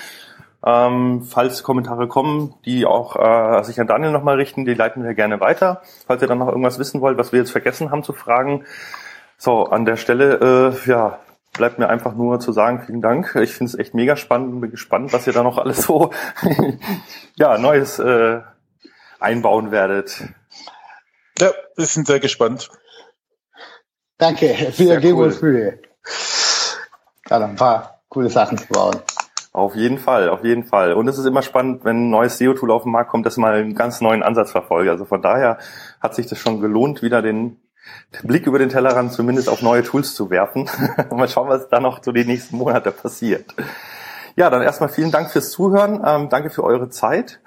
[0.64, 5.14] Ähm, falls Kommentare kommen, die auch äh, sich an Daniel nochmal richten, die leiten wir
[5.14, 5.80] gerne weiter.
[6.06, 8.64] Falls ihr dann noch irgendwas wissen wollt, was wir jetzt vergessen haben zu fragen.
[9.38, 11.18] So, an der Stelle, äh, ja,
[11.54, 13.34] bleibt mir einfach nur zu sagen, vielen Dank.
[13.40, 16.10] Ich finde es echt mega spannend und bin gespannt, was ihr da noch alles so
[17.36, 18.40] ja, Neues äh,
[19.18, 20.24] einbauen werdet.
[21.38, 22.70] Ja, wir sind sehr gespannt.
[24.20, 25.26] Danke, wir geben cool.
[25.28, 25.78] uns Mühe.
[27.30, 28.96] Ja, ein paar coole Sachen zu bauen.
[29.52, 30.92] Auf jeden Fall, auf jeden Fall.
[30.92, 33.54] Und es ist immer spannend, wenn ein neues SEO-Tool auf den Markt kommt, dass mal
[33.54, 34.90] einen ganz neuen Ansatz verfolge.
[34.90, 35.56] Also von daher
[36.02, 37.56] hat sich das schon gelohnt, wieder den
[38.22, 40.68] Blick über den Tellerrand zumindest auf neue Tools zu werfen.
[41.10, 43.54] mal schauen, was da noch so die nächsten Monate passiert.
[44.36, 46.02] Ja, dann erstmal vielen Dank fürs Zuhören.
[46.04, 47.40] Ähm, danke für eure Zeit.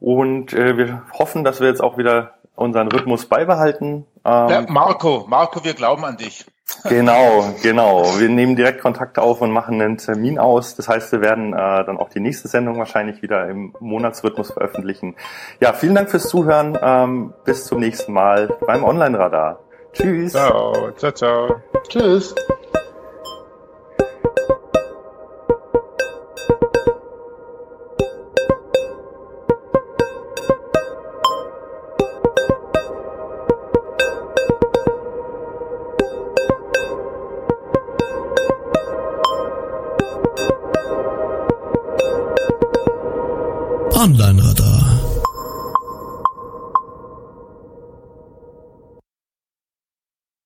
[0.00, 4.04] Und äh, wir hoffen, dass wir jetzt auch wieder unseren Rhythmus beibehalten.
[4.28, 6.44] Ähm, ja, Marco, Marco, wir glauben an dich.
[6.84, 8.04] Genau, genau.
[8.18, 10.76] Wir nehmen direkt Kontakt auf und machen einen Termin aus.
[10.76, 15.16] Das heißt, wir werden äh, dann auch die nächste Sendung wahrscheinlich wieder im Monatsrhythmus veröffentlichen.
[15.60, 16.78] Ja, vielen Dank fürs Zuhören.
[16.80, 19.60] Ähm, bis zum nächsten Mal beim Online-Radar.
[19.94, 20.32] Tschüss.
[20.32, 21.56] Ciao, ciao, ciao.
[21.88, 22.34] Tschüss.